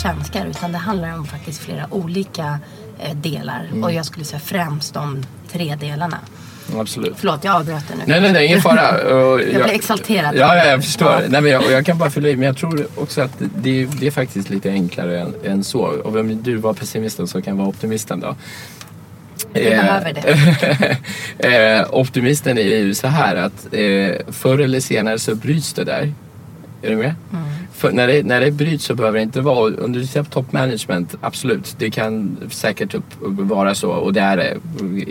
Svenskar. 0.00 0.46
Utan 0.46 0.72
det 0.72 0.78
handlar 0.78 1.18
om 1.18 1.26
faktiskt 1.26 1.60
flera 1.62 1.86
olika 1.94 2.58
eh, 2.98 3.16
delar. 3.16 3.68
Och 3.82 3.92
jag 3.92 4.06
skulle 4.06 4.24
säga 4.24 4.40
främst 4.40 4.94
de 4.94 5.22
tre 5.52 5.76
delarna. 5.80 6.18
Absolut. 6.76 7.14
Förlåt, 7.16 7.44
jag 7.44 7.54
avbröt 7.56 7.88
dig 7.88 7.96
nu. 7.96 8.02
Nej, 8.06 8.20
nej, 8.20 8.32
nej, 8.32 8.46
ingen 8.46 8.60
fara. 8.60 9.14
Och 9.14 9.40
Jag 9.40 9.62
blir 9.62 9.74
exalterad. 9.74 10.34
Ja, 10.36 10.56
ja 10.56 10.64
jag 10.64 10.84
förstår. 10.84 11.12
Ja. 11.12 11.20
Nej, 11.28 11.40
men 11.40 11.52
jag, 11.52 11.64
och 11.64 11.72
jag 11.72 11.86
kan 11.86 11.98
bara 11.98 12.10
fylla 12.10 12.28
i, 12.28 12.36
men 12.36 12.46
jag 12.46 12.56
tror 12.56 12.86
också 12.96 13.20
att 13.22 13.32
det, 13.38 13.84
det 13.84 14.06
är 14.06 14.10
faktiskt 14.10 14.50
lite 14.50 14.70
enklare 14.70 15.20
än, 15.20 15.34
än 15.44 15.64
så. 15.64 15.80
Och 15.80 16.16
om 16.16 16.42
du 16.42 16.56
var 16.56 16.74
pessimisten 16.74 17.28
så 17.28 17.42
kan 17.42 17.52
jag 17.52 17.58
vara 17.58 17.68
optimisten 17.68 18.20
då. 18.20 18.36
Vi 19.52 19.66
Eh, 19.66 19.70
behöver 19.70 20.12
det. 21.38 21.78
eh, 21.78 21.86
optimisten 21.90 22.58
är 22.58 22.62
ju 22.62 22.94
så 22.94 23.06
här 23.06 23.36
att 23.36 23.66
eh, 23.74 24.32
förr 24.32 24.58
eller 24.58 24.80
senare 24.80 25.18
så 25.18 25.34
bryts 25.34 25.72
det 25.72 25.84
där. 25.84 26.12
Är 26.82 26.90
du 26.90 26.96
med? 26.96 27.14
Mm. 27.32 27.44
För 27.80 27.92
när, 27.92 28.06
det, 28.06 28.22
när 28.22 28.40
det 28.40 28.50
bryts 28.50 28.84
så 28.84 28.94
behöver 28.94 29.18
det 29.18 29.22
inte 29.22 29.40
vara, 29.40 29.84
om 29.84 29.92
du 29.92 30.06
ser 30.06 30.22
på 30.22 30.30
top 30.30 30.52
management, 30.52 31.14
absolut, 31.20 31.76
det 31.78 31.90
kan 31.90 32.36
säkert 32.50 32.94
upp, 32.94 33.04
vara 33.20 33.74
så 33.74 33.90
och 33.90 34.12
det 34.12 34.20
är 34.20 34.36
det 34.36 34.56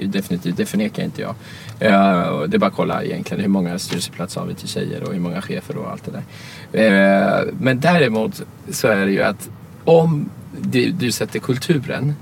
definitivt, 0.06 0.58
det 0.58 0.66
förnekar 0.66 1.03
inte 1.03 1.22
jag. 1.22 1.30
Uh, 1.30 2.44
det 2.48 2.58
är 2.58 2.58
bara 2.58 2.67
att 2.67 2.76
kolla 2.76 3.03
egentligen 3.03 3.42
hur 3.42 3.50
många 3.50 3.80
styrelseplatser 3.80 4.39
har 4.39 4.48
vi 4.48 4.53
till 4.53 4.67
tjejer 4.67 5.03
och 5.03 5.14
hur 5.14 5.20
många 5.20 5.42
chefer 5.42 5.78
och 5.78 5.92
allt 5.92 6.03
det 6.06 6.11
där. 6.11 7.42
Uh, 7.42 7.53
men 7.59 7.80
däremot 7.80 8.42
så 8.72 8.88
är 8.88 9.06
det 9.06 9.11
ju 9.11 9.22
att 9.22 9.50
om 9.86 10.30
du, 10.61 10.92
du 10.92 11.11
sätter 11.11 11.39
kulturen 11.39 12.16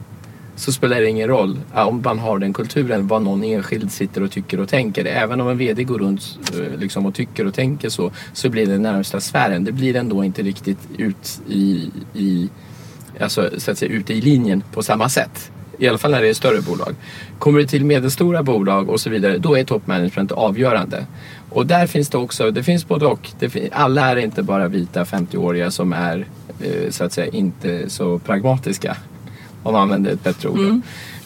så 0.57 0.72
spelar 0.72 1.01
det 1.01 1.09
ingen 1.09 1.28
roll 1.28 1.59
om 1.73 2.01
man 2.06 2.19
har 2.19 2.40
den 2.40 2.53
kulturen 2.53 3.07
vad 3.07 3.22
någon 3.22 3.44
enskild 3.44 3.91
sitter 3.91 4.23
och 4.23 4.31
tycker 4.31 4.59
och 4.59 4.69
tänker. 4.69 5.06
Även 5.06 5.41
om 5.41 5.47
en 5.47 5.57
VD 5.57 5.84
går 5.84 6.00
runt 6.00 6.40
eh, 6.53 6.79
liksom, 6.79 7.06
och 7.06 7.16
tycker 7.16 7.47
och 7.47 7.53
tänker 7.53 7.90
så, 7.90 8.12
så 8.34 8.50
blir 8.50 8.66
det 8.66 8.72
den 8.72 8.81
närmsta 8.81 9.19
sfären. 9.19 9.63
Det 9.63 9.72
blir 9.72 9.95
ändå 9.95 10.23
inte 10.23 10.41
riktigt 10.41 10.79
ut 10.97 11.41
i, 11.50 11.91
i, 12.13 12.50
alltså, 13.19 13.50
så 13.57 13.72
att 13.72 13.78
säga, 13.78 13.91
ute 13.91 14.13
i 14.13 14.22
linjen 14.22 14.63
på 14.73 14.84
samma 14.84 15.09
sätt. 15.09 15.51
I 15.78 15.88
alla 15.88 15.97
fall 15.97 16.12
när 16.12 16.22
det 16.22 16.29
är 16.29 16.34
större 16.34 16.62
bolag. 16.62 16.95
Kommer 17.39 17.59
det 17.59 17.68
till 17.68 17.85
medelstora 17.85 18.44
bolag 18.44 18.89
och 18.89 19.00
så 19.00 19.09
vidare, 19.09 19.38
då 19.38 19.57
är 19.57 19.63
toppmanagement 19.63 20.31
avgörande. 20.31 21.06
Och 21.50 21.66
där 21.68 21.88
finns 21.88 22.09
det 22.09 22.18
också, 22.18 22.51
det 22.51 22.63
finns 22.63 22.88
både 22.88 23.06
och. 23.06 23.29
Det 23.39 23.69
alla 23.72 24.12
är 24.12 24.16
inte 24.16 24.44
bara 24.44 24.68
vita 24.68 25.03
50-åriga 25.03 25.72
som 25.72 25.94
är 25.94 26.25
eh, 26.59 26.89
så 26.89 27.03
att 27.03 27.13
säga 27.13 27.28
inte 27.31 27.89
så 27.89 28.19
pragmatiska 28.19 28.97
om 29.67 29.73
man 29.73 29.81
använder 29.81 30.11
ett 30.11 30.23
bättre 30.23 30.50
ord. 30.50 30.57
då. 30.57 30.81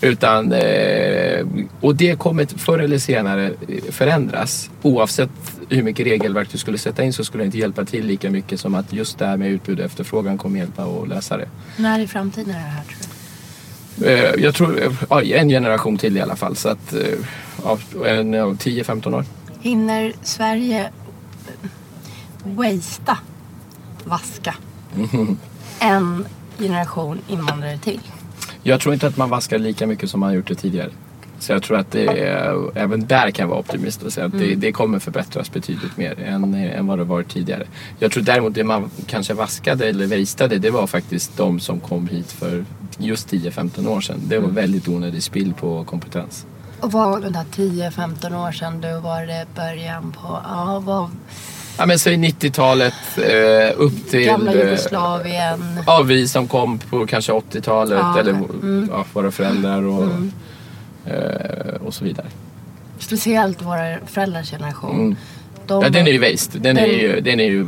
Utan, 0.08 0.52
eh, 0.52 1.46
och 1.82 1.96
det 1.96 2.20
kommer 2.20 2.46
förr 2.46 2.80
eller 2.80 2.98
senare 2.98 3.46
eh, 3.68 3.92
förändras. 3.92 4.70
Oavsett 4.82 5.30
hur 5.70 5.84
mycket 5.84 6.06
regelverk 6.06 6.50
du 6.52 6.58
skulle 6.58 6.78
sätta 6.78 7.04
in 7.04 7.14
så 7.14 7.24
skulle 7.24 7.44
det 7.44 7.46
inte 7.46 7.58
hjälpa 7.58 7.86
till 7.86 8.06
lika 8.06 8.32
mycket 8.32 8.60
som 8.60 8.76
att 8.76 8.94
just 8.94 9.20
det 9.20 9.26
här 9.26 9.38
med 9.38 9.52
utbud 9.52 9.80
och 9.80 9.86
efterfrågan 9.86 10.38
kommer 10.38 10.60
hjälpa 10.60 10.84
att 10.84 11.08
lösa 11.08 11.38
det. 11.38 11.48
När 11.78 12.00
i 12.00 12.08
framtiden 12.08 12.56
är 12.56 12.60
det 12.60 12.60
här 12.60 12.84
tror 12.84 12.98
du? 13.96 14.08
Eh, 14.08 14.44
jag 14.44 14.56
tror 14.56 14.96
ja, 15.10 15.22
en 15.22 15.50
generation 15.50 15.98
till 15.98 16.18
i 16.18 16.22
alla 16.22 16.36
fall. 16.36 16.56
Så 16.56 16.70
att, 16.70 16.94
ja, 17.64 17.78
en, 18.06 18.34
ja, 18.34 18.46
10-15 18.46 19.16
år. 19.16 19.26
Hinner 19.62 20.14
Sverige 20.24 20.90
wastea, 22.44 23.18
vaska, 24.04 24.56
en 25.80 26.26
generation 26.60 27.20
invandrare 27.28 27.78
till? 27.78 28.02
Jag 28.64 28.82
tror 28.82 28.94
inte 28.94 29.08
att 29.08 29.18
man 29.18 29.30
vaskar 29.30 29.60
lika 29.60 29.88
mycket 29.88 30.10
som 30.10 30.20
man 30.20 30.34
gjort 30.34 30.48
det 30.48 30.56
tidigare. 30.56 30.90
Så 31.40 31.52
jag 31.52 31.64
tror 31.64 31.78
att 31.78 31.92
det 31.92 32.20
är, 32.20 32.78
även 32.78 33.08
där 33.08 33.32
kan 33.32 33.44
jag 33.44 33.48
vara 33.48 33.60
optimist 33.60 34.04
och 34.04 34.14
säga 34.14 34.26
att 34.26 34.32
det, 34.32 34.56
det 34.56 34.72
kommer 34.72 35.00
förbättras 35.00 35.52
betydligt 35.52 35.98
mer 35.98 36.20
än, 36.20 36.54
än 36.54 36.88
vad 36.88 36.98
det 36.98 37.04
varit 37.04 37.30
tidigare. 37.30 37.68
Jag 38.00 38.12
tror 38.12 38.24
däremot 38.24 38.54
det 38.54 38.64
man 38.64 38.90
kanske 39.08 39.34
vaskade 39.34 39.90
eller 39.90 40.08
vejstade 40.08 40.58
det 40.58 40.70
var 40.70 40.88
faktiskt 40.88 41.38
de 41.38 41.60
som 41.60 41.80
kom 41.80 42.08
hit 42.08 42.32
för 42.32 42.66
just 42.98 43.32
10-15 43.34 43.88
år 43.88 44.02
sedan. 44.02 44.20
Det 44.28 44.40
var 44.40 44.50
väldigt 44.50 44.88
onödig 44.88 45.24
spill 45.24 45.54
på 45.54 45.84
kompetens. 45.84 46.46
Och 46.80 46.92
vad 46.92 47.10
var 47.10 47.20
det 47.20 47.30
där 47.30 47.46
10-15 47.52 48.48
år 48.48 48.52
sedan? 48.52 48.82
Då 48.82 49.00
var 49.00 49.26
det 49.26 49.46
början 49.56 50.12
på, 50.12 50.40
ja, 50.44 50.82
vad, 50.86 51.10
Ja 51.78 51.86
men 51.86 52.00
säg 52.00 52.16
90-talet 52.16 52.94
eh, 53.18 53.74
upp 53.82 54.10
till... 54.10 54.26
gamla 54.26 54.54
eh, 54.54 54.60
Jugoslavien. 54.60 55.80
Ja, 55.88 56.02
vi 56.02 56.28
som 56.28 56.48
kom 56.48 56.80
på 56.80 57.08
kanske 57.08 57.32
80-talet 57.32 58.00
Ja, 58.00 58.20
eller 58.20 58.32
mm. 58.32 58.90
ja, 58.92 59.06
våra 59.14 59.32
föräldrar 59.32 59.84
och, 59.84 60.04
eh, 61.06 61.76
och 61.86 61.94
så 61.94 62.04
vidare. 62.04 62.28
Speciellt 63.00 63.62
våra 63.62 63.98
föräldrars 64.08 64.52
generation. 64.52 64.96
Mm. 65.00 65.16
De, 65.68 65.84
Ja, 65.84 65.90
den 65.90 66.08
är 66.08 66.12
ju 66.12 66.32
waste. 66.32 66.60
Den, 66.60 66.76
Den- 66.76 66.86
är 66.86 66.90
ju, 66.90 67.22
den, 67.22 67.40
är 67.40 67.44
ju, 67.46 67.64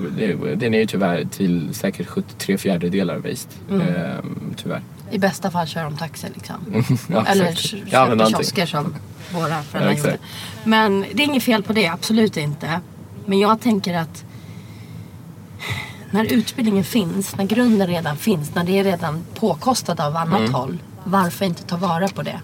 den 0.56 0.74
är 0.74 0.80
ju 0.80 0.86
tyvärr 0.86 1.26
till 1.32 1.70
säkert 1.74 2.08
73 2.08 2.58
fjärdedelar 2.58 3.18
waste. 3.18 3.50
Mm. 3.70 3.82
Ehm, 3.88 4.54
tyvärr. 4.64 4.82
I 5.12 5.18
bästa 5.20 5.52
fall 5.52 5.68
kör 5.68 5.84
de 5.84 5.98
taxi 5.98 6.28
liksom. 6.34 6.56
Ja, 7.08 7.26
Eller 7.28 7.46
Ja, 7.46 7.54
köper 7.56 8.16
någonting. 8.16 8.38
kiosker 8.38 8.66
som 8.66 8.96
våra 9.34 9.64
föräldrar 9.64 9.92
Ja, 9.92 9.98
gjorde. 9.98 10.18
Men 10.64 11.06
det 11.14 11.24
är 11.24 11.26
inget 11.26 11.44
fel 11.44 11.64
på 11.64 11.74
det, 11.74 11.88
absolut 11.88 12.38
inte. 12.38 12.80
Men 13.26 13.40
jag 13.40 13.62
tänker 13.62 13.94
att 13.98 14.26
när 16.12 16.34
utbildningen 16.34 16.84
finns, 16.84 17.36
när 17.38 17.46
grunden 17.46 17.88
redan 17.88 18.18
finns, 18.18 18.56
när 18.56 18.64
det 18.64 18.80
är 18.80 18.84
redan 18.84 19.24
påkostat 19.40 20.00
av 20.00 20.16
annat 20.16 20.40
Mm. 20.40 20.54
håll. 20.54 20.78
Varför 21.04 21.46
inte 21.46 21.64
ta 21.64 21.78
vara 21.78 22.08
på 22.08 22.22
det? 22.22 22.40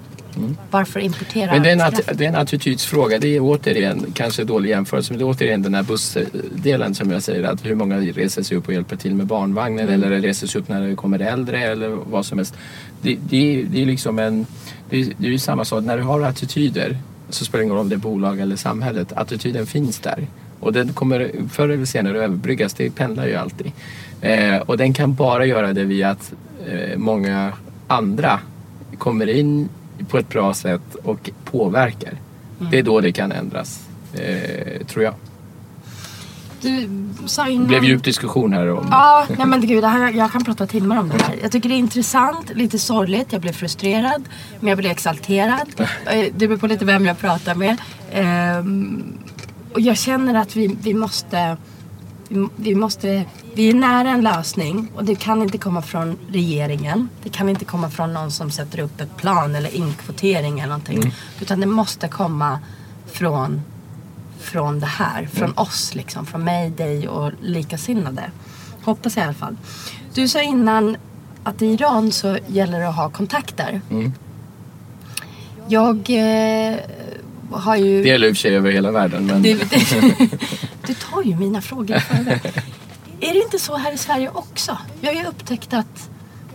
Varför 0.71 0.99
importera 0.99 1.51
Men 1.51 1.63
det 1.63 1.69
är, 1.69 1.73
en 2.09 2.17
det 2.17 2.25
är 2.25 2.29
en 2.29 2.35
attitydsfråga. 2.35 3.19
Det 3.19 3.35
är 3.35 3.39
återigen, 3.41 4.05
kanske 4.13 4.43
dålig 4.43 4.69
jämförelse, 4.69 5.13
men 5.13 5.17
det 5.19 5.23
är 5.23 5.29
återigen 5.29 5.61
den 5.61 5.73
här 5.73 5.83
bussdelen 5.83 6.95
som 6.95 7.11
jag 7.11 7.23
säger. 7.23 7.43
Att 7.43 7.65
hur 7.65 7.75
många 7.75 7.97
reser 7.97 8.43
sig 8.43 8.57
upp 8.57 8.67
och 8.67 8.73
hjälper 8.73 8.95
till 8.95 9.15
med 9.15 9.25
barnvagnen 9.25 9.87
Mm. 9.89 10.03
eller 10.03 10.21
reser 10.21 10.47
sig 10.47 10.61
upp 10.61 10.69
när 10.69 10.81
det 10.87 10.95
kommer 10.95 11.19
äldre 11.19 11.63
eller 11.63 11.89
vad 11.89 12.25
som 12.25 12.37
helst. 12.37 12.53
Det, 13.01 13.17
det, 13.29 13.59
är- 13.59 13.63
det 13.63 13.81
är 13.81 13.85
liksom 13.85 14.19
en, 14.19 14.45
det 14.89 15.01
är, 15.01 15.13
det 15.17 15.27
är 15.27 15.31
ju 15.31 15.39
samma 15.39 15.65
sak. 15.65 15.83
När 15.83 15.97
du 15.97 16.03
har 16.03 16.21
attityder 16.21 16.97
så 17.29 17.45
spelar 17.45 17.59
det 17.59 17.63
ingen 17.63 17.75
roll 17.75 17.81
om 17.83 17.89
det 17.89 17.95
är 17.95 17.99
bolag 17.99 18.39
eller 18.39 18.55
samhället. 18.55 19.13
Attityden 19.13 19.65
finns 19.67 19.99
där. 19.99 20.27
Och 20.59 20.73
den 20.73 20.93
kommer 20.93 21.31
förr 21.51 21.69
eller 21.69 21.85
senare 21.85 22.23
överbryggas. 22.23 22.73
Det 22.73 22.89
pendlar 22.95 23.27
ju 23.27 23.35
alltid. 23.35 23.71
Eh, 24.21 24.57
och 24.57 24.77
den 24.77 24.93
kan 24.93 25.13
bara 25.13 25.45
göra 25.45 25.73
det 25.73 25.83
via 25.83 26.09
att 26.09 26.33
eh, 26.67 26.97
många 26.97 27.53
andra 27.87 28.39
kommer 28.97 29.27
in 29.29 29.69
på 30.09 30.17
ett 30.17 30.29
bra 30.29 30.53
sätt 30.53 30.95
och 31.03 31.29
påverkar. 31.45 32.13
Det 32.71 32.79
är 32.79 32.83
då 32.83 33.01
det 33.01 33.11
kan 33.11 33.31
ändras, 33.31 33.87
eh, 34.13 34.85
tror 34.87 35.03
jag. 35.03 35.13
Du 36.61 36.89
sa 37.25 37.47
innan... 37.47 37.63
Det 37.63 37.67
blev 37.67 37.83
djup 37.83 38.03
diskussion 38.03 38.53
här 38.53 38.69
om... 38.71 38.87
Ja, 38.91 39.25
nej 39.37 39.47
men 39.47 39.61
gud, 39.67 39.83
det 39.83 39.87
här, 39.87 40.11
jag 40.13 40.31
kan 40.31 40.43
prata 40.43 40.67
timmar 40.67 40.97
om 40.97 41.09
det 41.09 41.23
här. 41.23 41.35
Jag 41.41 41.51
tycker 41.51 41.69
det 41.69 41.75
är 41.75 41.79
intressant, 41.79 42.51
lite 42.55 42.79
sorgligt, 42.79 43.27
jag 43.31 43.41
blir 43.41 43.53
frustrerad, 43.53 44.23
men 44.59 44.69
jag 44.69 44.77
blir 44.77 44.89
exalterad. 44.89 45.67
Eh, 46.05 46.25
Det 46.35 46.47
beror 46.47 46.57
på 46.57 46.67
lite 46.67 46.85
vem 46.85 47.05
jag 47.05 47.19
pratar 47.19 47.55
med. 47.55 47.77
Och 49.73 49.81
jag 49.81 49.97
känner 49.97 50.35
att 50.35 50.55
vi, 50.55 50.67
vi 50.81 50.93
måste... 50.93 51.57
vi- 52.55 52.75
måste... 52.75 53.25
Vi 53.53 53.69
är 53.69 53.73
nära 53.73 54.09
en 54.09 54.21
lösning 54.21 54.91
och 54.95 55.03
det 55.05 55.15
kan 55.15 55.41
inte 55.41 55.57
komma 55.57 55.81
från 55.81 56.17
regeringen. 56.31 57.09
Det 57.23 57.29
kan 57.29 57.49
inte 57.49 57.65
komma 57.65 57.89
från 57.89 58.13
någon 58.13 58.31
som 58.31 58.51
sätter 58.51 58.79
upp 58.79 59.01
ett 59.01 59.17
plan 59.17 59.55
eller 59.55 59.75
inkvotering 59.75 60.59
eller 60.59 60.69
någonting. 60.69 61.13
Utan 61.41 61.59
det 61.59 61.65
måste 61.65 62.07
komma 62.07 62.59
från 63.11 63.61
från 64.39 64.79
det 64.79 64.85
här. 64.85 65.25
Från 65.33 65.53
oss 65.57 65.95
liksom. 65.95 66.25
Från 66.25 66.43
mig, 66.43 66.69
dig 66.69 67.07
och 67.07 67.31
likasinnade. 67.41 68.31
Hoppas 68.83 69.15
jag 69.15 69.23
i 69.23 69.25
alla 69.25 69.33
fall. 69.33 69.57
Du 70.13 70.27
sa 70.27 70.41
innan 70.41 70.97
att 71.43 71.61
i 71.61 71.65
Iran 71.65 72.11
så 72.11 72.37
gäller 72.47 72.79
det 72.79 72.89
att 72.89 72.95
ha 72.95 73.09
kontakter. 73.09 73.81
Jag 75.67 75.95
eh, 76.09 76.77
har 77.51 77.75
ju... 77.75 78.03
Det 78.03 78.09
gäller 78.09 78.27
i 78.27 78.31
och 78.31 78.35
för 78.35 78.41
sig 78.41 78.55
över 78.55 78.71
hela 78.71 78.91
världen. 78.91 79.25
Men... 79.25 79.41
Du, 79.41 79.53
du 80.87 80.93
tar 80.93 81.23
ju 81.23 81.35
mina 81.35 81.61
frågor. 81.61 81.95
Är 83.19 83.33
det 83.33 83.39
inte 83.43 83.59
så 83.59 83.77
här 83.77 83.93
i 83.93 83.97
Sverige 83.97 84.29
också? 84.33 84.77
Jag 85.01 85.13
har 85.13 85.21
ju 85.21 85.27
upptäckt 85.27 85.73
att 85.73 86.09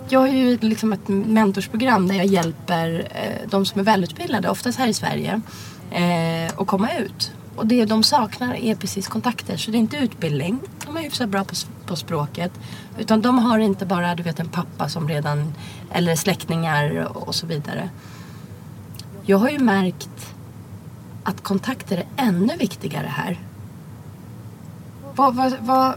jag 0.08 0.20
har 0.20 0.28
ju 0.28 0.58
liksom 0.60 0.92
ett 0.92 1.08
mentorsprogram 1.08 2.08
där 2.08 2.14
jag 2.14 2.26
hjälper 2.26 3.08
eh, 3.14 3.48
de 3.50 3.66
som 3.66 3.80
är 3.80 3.84
välutbildade, 3.84 4.48
oftast 4.48 4.78
här 4.78 4.88
i 4.88 4.94
Sverige, 4.94 5.40
eh, 5.90 6.60
att 6.60 6.66
komma 6.66 6.88
ut. 6.98 7.32
Och 7.56 7.66
det 7.66 7.84
de 7.84 8.02
saknar 8.02 8.54
är 8.54 8.74
precis 8.74 9.08
kontakter. 9.08 9.56
Så 9.56 9.70
det 9.70 9.76
är 9.76 9.80
inte 9.80 9.96
utbildning. 9.96 10.58
De 10.86 10.96
är 10.96 11.00
hyfsat 11.00 11.28
bra 11.28 11.44
på 11.86 11.96
språket. 11.96 12.52
Utan 12.98 13.22
de 13.22 13.38
har 13.38 13.58
inte 13.58 13.86
bara 13.86 14.14
du 14.14 14.22
vet, 14.22 14.40
en 14.40 14.48
pappa 14.48 14.88
som 14.88 15.08
redan, 15.08 15.54
eller 15.92 16.16
släktingar 16.16 17.16
och 17.16 17.34
så 17.34 17.46
vidare. 17.46 17.90
Jag 19.22 19.38
har 19.38 19.48
ju 19.48 19.58
märkt 19.58 20.33
att 21.24 21.42
kontakter 21.42 21.96
är 21.96 22.06
ännu 22.28 22.56
viktigare 22.58 23.06
här. 23.10 23.38
Vad, 25.14 25.34
vad, 25.34 25.52
vad, 25.60 25.94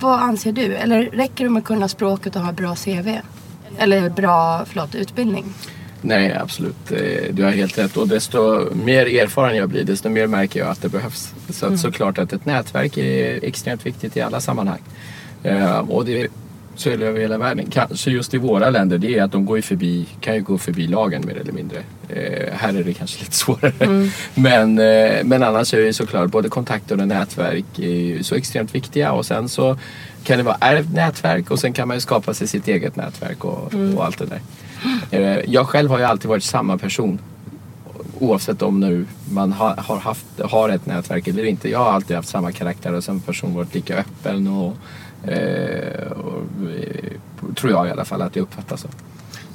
vad 0.00 0.20
anser 0.20 0.52
du? 0.52 0.74
Eller 0.74 1.02
räcker 1.04 1.44
det 1.44 1.50
med 1.50 1.60
att 1.60 1.66
kunna 1.66 1.88
språket 1.88 2.36
och 2.36 2.42
ha 2.42 2.52
bra 2.52 2.74
CV? 2.74 3.18
Eller 3.78 4.10
bra, 4.10 4.64
förlåt, 4.66 4.94
utbildning? 4.94 5.44
Nej, 6.00 6.32
absolut. 6.34 6.92
Eh, 6.92 7.34
Du 7.34 7.44
har 7.44 7.50
helt 7.50 7.78
rätt. 7.78 7.96
Och 7.96 8.08
desto 8.08 8.68
mer 8.74 9.06
erfaren 9.22 9.56
jag 9.56 9.68
blir, 9.68 9.84
desto 9.84 10.08
mer 10.08 10.26
märker 10.26 10.60
jag 10.60 10.68
att 10.68 10.82
det 10.82 10.88
behövs. 10.88 11.34
Så 11.50 11.66
att 11.66 11.80
såklart 11.80 12.18
att 12.18 12.32
ett 12.32 12.46
nätverk 12.46 12.96
är 12.96 13.44
extremt 13.44 13.86
viktigt 13.86 14.16
i 14.16 14.20
alla 14.20 14.40
sammanhang. 14.40 14.80
Eh, 15.42 15.78
Och 15.78 16.04
det 16.04 16.28
så 16.76 16.90
är 16.90 16.96
det 16.96 17.06
över 17.06 17.20
hela 17.20 17.38
världen. 17.38 17.66
Kanske 17.70 18.10
just 18.10 18.34
i 18.34 18.38
våra 18.38 18.70
länder, 18.70 18.98
det 18.98 19.18
är 19.18 19.22
att 19.22 19.32
de 19.32 19.46
går 19.46 19.56
ju 19.58 19.62
förbi, 19.62 20.06
kan 20.20 20.34
ju 20.34 20.42
gå 20.42 20.58
förbi 20.58 20.86
lagen 20.86 21.22
mer 21.26 21.36
eller 21.36 21.52
mindre. 21.52 21.78
Eh, 22.08 22.54
här 22.54 22.74
är 22.74 22.84
det 22.84 22.92
kanske 22.92 23.20
lite 23.20 23.36
svårare. 23.36 24.08
Men, 24.34 24.78
eh, 24.78 25.24
men 25.24 25.42
annars 25.42 25.74
är 25.74 25.78
ju 25.78 25.92
såklart 25.92 26.30
både 26.30 26.48
kontakter 26.48 27.00
och 27.00 27.08
nätverk 27.08 27.64
så 28.20 28.34
extremt 28.34 28.74
viktiga. 28.74 29.12
Och 29.12 29.26
sen 29.26 29.48
så 29.48 29.78
kan 30.24 30.38
det 30.38 30.42
vara 30.44 30.56
ärvt 30.60 30.92
nätverk 30.92 31.50
och 31.50 31.58
sen 31.58 31.72
kan 31.72 31.88
man 31.88 31.96
ju 31.96 32.00
skapa 32.00 32.34
sig 32.34 32.48
sitt 32.48 32.68
eget 32.68 32.96
nätverk 32.96 33.44
och, 33.44 33.74
och 33.96 34.04
allt 34.04 34.18
det 34.18 34.26
där. 34.26 34.40
Eh, 35.10 35.38
Jag 35.46 35.66
själv 35.66 35.90
har 35.90 35.98
ju 35.98 36.04
alltid 36.04 36.28
varit 36.28 36.44
samma 36.44 36.78
person. 36.78 37.18
Oavsett 38.18 38.62
om 38.62 38.80
nu 38.80 39.06
man 39.30 39.52
har, 39.52 39.76
har, 39.76 39.96
haft, 39.98 40.26
har 40.44 40.68
ett 40.68 40.86
nätverk 40.86 41.28
eller 41.28 41.44
inte. 41.44 41.70
Jag 41.70 41.78
har 41.78 41.92
alltid 41.92 42.16
haft 42.16 42.28
samma 42.28 42.52
karaktär 42.52 42.92
och 42.92 43.04
som 43.04 43.20
person 43.20 43.54
varit 43.54 43.74
lika 43.74 43.96
öppen 43.96 44.46
och, 44.46 44.76
och 45.22 45.28
eh, 45.28 46.12
tror 47.62 47.72
jag 47.72 47.88
i 47.88 47.90
alla 47.90 48.04
fall 48.04 48.22
att 48.22 48.36
jag 48.36 48.42
uppfattas 48.42 48.80
så. 48.80 48.88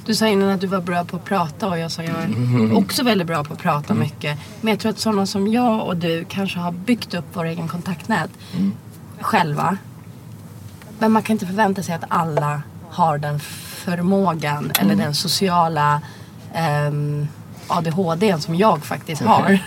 Du 0.06 0.14
sa 0.14 0.26
innan 0.26 0.48
att 0.48 0.60
du 0.60 0.66
var 0.66 0.80
bra 0.80 1.04
på 1.04 1.16
att 1.16 1.24
prata 1.24 1.68
och 1.68 1.78
jag 1.78 1.90
sa 1.90 2.02
jag 2.02 2.16
är 2.16 2.76
också 2.76 3.02
väldigt 3.02 3.26
bra 3.26 3.44
på 3.44 3.52
att 3.52 3.58
prata 3.58 3.94
mycket. 3.94 4.38
Men 4.60 4.70
jag 4.70 4.80
tror 4.80 4.90
att 4.90 4.98
sådana 4.98 5.26
som 5.26 5.48
jag 5.48 5.86
och 5.86 5.96
du 5.96 6.24
kanske 6.28 6.58
har 6.58 6.72
byggt 6.72 7.14
upp 7.14 7.24
vår 7.32 7.44
egen 7.44 7.68
kontaktnät 7.68 8.30
själva. 9.20 9.76
Men 10.98 11.12
man 11.12 11.22
kan 11.22 11.34
inte 11.34 11.46
förvänta 11.46 11.82
sig 11.82 11.94
att 11.94 12.04
alla 12.08 12.62
har 12.90 13.18
den 13.18 13.40
förmågan 13.40 14.72
eller 14.80 14.96
den 14.96 15.14
sociala 15.14 16.00
ehm, 16.54 17.28
ADHD 17.66 18.38
som 18.40 18.54
jag 18.54 18.84
faktiskt 18.84 19.22
har. 19.22 19.58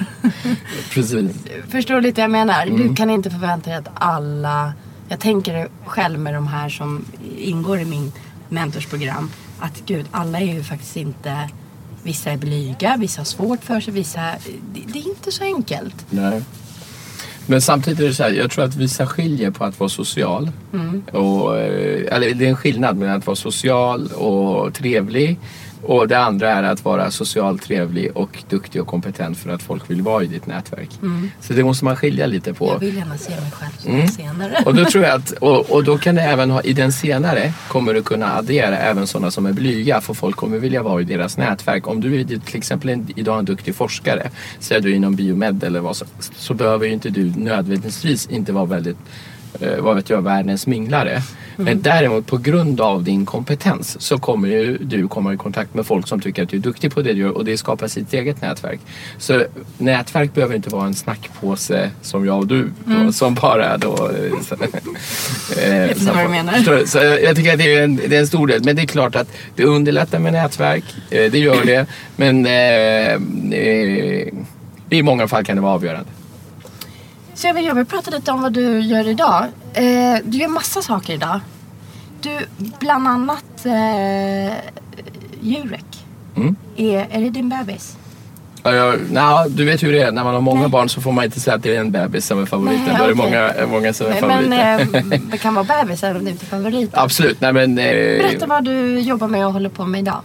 Precis. 0.94 1.32
Förstår 1.70 1.96
du 1.96 2.02
lite 2.02 2.22
vad 2.22 2.24
jag 2.24 2.32
menar? 2.32 2.66
Du 2.66 2.96
kan 2.96 3.10
inte 3.10 3.30
förvänta 3.30 3.70
dig 3.70 3.80
att 3.80 3.90
alla... 3.94 4.74
Jag 5.10 5.20
tänker 5.20 5.70
själv 5.86 6.20
med 6.20 6.34
de 6.34 6.48
här 6.48 6.70
som 6.70 7.06
ingår 7.38 7.80
i 7.80 7.86
min 7.86 8.12
mentorsprogram. 8.52 9.30
Att 9.60 9.82
gud, 9.86 10.06
alla 10.12 10.40
är 10.40 10.54
ju 10.54 10.64
faktiskt 10.64 10.98
inte... 10.98 11.50
Vissa 12.04 12.32
är 12.32 12.38
blyga, 12.38 12.98
vissa 12.98 13.20
har 13.20 13.26
svårt 13.26 13.64
för 13.64 13.80
sig, 13.80 13.94
vissa... 13.94 14.22
Det, 14.74 14.82
det 14.94 15.00
är 15.00 15.08
inte 15.08 15.32
så 15.32 15.44
enkelt. 15.44 15.96
Nej. 16.10 16.42
Men 17.46 17.62
samtidigt 17.62 18.00
är 18.00 18.04
det 18.04 18.14
så 18.14 18.24
här, 18.24 18.32
jag 18.32 18.52
tror 18.52 18.66
att 18.66 18.76
vissa 18.76 19.08
skiljer 19.08 19.52
på 19.52 19.64
att 19.64 19.80
vara 19.80 19.90
social. 19.90 20.52
Och, 21.12 21.60
eh, 21.60 22.16
eller 22.16 22.34
det 22.34 22.46
är 22.46 22.50
en 22.50 22.56
skillnad 22.56 22.98
mellan 22.98 23.18
att 23.18 23.28
vara 23.28 23.36
social 23.36 24.08
och 24.08 24.74
trevlig. 24.74 25.40
Och 25.84 26.08
det 26.08 26.20
andra 26.20 26.52
är 26.52 26.64
att 26.64 26.86
vara 26.86 27.12
socialt 27.12 27.62
trevlig 27.62 28.12
och 28.18 28.44
duktig 28.50 28.82
och 28.82 28.88
kompetent 28.88 29.38
för 29.38 29.50
att 29.50 29.62
folk 29.62 29.90
vill 29.90 30.02
vara 30.02 30.24
i 30.24 30.28
ditt 30.28 30.46
nätverk. 30.46 30.90
Så 31.42 31.54
det 31.54 31.64
måste 31.64 31.86
man 31.86 31.96
skilja 31.96 32.26
lite 32.26 32.54
på. 32.54 32.68
Jag 32.68 32.80
vill 32.80 32.98
gärna 32.98 33.18
se 33.18 33.30
mig 33.30 33.52
själv 33.52 33.72
som 33.78 34.08
senare. 34.08 34.64
Och 34.66 34.76
då 34.76 34.86
tror 34.86 35.04
jag 35.04 35.14
att, 35.14 35.32
och, 35.32 35.72
och 35.72 35.84
då 35.84 35.98
kan 35.98 36.16
det 36.16 36.22
även 36.22 36.52
ha, 36.52 36.62
i 36.62 36.74
den 36.74 36.92
senare 36.92 37.54
kommer 37.68 37.94
du 37.94 38.04
kunna 38.04 38.38
addera 38.38 38.78
även 38.78 39.08
sådana 39.08 39.32
som 39.32 39.46
är 39.46 39.54
blyga 39.54 40.02
för 40.02 40.14
folk 40.14 40.36
kommer 40.36 40.58
vilja 40.58 40.84
vara 40.84 41.02
i 41.02 41.04
deras 41.04 41.38
nätverk. 41.38 41.88
Om 41.88 42.02
du 42.02 42.20
är 42.20 42.24
till 42.24 42.58
exempel 42.58 42.90
en, 42.90 43.08
idag 43.16 43.40
en 43.40 43.46
duktig 43.46 43.76
forskare, 43.76 44.30
säger 44.60 44.82
du 44.82 44.96
inom 44.96 45.16
biomed 45.16 45.64
eller 45.64 45.80
vad 45.80 45.96
som 45.96 46.08
så 46.36 46.54
behöver 46.54 46.86
ju 46.86 46.94
inte 46.94 47.10
du 47.10 47.34
nödvändigtvis 47.36 48.30
inte 48.30 48.52
vara 48.52 48.66
väldigt 48.66 48.98
vad 49.80 49.96
vet 49.96 50.10
jag, 50.10 50.22
världens 50.22 50.68
minglare. 50.68 51.22
Men 51.56 51.82
däremot 51.82 52.28
på 52.28 52.38
grund 52.38 52.82
av 52.82 53.04
din 53.04 53.26
kompetens 53.26 54.02
så 54.02 54.18
kommer 54.20 54.48
ju 54.48 54.78
du 54.78 55.08
komma 55.08 55.34
i 55.34 55.38
kontakt 55.38 55.74
med 55.74 55.86
folk 55.86 56.08
som 56.08 56.20
tycker 56.22 56.44
att 56.44 56.50
du 56.50 56.58
är 56.58 56.62
duktig 56.62 56.94
på 56.94 57.02
det 57.02 57.14
du 57.14 57.20
gör 57.20 57.38
och 57.38 57.46
det 57.46 57.58
skapar 57.58 57.88
sitt 57.88 58.14
eget 58.14 58.42
nätverk. 58.42 58.80
Så 59.18 59.44
nätverk 59.78 60.34
behöver 60.34 60.56
inte 60.56 60.70
vara 60.70 60.86
en 60.86 60.94
snackpåse 60.94 61.90
som 62.02 62.26
jag 62.26 62.38
och 62.40 62.48
du 62.48 62.72
då, 62.86 63.12
som 63.12 63.34
bara 63.36 63.78
då... 63.78 63.92
eh, 63.94 64.42
så- 64.42 64.56
eh, 65.60 65.78
Jag 65.78 65.90
förstår 65.98 66.14
vad 66.16 66.26
du 66.26 66.30
menar. 66.30 66.86
Så 66.86 66.98
jag 66.98 67.36
tycker 67.36 67.52
att 67.54 67.60
det 67.60 67.76
är, 67.76 67.84
en, 67.84 67.96
det 67.96 68.16
är 68.16 68.20
en 68.20 68.28
stor 68.28 68.48
del. 68.48 68.64
Men 68.64 68.76
det 68.76 68.82
är 68.82 68.86
klart 68.86 69.16
att 69.16 69.28
det 69.56 69.64
underlättar 69.64 70.20
med 70.20 70.34
nätverk. 70.34 70.84
Eh, 71.10 71.32
det 71.32 71.40
gör 71.40 71.66
det. 71.66 71.86
Men 72.16 72.46
eh, 72.46 73.14
eh, 73.60 74.28
i 74.90 75.04
många 75.04 75.28
fall 75.28 75.44
kan 75.46 75.56
det 75.56 75.62
vara 75.62 75.74
avgörande. 75.74 76.10
Så 77.34 77.48
jag 77.48 77.54
vill, 77.54 77.66
jag 77.66 77.76
vill 77.76 77.86
prata 77.86 78.12
lite 78.12 78.32
om 78.32 78.42
vad 78.42 78.54
du 78.54 78.80
gör 78.80 79.08
idag. 79.08 79.46
Eh, 79.74 79.84
du 80.24 80.38
gör 80.38 80.48
massa 80.48 80.82
saker 80.82 81.14
idag. 81.14 81.40
Du, 82.22 82.38
bland 82.80 83.08
annat 83.08 83.66
eh, 83.66 84.54
Jurek. 85.42 86.06
Mm. 86.36 86.56
Är, 86.78 87.08
är 87.12 87.22
det 87.22 87.30
din 87.30 87.50
bebis? 87.50 87.98
Ja, 88.64 88.74
jag, 88.74 89.00
na, 89.12 89.48
du 89.48 89.66
vet 89.66 89.84
hur 89.84 89.92
det 89.92 90.02
är. 90.02 90.12
När 90.12 90.24
man 90.24 90.34
har 90.34 90.42
många 90.42 90.68
barn 90.70 90.90
så 90.90 91.02
får 91.02 91.12
man 91.12 91.24
inte 91.26 91.40
säga 91.40 91.56
att 91.56 91.64
det 91.64 91.76
är 91.76 91.80
en 91.80 91.92
bebis 91.92 92.26
som 92.26 92.42
är 92.42 92.46
favoriten. 92.46 92.84
Nej, 92.88 92.96
Då 92.98 93.04
är 93.04 93.08
det 93.08 93.16
många, 93.16 93.54
många 93.68 93.94
som 93.94 94.08
är 94.08 94.12
Nej, 94.12 94.20
favoriter. 94.20 94.50
men 94.92 95.12
eh, 95.14 95.20
det 95.32 95.38
kan 95.38 95.54
vara 95.56 95.66
bebis 95.84 96.04
även 96.04 96.18
om 96.18 96.26
det 96.26 96.32
inte 96.32 96.46
är 96.46 96.48
favorit. 96.48 96.90
Absolut. 96.94 97.42
Nej, 97.42 97.54
men, 97.54 97.78
eh, 97.78 97.86
Berätta 97.86 98.46
vad 98.48 98.64
du 98.66 99.00
jobbar 99.00 99.28
med 99.28 99.46
och 99.48 99.54
håller 99.54 99.70
på 99.70 99.86
med 99.86 100.02
idag. 100.02 100.22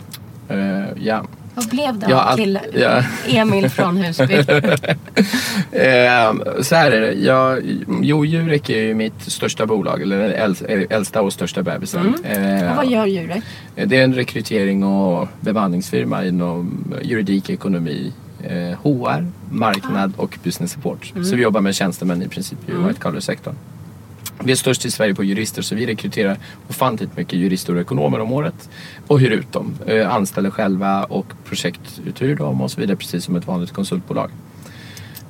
eh, 0.49 0.59
ja. 0.97 1.25
Vad 1.57 1.69
blev 1.69 1.99
det 1.99 2.07
Ja, 2.11 2.17
av 2.23 2.29
allt- 2.29 2.37
till 2.37 2.59
ja. 2.75 3.03
Emil 3.29 3.69
från 3.71 3.97
Husby? 3.97 4.35
Eh, 5.73 6.35
så 6.63 6.75
här 6.75 6.91
är 6.91 7.01
det. 7.01 7.13
Jag, 7.13 7.63
jo, 8.03 8.25
Jurek 8.25 8.71
är 8.71 8.83
ju 8.83 8.95
mitt 8.95 9.23
största 9.23 9.67
bolag. 9.67 10.03
Eller 10.03 10.19
den 10.19 10.87
äldsta, 10.91 11.23
och 11.23 11.33
största 11.33 11.63
bebisen. 11.63 12.15
Eh, 12.25 12.71
och 12.71 12.77
vad 12.77 12.87
gör 12.87 13.07
Jurek? 13.07 13.43
Det 13.75 13.97
är 13.97 14.05
en 14.05 14.15
rekrytering 14.15 14.85
och 14.85 15.29
bemanningsfirma 15.41 16.25
inom 16.25 16.85
juridik, 17.03 17.51
ekonomi, 17.51 18.13
eh, 18.45 18.79
HR, 18.83 19.27
marknad 19.51 20.13
och 20.17 20.39
business 20.45 20.73
support. 20.73 21.13
Så 21.25 21.37
vi 21.37 21.43
jobbar 21.43 21.61
med 21.61 21.75
tjänstemän 21.75 22.23
i 22.23 22.29
princip 22.29 22.59
i 22.69 22.73
white 22.73 23.01
collar-sektorn. 23.01 23.55
Vi 24.45 24.53
är 24.53 24.57
störst 24.57 24.85
i 24.87 24.91
Sverige 24.91 25.15
på 25.15 25.25
jurister 25.25 25.63
så 25.63 25.75
vi 25.75 25.87
rekryterar 25.87 26.37
ofantligt 26.69 27.17
mycket 27.17 27.33
jurister 27.39 27.75
och 27.75 27.81
ekonomer 27.81 28.21
om 28.21 28.33
året 28.33 28.69
och 29.07 29.21
hyr 29.21 29.31
ut 29.31 29.53
dem. 29.53 29.75
Eh, 29.87 30.15
anställer 30.15 30.51
själva 30.51 31.05
och 31.05 31.27
projektuthyr 31.45 32.35
dem 32.35 32.61
och 32.61 32.71
så 32.71 32.81
vidare 32.81 32.97
precis 32.97 33.25
som 33.25 33.37
ett 33.37 33.47
vanligt 33.47 33.73
konsultbolag. 33.73 34.31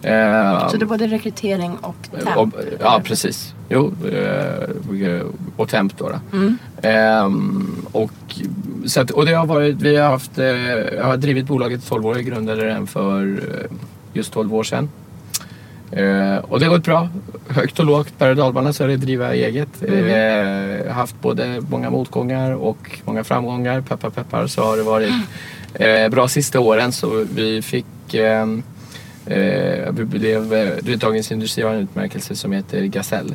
Eh, 0.02 0.68
Så 0.68 0.76
det 0.76 0.84
är 0.84 0.86
både 0.86 1.06
rekrytering 1.06 1.76
och 1.80 1.96
temp? 2.24 2.36
och, 2.36 2.48
ja, 2.80 3.00
precis. 3.04 3.54
Jo, 3.68 3.92
eh, 4.08 5.22
och 5.56 5.68
temp 5.68 5.98
då. 5.98 6.08
då. 6.08 6.38
Ehm, 6.88 7.84
och, 7.92 8.10
så 8.86 9.00
att, 9.00 9.10
och 9.10 9.26
det 9.26 9.32
har 9.32 9.46
varit, 9.46 9.82
vi 9.82 9.96
har 9.96 10.10
haft, 10.10 10.38
jag 10.96 11.04
har 11.04 11.16
drivit 11.16 11.46
bolaget 11.46 11.84
i 11.84 11.88
12 11.88 12.06
år, 12.06 12.16
jag 12.16 12.24
grundade 12.24 12.64
den 12.64 12.86
för 12.86 13.40
just 14.12 14.32
12 14.32 14.54
år 14.54 14.64
sedan. 14.64 14.88
Eh, 15.92 16.36
och 16.36 16.60
det 16.60 16.66
har 16.66 16.72
gått 16.72 16.84
bra. 16.84 17.08
Högt 17.48 17.78
och 17.78 17.84
lågt, 17.84 18.18
berg 18.18 18.30
och 18.30 18.36
dalbana 18.36 18.72
så 18.72 18.84
är 18.84 18.88
det 18.88 18.96
driva 18.96 19.34
eget. 19.34 19.68
Eh, 19.82 20.92
haft 20.92 21.20
både 21.20 21.62
många 21.70 21.90
motgångar 21.90 22.52
och 22.52 23.00
många 23.04 23.24
framgångar. 23.24 23.80
Peppar 23.80 24.10
peppar 24.10 24.46
så 24.46 24.62
har 24.62 24.76
det 24.76 24.82
varit 24.82 25.12
eh, 25.74 26.08
bra 26.08 26.28
sista 26.28 26.60
åren. 26.60 26.92
Så 26.92 27.26
vi 27.34 27.62
fick 27.62 28.14
eh, 28.14 28.46
Eh, 29.26 29.92
vi 29.92 30.04
blev, 30.04 30.54
eh, 30.54 30.96
Dagens 30.96 31.32
Industri 31.32 31.62
har 31.62 31.74
en 31.74 31.80
utmärkelse 31.80 32.36
som 32.36 32.52
heter 32.52 32.84
Gasell. 32.84 33.34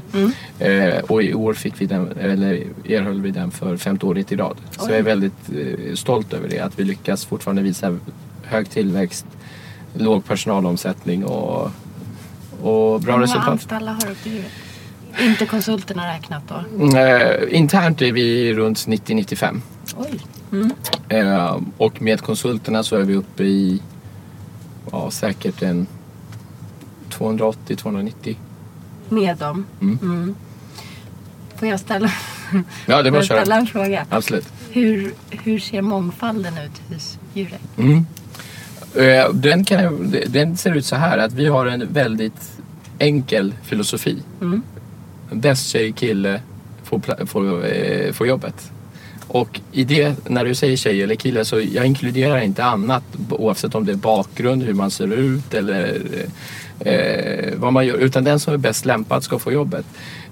Eh, 0.60 1.03
och 1.08 1.24
i 1.24 1.34
år 1.34 1.53
fick 1.53 1.81
vi 1.81 1.86
den, 1.86 2.12
eller 2.20 2.63
erhöll 2.86 3.22
vi 3.22 3.31
den 3.31 3.51
för 3.51 3.77
femte 3.77 4.05
året 4.05 4.31
i 4.31 4.36
rad. 4.36 4.58
Så 4.77 4.89
jag 4.89 4.98
är 4.98 5.03
väldigt 5.03 5.50
eh, 5.50 5.96
stolt 5.96 6.34
över 6.34 6.50
det. 6.50 6.60
Att 6.60 6.79
vi 6.79 6.84
lyckas 6.84 7.25
fortfarande 7.25 7.62
visa 7.62 7.98
hög 8.43 8.70
tillväxt, 8.70 9.25
låg 9.93 10.25
personalomsättning 10.25 11.25
och, 11.25 11.72
och 12.63 13.01
bra 13.01 13.11
Hur 13.11 13.11
många 13.11 13.23
resultat. 13.23 13.47
anställda 13.47 13.91
har 13.91 14.15
du? 14.23 14.43
Inte 15.25 15.45
konsulterna 15.45 16.13
räknat 16.13 16.43
då? 16.47 16.87
Eh, 16.97 17.57
internt 17.57 18.01
är 18.01 18.11
vi 18.11 18.53
runt 18.53 18.87
90-95. 18.87 19.61
Oj. 19.97 20.19
Eh, 21.09 21.57
och 21.77 22.01
med 22.01 22.21
konsulterna 22.21 22.83
så 22.83 22.95
är 22.95 23.03
vi 23.03 23.15
uppe 23.15 23.43
i 23.43 23.81
ja, 24.91 25.11
säkert 25.11 25.61
en 25.61 25.87
280-290. 27.09 28.35
Med 29.09 29.37
dem? 29.37 29.65
Mm. 29.81 30.35
Får 31.55 31.67
jag 31.67 31.79
ställa, 31.79 32.11
Ja, 32.85 33.01
det 33.01 33.09
får 33.09 33.17
jag 33.17 33.25
ställa 33.25 33.55
en 33.55 33.67
fråga? 33.67 34.05
Absolut. 34.09 34.47
Hur, 34.69 35.13
hur 35.29 35.59
ser 35.59 35.81
mångfalden 35.81 36.57
ut 36.57 36.81
hos 36.93 37.17
djuret? 37.33 37.61
Eh, 37.77 38.01
Den, 39.33 39.65
kan, 39.65 40.13
den 40.27 40.57
ser 40.57 40.75
ut 40.75 40.86
så 40.86 40.95
här 40.95 41.17
att 41.17 41.33
vi 41.33 41.45
har 41.45 41.65
en 41.65 41.93
väldigt 41.93 42.51
enkel 43.00 43.53
filosofi. 43.63 44.17
Bäst 45.31 45.69
tjej, 45.69 45.91
kille 45.91 46.41
får, 46.83 47.25
får, 47.25 47.65
eh, 47.65 48.12
får 48.12 48.27
jobbet. 48.27 48.71
Och 49.27 49.62
i 49.71 49.83
det, 49.83 50.29
när 50.29 50.45
du 50.45 50.55
säger 50.55 50.77
tjej 50.77 51.03
eller 51.03 51.15
kille 51.15 51.45
så 51.45 51.60
jag 51.60 51.86
inkluderar 51.86 52.41
inte 52.41 52.63
annat 52.63 53.03
oavsett 53.29 53.75
om 53.75 53.86
det 53.86 53.91
är 53.91 53.95
bakgrund, 53.95 54.63
hur 54.63 54.74
man 54.74 54.91
ser 54.91 55.13
ut 55.13 55.53
eller 55.53 56.01
eh, 56.85 57.53
vad 57.55 57.73
man 57.73 57.85
gör. 57.85 57.97
Utan 57.97 58.23
den 58.23 58.39
som 58.39 58.53
är 58.53 58.57
bäst 58.57 58.85
lämpad 58.85 59.23
ska 59.23 59.39
få 59.39 59.51
jobbet. 59.51 59.85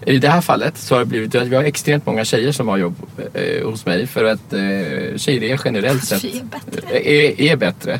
I 0.06 0.18
det 0.18 0.29
här 0.29 0.41
fallet 0.41 0.77
så 0.77 0.96
har 0.96 1.00
det 1.00 1.06
blivit 1.06 1.36
att 1.36 1.48
vi 1.48 1.56
har 1.56 1.63
extremt 1.63 2.06
många 2.06 2.25
tjejer 2.25 2.51
som 2.51 2.68
har 2.68 2.77
jobb 2.77 2.96
eh, 3.34 3.68
hos 3.68 3.86
mig 3.86 4.08
för 4.08 4.25
att 4.25 4.53
eh, 4.53 5.18
tjejer 5.18 5.44
är 5.44 5.62
generellt 5.65 6.03
sett 6.03 6.24
är 6.24 6.44
bättre. 6.44 7.00
är, 7.10 7.41
är 7.41 7.56
bättre. 7.56 7.94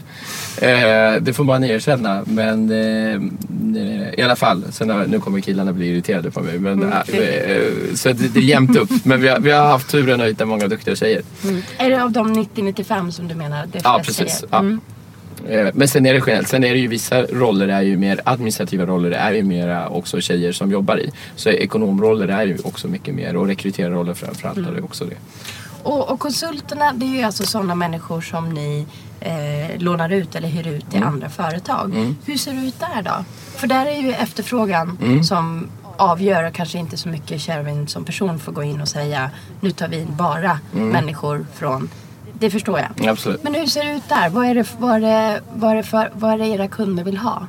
Eh, 0.62 1.22
det 1.22 1.34
får 1.34 1.44
man 1.44 1.63
erkänna. 1.63 2.24
Men 2.25 2.72
eh, 2.72 4.20
i 4.20 4.22
alla 4.22 4.36
fall, 4.36 4.63
sen 4.72 4.89
har, 4.89 5.06
nu 5.08 5.20
kommer 5.20 5.39
killarna 5.39 5.74
bli 5.74 5.88
irriterade 5.88 6.32
på 6.32 6.41
mig. 6.41 6.60
Men, 6.60 6.84
eh, 6.84 7.00
eh, 7.00 7.63
så 7.94 8.10
det, 8.10 8.27
det 8.34 8.39
är 8.39 8.44
jämnt 8.44 8.77
upp. 8.77 8.89
Men 9.03 9.22
vi 9.22 9.27
har, 9.27 9.39
vi 9.39 9.51
har 9.51 9.68
haft 9.68 9.89
turen 9.89 10.22
att 10.22 10.27
hitta 10.27 10.46
många 10.46 10.68
duktiga 10.68 10.96
tjejer. 10.96 11.22
Är 11.77 11.89
det 11.89 12.03
av 12.03 12.12
de 12.12 12.36
90-95 12.36 13.12
som 13.12 13.27
du 13.27 13.36
menar? 13.36 13.65
Det 13.72 13.82
Ja, 13.84 14.01
precis. 14.06 14.44
Ja. 14.51 14.60
Mm. 14.60 14.82
Eh, 15.50 15.67
Men 15.74 15.88
sen 15.88 16.05
är 16.05 16.13
det 16.13 16.19
generellt. 16.27 16.48
Sen 16.48 16.63
är 16.63 16.69
det 16.74 16.79
ju 16.79 16.88
vissa 16.88 17.22
roller 17.22 17.67
är 17.67 17.81
ju 17.81 17.98
mer 17.98 18.22
administrativa 18.24 18.86
roller 18.86 19.12
är 19.12 19.31
ju 19.34 19.43
mera 19.43 19.89
också 19.89 20.22
tjejer 20.22 20.51
som 20.51 20.72
jobbar 20.72 20.98
i. 21.00 21.12
Så 21.36 21.50
ekonomroller 21.50 22.27
är 22.27 22.46
ju 22.46 22.58
också 22.63 22.88
mycket 22.88 23.15
mer 23.15 23.36
och 23.36 23.48
rekryterarroller 23.48 24.13
framförallt 24.13 24.58
är 24.58 24.72
det 24.75 24.81
också 24.81 25.05
det. 25.05 25.15
Och, 25.84 26.12
och 26.12 26.19
konsulterna, 26.19 26.93
det 26.96 27.05
är 27.05 27.17
ju 27.17 27.24
alltså 27.24 27.43
sådana 27.46 27.75
människor 27.75 28.22
som 28.22 28.50
ni 28.53 28.86
eh, 29.19 29.77
lånar 29.81 30.10
ut 30.10 30.36
eller 30.36 30.48
hyr 30.48 30.67
ut 30.67 30.89
till 30.89 30.98
Mm. 31.01 31.10
andra 31.13 31.29
företag. 31.29 32.15
Hur 32.25 32.38
ser 32.38 32.53
det 32.53 32.67
ut 32.67 32.79
där 32.79 33.01
då? 33.01 33.24
För 33.55 33.67
där 33.67 33.86
är 33.86 34.01
ju 34.01 34.12
efterfrågan 34.13 34.98
Mm. 35.03 35.24
som 35.24 35.67
avgör 35.98 36.43
och 36.48 36.53
kanske 36.53 36.77
inte 36.77 36.98
så 36.98 37.10
mycket 37.10 37.41
Sherwin 37.41 37.88
som 37.88 38.05
person 38.05 38.39
får 38.39 38.51
gå 38.51 38.63
in 38.63 38.81
och 38.81 38.88
säga 38.88 39.31
nu 39.62 39.72
tar 39.72 39.88
vi 39.88 39.98
in 39.98 40.08
bara 40.15 40.60
Mm. 40.75 40.89
människor 40.89 41.46
från 41.55 41.89
det 42.39 42.50
förstår 42.50 42.79
jag. 42.79 43.08
Absolut. 43.10 43.43
Men 43.43 43.55
hur 43.55 43.65
ser 43.65 43.84
det 43.86 43.96
ut 43.96 44.10
där? 44.10 44.29
Vad 44.29 44.46
är 44.46 44.55
det, 44.55 44.65
vad 44.77 45.01
det, 45.01 45.41
vad 45.53 45.72
är 45.72 45.75
det, 45.75 45.84
för, 45.84 46.12
vad 46.13 46.34
är 46.34 46.38
det 46.38 46.48
era 46.48 46.67
kunder 46.67 47.03
vill 47.03 47.17
ha? 47.17 47.48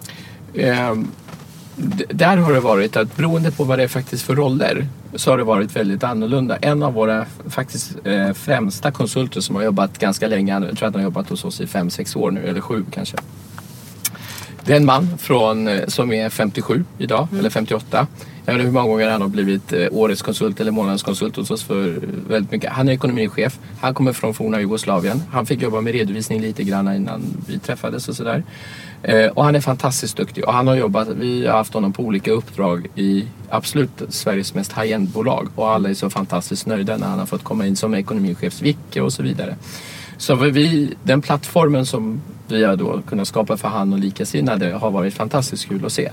D- 1.76 2.04
där 2.09 2.37
har 2.37 2.52
det 2.52 2.61
varit 2.61 2.97
att 2.97 3.16
beroende 3.16 3.50
på 3.50 3.64
vad 3.64 3.78
det 3.78 3.82
är 3.82 3.88
faktiskt 3.88 4.23
för 4.23 4.35
roller 4.37 4.87
så 5.14 5.30
har 5.30 5.38
det 5.38 5.44
varit 5.44 5.76
väldigt 5.76 6.04
annorlunda. 6.04 6.56
En 6.56 6.82
av 6.82 6.92
våra 6.92 7.26
faktiskt 7.49 7.97
eh, 8.04 8.32
främsta 8.32 8.90
konsulter 8.90 9.40
som 9.40 9.56
har 9.56 9.62
jobbat 9.62 9.99
ganska 9.99 10.26
länge, 10.26 10.52
jag 10.52 10.62
tror 10.62 10.73
att 10.73 10.80
han 10.80 10.94
har 10.94 11.02
jobbat 11.02 11.28
hos 11.28 11.44
oss 11.44 11.61
i 11.61 11.66
fem 11.66 11.90
sex 11.90 12.16
år 12.16 12.30
nu, 12.30 12.40
eller 12.47 12.61
sju 12.61 12.85
kanske. 12.90 13.16
Det 14.64 14.73
är 14.73 14.76
en 14.76 14.85
man 14.85 15.18
från, 15.18 15.68
eh, 15.68 15.87
som 15.87 16.12
är 16.12 16.28
57 16.30 16.85
idag, 16.99 17.28
eller 17.38 17.50
58. 17.50 18.06
Jag 18.44 18.52
vet 18.52 18.61
inte 18.61 18.64
hur 18.66 18.73
många 18.73 18.88
gånger 18.88 19.11
han 19.11 19.23
har 19.23 19.28
blivit 19.28 19.73
eh, 19.73 19.87
årets 19.90 20.23
konsult 20.23 20.61
eller 20.61 20.70
månadens 20.70 21.02
konsult 21.02 21.37
hos 21.37 21.50
oss 21.50 21.62
för 21.62 22.00
väldigt 22.28 22.52
mycket. 22.52 22.73
Han 22.73 22.88
är 22.88 22.92
ekonomichef. 22.92 23.59
Han 23.80 23.94
kommer 23.94 24.12
från 24.12 24.35
forna 24.35 24.61
Jugoslavien. 24.61 25.23
Han 25.30 25.47
fick 25.47 25.62
jobba 25.62 25.80
med 25.80 25.92
redovisning 25.92 26.40
lite 26.40 26.64
grann 26.64 26.94
innan 26.97 27.23
vi 27.47 27.59
träffades 27.59 28.09
och 28.09 28.16
sådär. 28.16 28.44
Eh, 29.02 29.26
och 29.26 29.44
han 29.44 29.56
är 29.56 29.61
fantastiskt 29.61 30.16
duktig 30.16 30.44
och 30.44 30.52
han 30.52 30.66
har 30.68 30.75
jobbat, 30.75 31.09
vi 31.09 31.47
har 31.47 31.56
haft 31.56 31.75
honom 31.75 31.92
på 31.92 32.02
olika 32.02 32.32
uppdrag 32.32 32.87
i 32.94 33.25
absolut 33.49 34.02
Sveriges 34.09 34.54
mest 34.54 34.73
high-end 34.73 35.09
bolag 35.09 35.49
och 35.54 35.70
alla 35.70 35.88
är 35.90 35.94
så 35.94 36.11
fantastiskt 36.11 36.66
nöjda 36.66 36.97
när 36.97 37.06
han 37.06 37.18
har 37.18 37.26
fått 37.26 37.44
komma 37.44 37.66
in 37.66 37.76
som 37.76 37.94
ekonomichefs 37.94 38.62
Vicke 38.62 39.00
och 39.00 39.12
så 39.12 39.23
vidare. 39.23 39.56
Så 40.21 40.35
vi, 40.35 40.95
den 41.03 41.23
plattformen 41.23 41.87
som 41.87 42.21
vi 42.49 42.65
har 42.65 42.77
då 42.77 43.03
kunnat 43.03 43.29
skapa 43.29 43.57
för 43.57 43.69
han 43.69 43.93
och 43.93 43.99
likasinnade 43.99 44.73
har 44.73 44.91
varit 44.91 45.15
fantastiskt 45.15 45.69
kul 45.69 45.85
att 45.85 45.93
se. 45.93 46.11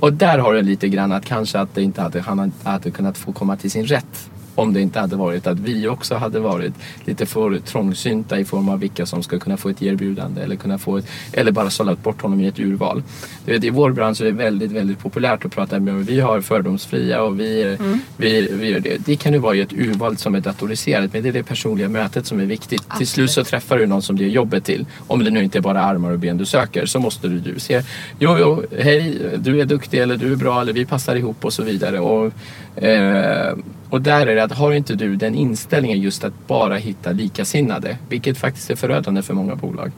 Och 0.00 0.12
där 0.12 0.38
har 0.38 0.54
det 0.54 0.62
lite 0.62 0.88
grann 0.88 1.12
att 1.12 1.24
kanske 1.24 1.60
att 1.60 1.74
det 1.74 1.82
inte 1.82 2.02
hade, 2.02 2.20
han 2.20 2.52
hade 2.62 2.90
kunnat 2.90 3.18
få 3.18 3.32
komma 3.32 3.56
till 3.56 3.70
sin 3.70 3.86
rätt 3.86 4.30
om 4.58 4.72
det 4.72 4.80
inte 4.80 5.00
hade 5.00 5.16
varit 5.16 5.46
att 5.46 5.58
vi 5.58 5.88
också 5.88 6.14
hade 6.14 6.40
varit 6.40 6.72
lite 7.04 7.26
för 7.26 7.58
trångsynta 7.58 8.38
i 8.40 8.44
form 8.44 8.68
av 8.68 8.80
vilka 8.80 9.06
som 9.06 9.22
ska 9.22 9.38
kunna 9.38 9.56
få 9.56 9.68
ett 9.68 9.82
erbjudande 9.82 10.42
eller 10.42 10.56
kunna 10.56 10.78
få 10.78 10.96
ett, 10.96 11.06
eller 11.32 11.52
bara 11.52 11.70
sållat 11.70 12.02
bort 12.02 12.22
honom 12.22 12.40
i 12.40 12.46
ett 12.46 12.58
urval. 12.58 13.02
Du 13.44 13.52
vet, 13.52 13.64
I 13.64 13.70
vår 13.70 13.90
bransch 13.92 14.20
är 14.20 14.24
det 14.24 14.30
väldigt, 14.32 14.70
väldigt 14.72 14.98
populärt 14.98 15.44
att 15.44 15.52
prata 15.54 15.80
med 15.80 15.94
vi 16.06 16.20
har 16.20 16.40
fördomsfria 16.40 17.22
och 17.22 17.40
vi, 17.40 17.62
är- 17.62 17.78
vi, 18.16 18.48
vi 18.52 18.68
gör 18.70 18.80
det. 18.80 18.96
Det 19.06 19.16
kan 19.16 19.32
ju 19.32 19.38
vara 19.38 19.54
i 19.54 19.60
ett 19.60 19.72
urval 19.72 20.16
som 20.16 20.34
är 20.34 20.40
datoriserat 20.40 21.12
men 21.12 21.22
det 21.22 21.28
är 21.28 21.32
det 21.32 21.42
personliga 21.42 21.88
mötet 21.88 22.26
som 22.26 22.40
är 22.40 22.44
viktigt. 22.44 22.82
Till 22.98 23.06
slut 23.06 23.30
så 23.30 23.44
träffar 23.44 23.78
du 23.78 23.86
någon 23.86 24.02
som 24.02 24.16
du 24.16 24.24
ger 24.24 24.30
jobbet 24.30 24.64
till. 24.64 24.86
Om 25.06 25.24
det 25.24 25.30
nu 25.30 25.44
inte 25.44 25.58
är 25.58 25.62
bara 25.62 25.80
armar 25.84 26.10
och 26.12 26.18
ben 26.18 26.36
du 26.38 26.44
söker 26.46 26.86
så 26.86 26.98
måste 27.00 27.28
du, 27.28 27.38
du 27.40 27.60
se, 27.60 27.82
jo, 28.18 28.36
jo, 28.40 28.62
hej, 28.78 29.18
du 29.38 29.60
är 29.60 29.64
duktig 29.64 29.98
eller 30.00 30.16
du 30.16 30.32
är 30.32 30.36
bra 30.36 30.60
eller 30.60 30.72
vi 30.72 30.84
passar 30.86 31.16
ihop 31.16 31.44
och 31.44 31.52
så 31.52 31.62
vidare. 31.62 32.00
Och, 32.00 32.32
eh, 32.82 33.56
och 33.90 34.02
där 34.02 34.26
är 34.26 34.34
det 34.34 34.42
att 34.42 34.52
har 34.52 34.72
inte 34.72 34.94
du 34.94 35.16
den 35.16 35.34
inställningen 35.34 36.00
just 36.00 36.24
att 36.24 36.46
bara 36.46 36.76
hitta 36.76 37.12
likasinnade, 37.12 37.96
vilket 38.08 38.38
faktiskt 38.38 38.70
är 38.70 38.76
förödande 38.76 39.22
för 39.22 39.34
många 39.34 39.54
bolag, 39.54 39.92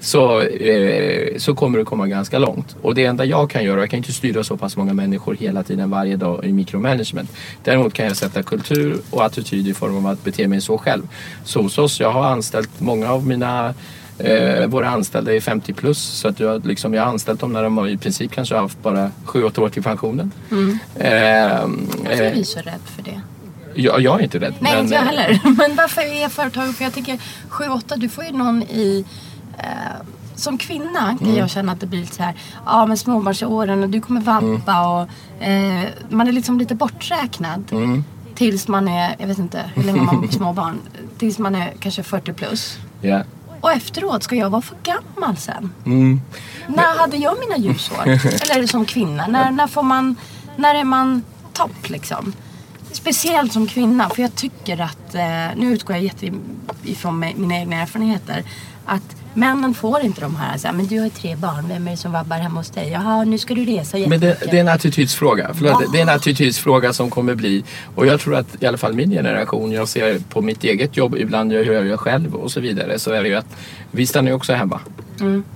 så, 0.00 0.40
eh, 0.40 1.38
så 1.38 1.54
kommer 1.54 1.78
du 1.78 1.84
komma 1.84 2.06
ganska 2.06 2.38
långt. 2.38 2.76
Och 2.82 2.94
det 2.94 3.04
enda 3.04 3.24
jag 3.24 3.50
kan 3.50 3.64
göra, 3.64 3.80
jag 3.80 3.90
kan 3.90 3.96
inte 3.96 4.12
styra 4.12 4.44
så 4.44 4.56
pass 4.56 4.76
många 4.76 4.94
människor 4.94 5.34
hela 5.34 5.62
tiden 5.62 5.90
varje 5.90 6.16
dag 6.16 6.44
i 6.44 6.52
mikromanagement. 6.52 7.30
Däremot 7.64 7.92
kan 7.92 8.06
jag 8.06 8.16
sätta 8.16 8.42
kultur 8.42 8.96
och 9.10 9.24
attityd 9.24 9.68
i 9.68 9.74
form 9.74 9.96
av 9.96 10.06
att 10.06 10.24
bete 10.24 10.48
mig 10.48 10.60
så 10.60 10.78
själv. 10.78 11.02
Så 11.44 11.62
hos 11.62 11.78
oss, 11.78 12.00
jag 12.00 12.12
har 12.12 12.24
anställt 12.24 12.80
många 12.80 13.12
av 13.12 13.26
mina 13.26 13.74
Eh, 14.18 14.66
våra 14.66 14.88
anställda 14.88 15.34
är 15.34 15.40
50 15.40 15.72
plus 15.72 15.98
så 15.98 16.28
att 16.28 16.40
jag, 16.40 16.66
liksom, 16.66 16.94
jag 16.94 17.02
har 17.02 17.10
anställt 17.10 17.40
dem 17.40 17.52
när 17.52 17.62
de 17.62 17.76
har 17.78 17.88
i 17.88 17.96
princip 17.96 18.32
kanske 18.32 18.56
haft 18.56 18.82
bara 18.82 19.10
7-8 19.26 19.58
år 19.60 19.68
till 19.68 19.82
pensionen. 19.82 20.30
Eh, 20.50 20.58
Varför 20.98 22.22
är 22.22 22.26
eh, 22.26 22.32
vi 22.32 22.44
så 22.44 22.58
rädd 22.60 22.80
för 22.96 23.02
det? 23.02 23.20
jag, 23.74 24.00
jag 24.00 24.18
är 24.20 24.24
inte 24.24 24.38
rädd. 24.38 24.54
Nej, 24.58 24.72
men, 24.74 24.82
inte 24.82 24.94
jag 24.94 25.02
eh, 25.02 25.08
heller. 25.08 25.40
Men 25.58 25.76
varför 25.76 26.02
är 26.24 26.28
företag... 26.28 26.74
För 26.74 26.84
jag 26.84 26.92
tänker 26.94 27.18
7-8, 27.50 27.96
du 27.96 28.08
får 28.08 28.24
ju 28.24 28.32
någon 28.32 28.62
i... 28.62 29.04
Eh, 29.58 29.64
som 30.34 30.58
kvinna 30.58 31.16
kan 31.18 31.26
Mm. 31.28 31.36
jag 31.36 31.50
känna 31.50 31.72
att 31.72 31.80
det 31.80 31.86
blir 31.86 32.00
lite 32.00 32.14
så 32.14 32.22
här, 32.22 32.34
ja 32.66 32.86
men 32.86 32.96
småbarnsåren 32.96 33.82
och 33.82 33.88
du 33.90 34.00
kommer 34.00 34.20
vabba 34.20 34.46
Mm. 34.46 34.60
och 34.90 35.42
eh, 35.46 35.88
man 36.10 36.28
är 36.28 36.32
liksom 36.32 36.58
lite 36.58 36.74
borträknad. 36.74 37.64
Mm. 37.72 38.04
Tills 38.34 38.68
man 38.68 38.88
är, 38.88 39.16
jag 39.18 39.26
vet 39.26 39.38
inte 39.38 39.70
hur 39.74 39.82
länge 39.82 40.00
man 40.02 40.16
har 40.16 40.26
småbarn, 40.30 40.78
tills 41.18 41.38
man 41.38 41.54
är 41.54 41.72
kanske 41.80 42.02
40 42.02 42.32
plus. 42.32 42.78
Ja. 43.00 43.22
Och 43.66 43.72
efteråt 43.72 44.22
ska 44.22 44.34
jag 44.34 44.50
vara 44.50 44.62
för 44.62 44.76
gammal 44.82 45.36
sen. 45.36 45.72
Mm. 45.86 46.20
När 46.68 46.98
hade 46.98 47.16
jag 47.16 47.36
mina 47.40 47.56
ljusår? 47.56 48.06
Eller 48.50 48.66
som 48.66 48.84
kvinna. 48.84 49.26
När, 49.26 49.50
när 49.50 49.66
får 49.66 49.82
man, 49.82 50.16
när 50.56 50.74
är 50.74 50.84
man 50.84 51.22
topp 51.52 51.88
liksom? 51.88 52.32
Speciellt 52.92 53.52
som 53.52 53.66
kvinna. 53.66 54.10
För 54.10 54.22
jag 54.22 54.34
tycker 54.34 54.80
att, 54.80 55.14
eh, 55.14 55.56
nu 55.56 55.72
utgår 55.72 55.96
jag 55.96 56.04
jätte 56.04 56.32
ifrån 56.84 57.18
mina 57.18 57.58
egna 57.58 57.76
erfarenheter. 57.76 58.44
Att 58.84 59.15
männen 59.36 59.74
får 59.74 60.00
inte 60.00 60.20
de 60.20 60.36
här, 60.36 60.58
så 60.58 60.66
här, 60.66 60.74
men 60.74 60.86
du 60.86 60.98
har 60.98 61.04
ju 61.04 61.10
tre 61.10 61.36
barn, 61.36 61.68
vem 61.68 61.86
är 61.86 61.90
det 61.90 61.96
som 61.96 62.12
vabbar 62.12 62.36
hemma 62.36 62.60
hos 62.60 62.70
dig? 62.70 62.90
Jaha, 62.90 63.24
nu 63.24 63.38
ska 63.38 63.54
du 63.54 63.64
resa 63.64 63.98
Men 63.98 64.20
det, 64.20 64.38
det 64.50 64.56
är 64.56 64.60
en 64.60 64.68
attitydsfråga. 64.68 65.50
Förlåt, 65.54 65.92
det 65.92 65.98
är 65.98 66.02
en 66.02 66.08
attitydsfråga 66.08 66.92
som 66.92 67.10
kommer 67.10 67.34
bli. 67.34 67.64
Och 67.94 68.06
jag 68.06 68.20
tror 68.20 68.34
att 68.34 68.62
i 68.62 68.66
alla 68.66 68.78
fall 68.78 68.92
min 68.94 69.10
generation, 69.10 69.72
jag 69.72 69.88
ser 69.88 70.18
på 70.18 70.42
mitt 70.42 70.64
eget 70.64 70.96
jobb, 70.96 71.16
ibland 71.18 71.52
jag 71.52 71.64
gör 71.64 71.84
jag 71.84 72.00
själv 72.00 72.34
och 72.34 72.50
så 72.50 72.60
vidare. 72.60 72.98
Så 72.98 73.12
är 73.12 73.22
det 73.22 73.28
ju 73.28 73.34
att 73.34 73.56
vi 73.90 74.06
stannar 74.06 74.30
ju 74.30 74.34
också 74.34 74.52
hemma. 74.52 74.80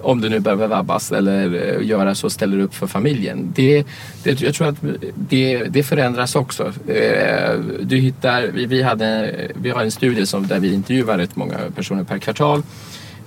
Om 0.02 0.20
du 0.20 0.28
nu 0.28 0.40
behöver 0.40 0.66
vabbas 0.66 1.12
eller 1.12 1.54
eh, 1.54 1.87
göra 1.87 2.14
så, 2.14 2.30
ställer 2.30 2.58
upp 2.58 2.75
för 2.75 2.87
familjen. 2.87 3.52
Det, 3.54 3.84
det, 4.22 4.40
jag 4.40 4.54
tror 4.54 4.68
att 4.68 4.76
det, 5.14 5.64
det 5.64 5.82
förändras 5.82 6.37
också. 6.37 6.72
Eh, 6.87 7.54
Du 7.80 7.96
hittar, 7.96 8.42
vi, 8.42 8.66
vi, 8.66 8.82
hade, 8.82 9.34
vi 9.54 9.70
har 9.70 9.82
en 9.82 9.90
studie 9.90 10.26
som, 10.26 10.46
där 10.46 10.60
vi 10.60 10.75
intervjuar 10.75 11.18
rätt 11.18 11.37
många 11.37 11.58
personer 11.76 12.04
per 12.04 12.18
kvartal. 12.18 12.62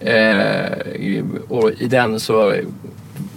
Eh, 0.06 1.24
och 1.48 1.72
i 1.78 1.88
den 1.88 2.20
så 2.20 2.56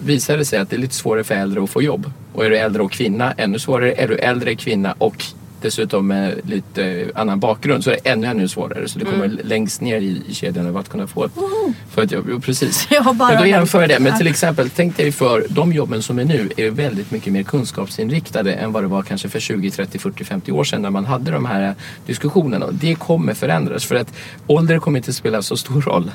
visar 0.01 0.37
det 0.37 0.45
sig 0.45 0.59
att 0.59 0.71
det 0.71 0.77
är 0.77 0.81
lite 0.81 0.95
svårare 0.95 1.25
för 1.25 1.35
äldre 1.35 1.63
att 1.63 1.71
få 1.71 1.83
jobb. 1.83 2.11
Och 2.33 2.47
är 2.47 2.51
du 2.51 2.59
äldre 2.59 2.83
och 2.83 2.93
kvinna, 2.93 3.33
ännu 3.33 3.59
svårare. 3.59 3.93
Är 3.93 4.09
du 4.09 4.17
äldre 4.17 4.55
kvinna 4.55 4.95
och 4.99 5.25
dessutom 5.63 6.07
med 6.07 6.41
lite 6.45 7.05
annan 7.15 7.41
bakgrund 7.41 7.85
så 7.85 7.91
är 7.91 7.99
det 8.03 8.11
ännu, 8.11 8.27
ännu 8.27 8.49
svårare. 8.49 8.89
Så 8.89 8.99
du 8.99 9.05
kommer 9.05 9.29
längst 9.29 9.81
ner 9.81 10.01
i, 10.01 10.23
i 10.29 10.35
kedjan 10.35 10.67
av 10.67 10.77
att 10.77 10.89
kunna 10.89 11.07
få 11.07 11.25
ett, 11.25 11.33
få 11.91 12.01
ett 12.01 12.13
jobb. 12.13 12.27
Jo, 12.31 12.41
precis. 12.41 12.87
Jag 12.91 13.17
bara 13.17 13.29
Men 13.29 13.43
då 13.43 13.47
jämför 13.47 13.81
jag 13.81 13.91
det 13.91 13.99
med 13.99 14.17
till 14.17 14.27
exempel, 14.27 14.71
tänk 14.71 14.97
dig 14.97 15.13
för 15.13 15.47
de 15.49 15.73
jobben 15.73 16.03
som 16.03 16.19
är 16.19 16.25
nu 16.25 16.51
är 16.57 16.71
väldigt 16.71 17.11
mycket 17.11 17.33
mer 17.33 17.43
kunskapsinriktade 17.43 18.53
än 18.53 18.73
vad 18.73 18.83
det 18.83 18.89
var 18.89 19.03
kanske 19.03 19.29
för 19.29 19.41
20, 19.41 19.71
30, 19.71 19.99
40, 19.99 20.25
50 20.25 20.53
år 20.53 20.65
sedan 20.65 20.83
när 20.83 20.91
man 20.91 21.05
hade 21.05 21.31
de 21.31 21.45
här 21.45 21.75
diskussionerna. 22.07 22.67
Och 22.67 22.75
det 22.75 22.95
kommer 22.95 23.35
förändras 23.35 23.85
för 23.85 23.95
att 23.95 24.13
ålder 24.47 24.79
kommer 24.79 24.99
inte 24.99 25.13
spela 25.13 25.43
så 25.43 25.57
stor 25.57 25.81
roll. 25.81 26.11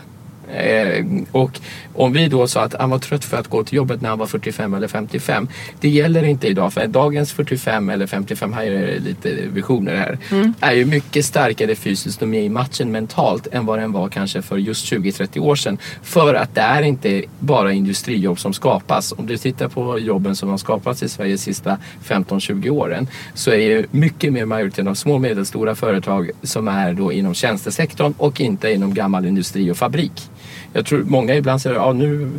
Eh, 0.53 1.05
och 1.31 1.59
om 1.93 2.13
vi 2.13 2.27
då 2.27 2.47
sa 2.47 2.61
att 2.63 2.73
han 2.79 2.89
var 2.89 2.99
trött 2.99 3.25
för 3.25 3.37
att 3.37 3.47
gå 3.47 3.63
till 3.63 3.75
jobbet 3.75 4.01
när 4.01 4.09
han 4.09 4.19
var 4.19 4.25
45 4.25 4.73
eller 4.73 4.87
55. 4.87 5.47
Det 5.79 5.89
gäller 5.89 6.23
inte 6.23 6.47
idag 6.47 6.73
för 6.73 6.87
dagens 6.87 7.31
45 7.31 7.89
eller 7.89 8.07
55, 8.07 8.53
här 8.53 8.65
är 8.65 8.87
det 8.87 8.99
lite 8.99 9.29
visioner 9.53 9.95
här. 9.95 10.17
Är 10.59 10.71
ju 10.71 10.85
mycket 10.85 11.25
starkare 11.25 11.75
fysiskt 11.75 12.21
och 12.21 12.27
med 12.27 12.43
i 12.43 12.49
matchen 12.49 12.91
mentalt 12.91 13.47
än 13.51 13.65
vad 13.65 13.79
den 13.79 13.91
var 13.91 14.09
kanske 14.09 14.41
för 14.41 14.57
just 14.57 14.91
20-30 14.91 15.39
år 15.39 15.55
sedan. 15.55 15.77
För 16.03 16.33
att 16.33 16.55
det 16.55 16.61
är 16.61 16.81
inte 16.81 17.23
bara 17.39 17.73
industrijobb 17.73 18.39
som 18.39 18.53
skapas. 18.53 19.13
Om 19.17 19.27
du 19.27 19.37
tittar 19.37 19.67
på 19.67 19.99
jobben 19.99 20.35
som 20.35 20.49
har 20.49 20.57
skapats 20.57 21.03
i 21.03 21.09
Sverige 21.09 21.31
de 21.31 21.37
sista 21.37 21.77
15-20 22.07 22.69
åren 22.69 23.07
så 23.33 23.51
är 23.51 23.57
ju 23.57 23.85
mycket 23.91 24.33
mer 24.33 24.45
majoriteten 24.45 24.87
av 24.87 24.93
små 24.93 25.13
och 25.13 25.21
medelstora 25.21 25.75
företag 25.75 26.31
som 26.43 26.67
är 26.67 26.93
då 26.93 27.11
inom 27.11 27.33
tjänstesektorn 27.33 28.13
och 28.17 28.41
inte 28.41 28.71
inom 28.71 28.93
gammal 28.93 29.25
industri 29.25 29.71
och 29.71 29.77
fabrik. 29.77 30.29
Jag 30.73 30.85
tror 30.85 31.03
många 31.03 31.35
ibland 31.35 31.61
säger 31.61 31.75
ja 31.75 31.93
nu 31.93 32.29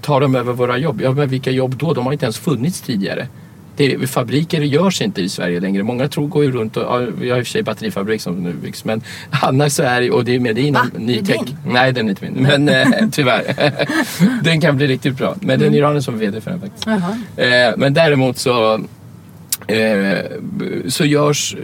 tar 0.00 0.20
de 0.20 0.34
över 0.34 0.52
våra 0.52 0.78
jobb. 0.78 1.00
Ja 1.02 1.12
men 1.12 1.28
vilka 1.28 1.50
jobb 1.50 1.76
då? 1.76 1.94
De 1.94 2.04
har 2.04 2.12
inte 2.12 2.24
ens 2.24 2.38
funnits 2.38 2.80
tidigare. 2.80 3.28
Det, 3.76 4.10
fabriker 4.10 4.60
görs 4.60 5.02
inte 5.02 5.22
i 5.22 5.28
Sverige 5.28 5.60
längre. 5.60 5.82
Många 5.82 6.08
tror 6.08 6.26
går 6.26 6.44
ju 6.44 6.52
runt 6.52 6.76
och, 6.76 6.82
ja, 6.82 7.06
vi 7.18 7.30
har 7.30 7.38
i 7.38 7.42
och 7.42 7.46
för 7.46 7.50
sig 7.50 7.62
batterifabrik 7.62 8.20
som 8.20 8.34
nu 8.34 8.52
byggs 8.52 8.84
men 8.84 9.02
annars 9.30 9.72
så 9.72 9.82
är 9.82 10.00
det, 10.00 10.10
och 10.10 10.24
det 10.24 10.34
är 10.34 10.40
med 10.40 10.54
det 10.54 10.62
inom 10.62 10.82
Va? 10.82 10.98
ny 10.98 11.24
tech. 11.24 11.40
Nej 11.66 11.92
den 11.92 12.06
är 12.06 12.10
inte 12.10 12.24
min, 12.24 12.42
men 12.42 12.68
eh, 12.68 13.08
tyvärr. 13.12 13.72
den 14.42 14.60
kan 14.60 14.76
bli 14.76 14.86
riktigt 14.86 15.16
bra. 15.16 15.34
Men 15.40 15.58
det 15.58 15.64
är 15.64 15.68
en 15.68 15.74
iranier 15.74 16.00
som 16.00 16.14
är 16.14 16.18
VD 16.18 16.40
för 16.40 16.50
den 16.50 16.60
faktiskt. 16.60 16.86
Jaha. 16.86 17.18
Eh, 17.36 17.74
men 17.76 17.94
däremot 17.94 18.38
så 18.38 18.80
så 20.88 21.04
görs, 21.04 21.56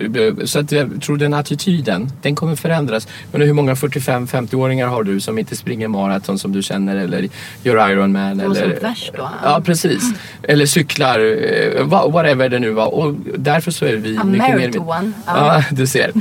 så 0.45 0.59
att 0.59 0.73
jag 0.73 1.03
tror 1.03 1.17
den 1.17 1.35
attityden, 1.35 2.11
den 2.23 2.35
kommer 2.37 2.57
förändras. 2.57 3.09
Men 3.33 3.41
hur 3.41 3.53
många 3.53 3.75
45-50-åringar 3.75 4.87
har 4.87 5.03
du 5.03 5.21
som 5.21 5.39
inte 5.39 5.57
springer 5.57 5.89
maraton 5.89 6.39
som 6.39 6.53
du 6.53 6.63
känner 6.63 6.97
eller 6.97 7.29
gör 7.63 7.91
Ironman? 7.91 8.41
Som 8.41 8.51
eller, 8.53 8.63
är 8.63 8.81
värst 8.81 9.13
då. 9.17 9.29
Ja 9.45 9.61
precis. 9.65 10.03
Eller 10.43 10.67
cyklar, 10.67 11.19
eh, 11.19 11.87
wha- 11.87 12.13
whatever 12.13 12.49
det 12.49 12.59
nu 12.59 12.71
var. 12.71 12.95
Och 12.95 13.15
därför 13.39 13.71
så 13.71 13.85
är 13.85 13.97
vi 13.97 14.17
A 14.17 14.25
mycket 14.25 14.49
mer... 14.57 14.59
marathon, 14.59 15.15
ja. 15.27 15.55
Ja, 15.55 15.65
du 15.71 15.87
ser. 15.87 16.13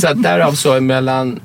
Så 0.00 0.08
att 0.08 0.22
därav 0.22 0.52
så 0.52 0.80
mellan 0.80 1.40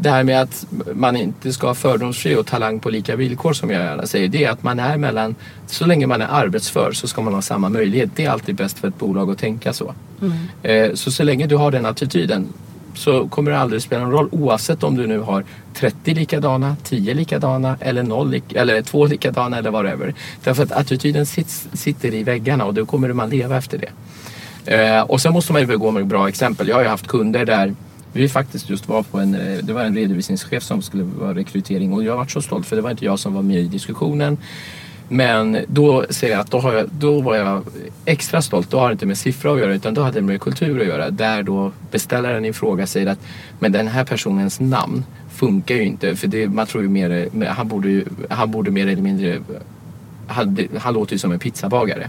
det 0.00 0.10
här 0.10 0.24
med 0.24 0.40
att 0.42 0.66
man 0.94 1.16
inte 1.16 1.52
ska 1.52 1.66
ha 1.66 1.74
fördomsfri 1.74 2.36
och 2.36 2.46
talang 2.46 2.80
på 2.80 2.90
lika 2.90 3.16
villkor 3.16 3.52
som 3.52 3.70
jag 3.70 3.82
gärna 3.84 4.06
säger. 4.06 4.28
Det 4.28 4.44
är 4.44 4.50
att 4.50 4.62
man 4.62 4.78
är 4.78 4.96
mellan, 4.96 5.34
så 5.66 5.86
länge 5.86 6.06
man 6.06 6.22
är 6.22 6.26
arbetsför 6.30 6.92
så 6.92 7.08
ska 7.08 7.22
man 7.22 7.34
ha 7.34 7.42
samma 7.42 7.68
möjlighet. 7.68 8.10
Det 8.16 8.24
är 8.24 8.30
alltid 8.30 8.54
bäst 8.54 8.78
för 8.78 8.88
ett 8.88 8.98
bolag 8.98 9.30
att 9.30 9.38
tänka 9.38 9.72
så. 9.72 9.94
Eh, 10.62 10.94
Så 10.94 11.10
så 11.10 11.22
länge 11.24 11.46
du 11.46 11.56
har 11.56 11.70
den 11.70 11.86
attityden 11.86 12.46
så 12.94 13.28
kommer 13.28 13.50
det 13.50 13.58
aldrig 13.58 13.82
spela 13.82 14.02
någon 14.02 14.12
roll 14.12 14.28
oavsett 14.32 14.82
om 14.82 14.96
du 14.96 15.06
nu 15.06 15.18
har 15.20 15.44
30 15.74 16.14
likadana, 16.14 16.76
10 16.84 17.14
likadana 17.14 17.76
eller, 17.80 18.02
0, 18.02 18.30
lik- 18.30 18.52
eller 18.54 18.82
2 18.82 19.06
likadana 19.06 19.58
eller 19.58 19.70
whatever. 19.70 20.14
Därför 20.44 20.62
att 20.62 20.72
attityden 20.72 21.26
sits, 21.26 21.68
sitter 21.72 22.14
i 22.14 22.22
väggarna 22.22 22.64
och 22.64 22.74
då 22.74 22.86
kommer 22.86 23.12
man 23.12 23.30
leva 23.30 23.56
efter 23.56 23.78
det. 23.78 23.90
Eh, 24.76 25.02
och 25.02 25.20
sen 25.20 25.32
måste 25.32 25.52
man 25.52 25.62
ju 25.62 25.66
begå 25.66 25.90
med 25.90 26.06
bra 26.06 26.28
exempel. 26.28 26.68
Jag 26.68 26.76
har 26.76 26.82
ju 26.82 26.88
haft 26.88 27.06
kunder 27.06 27.44
där 27.44 27.74
vi 28.12 28.28
faktiskt 28.28 28.70
just 28.70 28.88
var 28.88 29.02
på 29.02 29.18
en, 29.18 29.34
eh, 29.34 29.58
det 29.62 29.72
var 29.72 29.82
en 29.82 29.94
redovisningschef 29.94 30.62
som 30.62 30.82
skulle 30.82 31.02
vara 31.02 31.34
rekrytering 31.34 31.92
och 31.92 32.04
jag 32.04 32.16
var 32.16 32.26
så 32.26 32.42
stolt 32.42 32.66
för 32.66 32.76
det 32.76 32.82
var 32.82 32.90
inte 32.90 33.04
jag 33.04 33.18
som 33.18 33.34
var 33.34 33.42
med 33.42 33.58
i 33.58 33.68
diskussionen. 33.68 34.38
Men 35.12 35.58
då 35.68 36.04
säger 36.10 36.32
jag 36.34 36.40
att 36.40 36.50
då, 36.50 36.58
har 36.58 36.72
jag, 36.72 36.88
då 36.88 37.20
var 37.20 37.36
jag 37.36 37.64
extra 38.04 38.42
stolt. 38.42 38.70
Då 38.70 38.78
har 38.78 38.88
det 38.88 38.92
inte 38.92 39.06
med 39.06 39.18
siffror 39.18 39.54
att 39.54 39.60
göra 39.60 39.74
utan 39.74 39.94
då 39.94 40.02
hade 40.02 40.20
det 40.20 40.26
med 40.26 40.40
kultur 40.40 40.80
att 40.80 40.86
göra. 40.86 41.10
Där 41.10 41.42
då 41.42 41.72
beställaren 41.90 42.44
i 42.44 42.52
fråga 42.52 42.86
säger 42.86 43.06
att 43.06 43.18
men 43.58 43.72
den 43.72 43.88
här 43.88 44.04
personens 44.04 44.60
namn 44.60 45.04
funkar 45.30 45.74
ju 45.74 45.82
inte. 45.82 46.16
För 46.16 46.26
det, 46.26 46.48
man 46.48 46.66
tror 46.66 46.82
ju 46.82 46.88
mer, 46.88 47.28
han 47.46 47.68
borde, 47.68 47.88
ju, 47.88 48.04
han 48.28 48.50
borde 48.50 48.70
mer 48.70 48.86
eller 48.86 49.02
mindre, 49.02 49.38
han, 50.26 50.58
han 50.78 50.94
låter 50.94 51.12
ju 51.12 51.18
som 51.18 51.32
en 51.32 51.38
pizzabagare. 51.38 52.08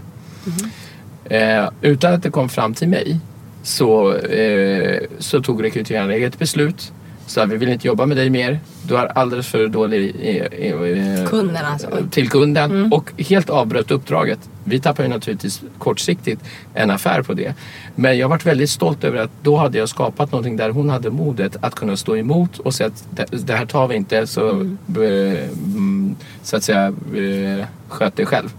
Eh, 1.24 1.68
utan 1.80 2.14
att 2.14 2.22
det 2.22 2.30
kom 2.30 2.48
fram 2.48 2.74
till 2.74 2.88
mig 2.88 3.20
så, 3.62 4.16
eh, 4.16 5.00
så 5.18 5.42
tog 5.42 5.64
rekryteraren 5.64 6.10
eget 6.10 6.38
beslut. 6.38 6.92
Så 7.26 7.46
vi 7.46 7.56
vill 7.56 7.68
inte 7.68 7.86
jobba 7.86 8.06
med 8.06 8.16
dig 8.16 8.30
mer. 8.30 8.60
Du 8.82 8.94
har 8.94 9.06
alldeles 9.06 9.46
för 9.46 9.68
dålig 9.68 10.16
eh, 10.20 10.68
eh, 10.68 11.26
Kunden 11.26 11.64
alltså. 11.64 11.88
till 12.10 12.30
kunden 12.30 12.92
och 12.92 13.12
helt 13.18 13.50
avbröt 13.50 13.90
uppdraget. 13.90 14.38
Vi 14.64 14.80
tappar 14.80 15.02
ju 15.02 15.08
naturligtvis 15.08 15.62
kortsiktigt 15.78 16.42
en 16.74 16.90
affär 16.90 17.22
på 17.22 17.34
det. 17.34 17.54
Men 17.94 18.18
jag 18.18 18.28
varit 18.28 18.46
väldigt 18.46 18.70
stolt 18.70 19.04
över 19.04 19.18
att 19.18 19.30
då 19.42 19.56
hade 19.56 19.78
jag 19.78 19.88
skapat 19.88 20.32
någonting 20.32 20.56
där 20.56 20.70
hon 20.70 20.90
hade 20.90 21.10
modet 21.10 21.56
att 21.60 21.74
kunna 21.74 21.96
stå 21.96 22.16
emot 22.16 22.58
och 22.58 22.74
säga 22.74 22.86
att 22.86 23.30
det, 23.30 23.54
här 23.54 23.66
tar 23.66 23.88
vi 23.88 23.96
inte 23.96 24.26
så, 24.26 24.50
eh, 24.50 25.48
mm, 25.74 26.16
så 26.42 26.56
att 26.56 26.62
säga 26.62 26.86
eh, 26.86 27.66
sköt 27.88 28.16
dig 28.16 28.26
själv. 28.26 28.52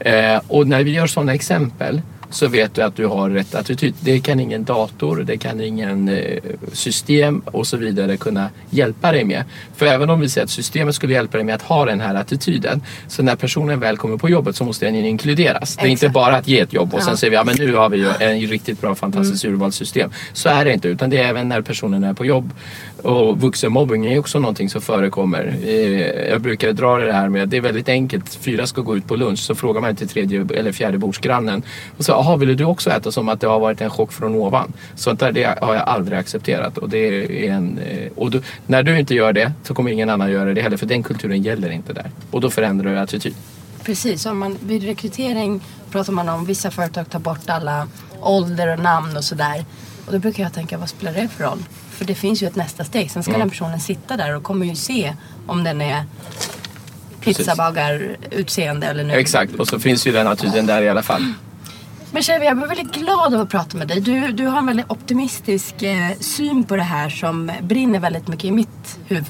Eh, 0.00 0.40
och 0.48 0.66
när 0.66 0.84
vi 0.84 0.90
gör 0.90 1.06
sådana 1.06 1.34
exempel 1.34 2.02
så 2.32 2.48
vet 2.48 2.74
du 2.74 2.82
att 2.82 2.96
du 2.96 3.06
har 3.06 3.30
rätt 3.30 3.54
attityd. 3.54 3.94
Det 4.00 4.20
kan 4.20 4.40
ingen 4.40 4.64
dator, 4.64 5.24
det 5.26 5.36
kan 5.36 5.60
ingen 5.60 6.08
eh, 6.08 6.38
system 6.72 7.42
och 7.44 7.66
så 7.66 7.76
vidare 7.76 8.16
kunna 8.16 8.50
hjälpa 8.70 9.12
dig 9.12 9.24
med. 9.24 9.44
För 9.76 9.86
även 9.86 10.10
om 10.10 10.20
vi 10.20 10.28
säger 10.28 10.44
att 10.44 10.50
systemet 10.50 10.94
skulle 10.94 11.12
hjälpa 11.12 11.36
dig 11.38 11.44
med 11.46 11.54
att 11.54 11.62
ha 11.62 11.84
den 11.84 12.00
här 12.00 12.14
attityden 12.14 12.82
så 13.08 13.22
när 13.22 13.36
personen 13.36 13.80
väl 13.80 13.96
kommer 13.96 14.16
på 14.16 14.28
jobbet 14.28 14.56
så 14.56 14.64
måste 14.64 14.84
den 14.86 14.94
inkluderas. 14.94 15.76
Det 15.76 15.82
är 15.86 15.90
inte 15.90 16.08
bara 16.08 16.36
att 16.36 16.48
ge 16.48 16.60
ett 16.60 16.72
jobb 16.72 16.94
och 16.94 17.02
sen 17.02 17.10
Ja. 17.10 17.16
säger 17.16 17.30
vi 17.30 17.36
ja 17.36 17.44
men 17.44 17.56
nu 17.58 17.74
har 17.74 17.88
vi 17.88 17.96
ju 17.98 18.08
en 18.20 18.40
riktigt 18.40 18.80
bra 18.80 18.94
fantastiskt 18.94 19.44
urvalssystem. 19.44 20.10
Så 20.32 20.48
är 20.48 20.64
det 20.64 20.72
inte 20.72 20.88
utan 20.88 21.10
det 21.10 21.18
är 21.18 21.28
även 21.28 21.48
när 21.48 21.60
personen 21.62 22.04
är 22.04 22.14
på 22.14 22.26
jobb. 22.26 22.50
Och 23.02 23.40
vuxenmobbing 23.40 24.06
är 24.06 24.18
också 24.18 24.38
någonting 24.38 24.70
som 24.70 24.80
förekommer. 24.80 25.54
Eh, 25.64 26.30
Jag 26.30 26.40
brukar 26.40 26.72
dra 26.72 26.96
det 26.98 27.12
här 27.12 27.28
med 27.28 27.42
att 27.42 27.50
det 27.50 27.56
är 27.56 27.60
väldigt 27.60 27.88
enkelt. 27.88 28.34
Fyra 28.40 28.66
ska 28.66 28.80
gå 28.80 28.96
ut 28.96 29.06
på 29.08 29.16
lunch 29.16 29.38
så 29.38 29.54
frågar 29.54 29.80
man 29.80 29.90
inte 29.90 30.06
tredje 30.06 30.46
eller 30.54 30.72
fjärde 30.72 30.98
bordsgrannen. 30.98 31.62
Och 31.96 32.04
så, 32.04 32.12
jaha 32.24 32.36
ville 32.36 32.54
du 32.54 32.64
också 32.64 32.90
äta 32.90 33.12
som 33.12 33.28
att 33.28 33.40
det 33.40 33.46
har 33.46 33.60
varit 33.60 33.80
en 33.80 33.90
chock 33.90 34.12
från 34.12 34.34
ovan? 34.34 34.72
Sånt 34.94 35.20
där 35.20 35.32
det 35.32 35.58
har 35.62 35.74
jag 35.74 35.88
aldrig 35.88 36.18
accepterat. 36.18 36.78
Och, 36.78 36.88
det 36.88 36.98
är 36.98 37.50
en, 37.52 37.78
eh, 37.78 38.12
och 38.16 38.30
du, 38.30 38.42
när 38.66 38.82
du 38.82 38.98
inte 38.98 39.14
gör 39.14 39.32
det 39.32 39.52
så 39.62 39.74
kommer 39.74 39.90
ingen 39.90 40.10
annan 40.10 40.30
göra 40.30 40.54
det 40.54 40.62
heller 40.62 40.76
för 40.76 40.86
den 40.86 41.02
kulturen 41.02 41.42
gäller 41.42 41.70
inte 41.70 41.92
där. 41.92 42.10
Och 42.30 42.40
då 42.40 42.50
förändrar 42.50 42.90
du 42.90 42.98
attityd. 42.98 43.34
Precis, 43.84 44.26
om 44.26 44.38
man, 44.38 44.58
vid 44.66 44.82
rekrytering 44.84 45.60
pratar 45.90 46.12
man 46.12 46.28
om 46.28 46.44
vissa 46.44 46.70
företag 46.70 47.10
tar 47.10 47.18
bort 47.18 47.50
alla 47.50 47.88
ålder 48.20 48.72
och 48.72 48.78
namn 48.78 49.16
och 49.16 49.24
sådär. 49.24 49.64
Och 50.06 50.12
då 50.12 50.18
brukar 50.18 50.42
jag 50.42 50.52
tänka, 50.52 50.78
vad 50.78 50.88
spelar 50.88 51.12
det 51.12 51.28
för 51.28 51.44
roll? 51.44 51.58
För 51.90 52.04
det 52.04 52.14
finns 52.14 52.42
ju 52.42 52.46
ett 52.46 52.56
nästa 52.56 52.84
steg. 52.84 53.10
Sen 53.10 53.22
ska 53.22 53.30
Mm. 53.30 53.40
den 53.40 53.50
personen 53.50 53.80
sitta 53.80 54.16
där 54.16 54.36
och 54.36 54.42
kommer 54.42 54.66
ju 54.66 54.74
se 54.74 55.14
om 55.46 55.64
den 55.64 55.80
är 55.80 56.04
pizzabagar-utseende 57.20 58.86
eller 58.86 59.04
nu. 59.04 59.14
Exakt, 59.14 59.54
och 59.54 59.68
så 59.68 59.78
finns 59.78 60.06
ju 60.06 60.12
den 60.12 60.26
attityden 60.26 60.66
där 60.66 60.82
i 60.82 60.88
alla 60.88 61.02
fall. 61.02 61.32
Men 62.14 62.22
Chevy, 62.22 62.44
jag 62.44 62.56
blir 62.56 62.66
väldigt 62.66 62.94
glad 62.94 63.34
av 63.34 63.40
att 63.40 63.48
prata 63.48 63.78
med 63.78 63.88
dig. 63.88 64.00
Du, 64.00 64.32
du 64.32 64.46
har 64.46 64.58
en 64.58 64.66
väldigt 64.66 64.90
optimistisk 64.90 65.82
eh, 65.82 66.10
syn 66.20 66.64
på 66.64 66.76
det 66.76 66.82
här 66.82 67.08
som 67.08 67.52
brinner 67.62 68.00
väldigt 68.00 68.28
mycket 68.28 68.44
i 68.44 68.50
mitt 68.50 68.98
huvud. 69.06 69.26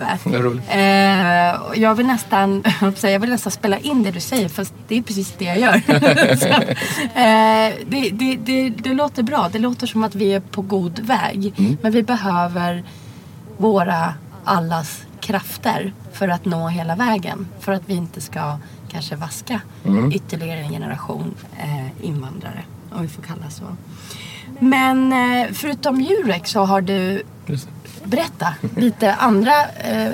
Eh, 0.70 1.80
jag 1.82 1.94
vill 1.94 2.06
nästan 2.06 2.64
jag 3.02 3.20
vill 3.20 3.30
nästan 3.30 3.52
spela 3.52 3.78
in 3.78 4.02
det 4.02 4.10
du 4.10 4.20
säger 4.20 4.48
fast 4.48 4.74
det 4.88 4.98
är 4.98 5.02
precis 5.02 5.34
det 5.38 5.44
jag 5.44 5.58
gör. 5.58 5.80
Så, 6.36 6.46
eh, 6.46 7.74
det, 7.86 8.10
det, 8.12 8.36
det, 8.36 8.68
det 8.70 8.94
låter 8.94 9.22
bra. 9.22 9.48
Det 9.52 9.58
låter 9.58 9.86
som 9.86 10.04
att 10.04 10.14
vi 10.14 10.34
är 10.34 10.40
på 10.40 10.62
god 10.62 10.98
väg. 10.98 11.54
Men 11.82 11.92
vi 11.92 12.02
behöver 12.02 12.82
våra 13.56 14.14
allas 14.44 15.02
krafter 15.20 15.92
för 16.12 16.28
att 16.28 16.44
nå 16.44 16.68
hela 16.68 16.96
vägen. 16.96 17.48
För 17.60 17.72
att 17.72 17.82
vi 17.86 17.94
inte 17.94 18.20
ska 18.20 18.58
kanske 18.88 19.16
vaska 19.16 19.60
ytterligare 20.12 20.60
en 20.60 20.70
generation 20.70 21.34
eh, 21.58 22.06
invandrare. 22.06 22.64
Om 22.94 23.02
vi 23.02 23.08
får 23.08 23.22
kalla 23.22 23.50
så. 23.50 23.64
Men 24.58 25.12
eh, 25.12 25.52
förutom 25.52 26.00
Jurek 26.00 26.46
så 26.46 26.60
har 26.60 26.80
du, 26.80 27.22
berätta, 28.04 28.54
lite 28.76 29.12
andra 29.12 29.52
eh, 29.84 30.12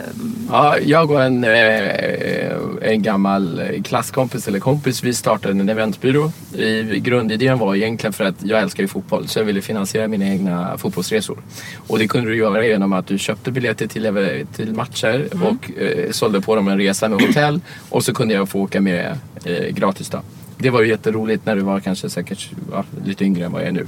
Ja, 0.50 0.78
jag 0.78 1.10
och 1.10 1.22
en, 1.22 1.44
eh, 1.44 2.56
en 2.82 3.02
gammal 3.02 3.62
klasskompis 3.84 4.48
eller 4.48 4.58
kompis, 4.58 5.02
vi 5.02 5.14
startade 5.14 5.60
en 5.60 5.68
eventbyrå. 5.68 6.32
I, 6.54 6.82
grundidén 7.00 7.58
var 7.58 7.74
egentligen 7.74 8.12
för 8.12 8.24
att 8.24 8.42
jag 8.42 8.60
älskar 8.60 8.82
ju 8.82 8.88
fotboll 8.88 9.28
så 9.28 9.38
jag 9.38 9.44
ville 9.44 9.62
finansiera 9.62 10.08
mina 10.08 10.24
egna 10.24 10.78
fotbollsresor. 10.78 11.38
Och 11.86 11.98
det 11.98 12.08
kunde 12.08 12.30
du 12.30 12.36
göra 12.36 12.66
genom 12.66 12.92
att 12.92 13.06
du 13.06 13.18
köpte 13.18 13.50
biljetter 13.50 13.86
till, 13.86 14.46
till 14.56 14.74
matcher 14.74 15.28
och 15.32 15.80
eh, 15.80 16.10
sålde 16.10 16.40
på 16.40 16.56
dem 16.56 16.68
en 16.68 16.78
resa 16.78 17.08
med 17.08 17.20
hotell 17.20 17.60
och 17.88 18.04
så 18.04 18.14
kunde 18.14 18.34
jag 18.34 18.48
få 18.48 18.60
åka 18.60 18.80
med 18.80 19.18
eh, 19.44 19.68
gratis 19.68 20.08
då. 20.08 20.22
Det 20.58 20.70
var 20.70 20.82
ju 20.82 20.88
jätteroligt 20.88 21.46
när 21.46 21.56
du 21.56 21.62
var 21.62 21.80
kanske 21.80 22.10
säkert 22.10 22.50
ja, 22.72 22.84
lite 23.04 23.24
yngre 23.24 23.44
än 23.44 23.52
vad 23.52 23.62
jag 23.62 23.68
är 23.68 23.72
nu. 23.72 23.86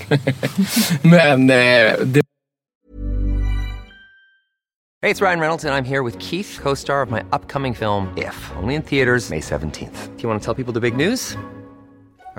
Men 1.11 1.50
eh, 1.50 2.06
det 2.06 2.22
Hej, 5.02 5.14
det 5.14 5.20
är 5.20 5.26
Ryan 5.26 5.40
Reynolds, 5.40 5.64
jag 5.64 5.78
är 5.78 5.83
här 5.83 6.02
med 6.02 6.22
Keith, 6.22 6.62
co 6.62 6.76
star 6.76 7.02
of 7.02 7.11
my 7.11 7.20
upcoming 7.33 7.74
film, 7.74 8.06
If, 8.16 8.52
only 8.62 8.74
in 8.74 8.83
theaters, 8.83 9.30
May 9.30 9.40
17th. 9.40 10.16
Do 10.16 10.22
you 10.22 10.28
want 10.28 10.42
to 10.42 10.44
tell 10.44 10.64
people 10.64 10.80
the 10.80 10.90
big 10.90 11.09
news? 11.09 11.37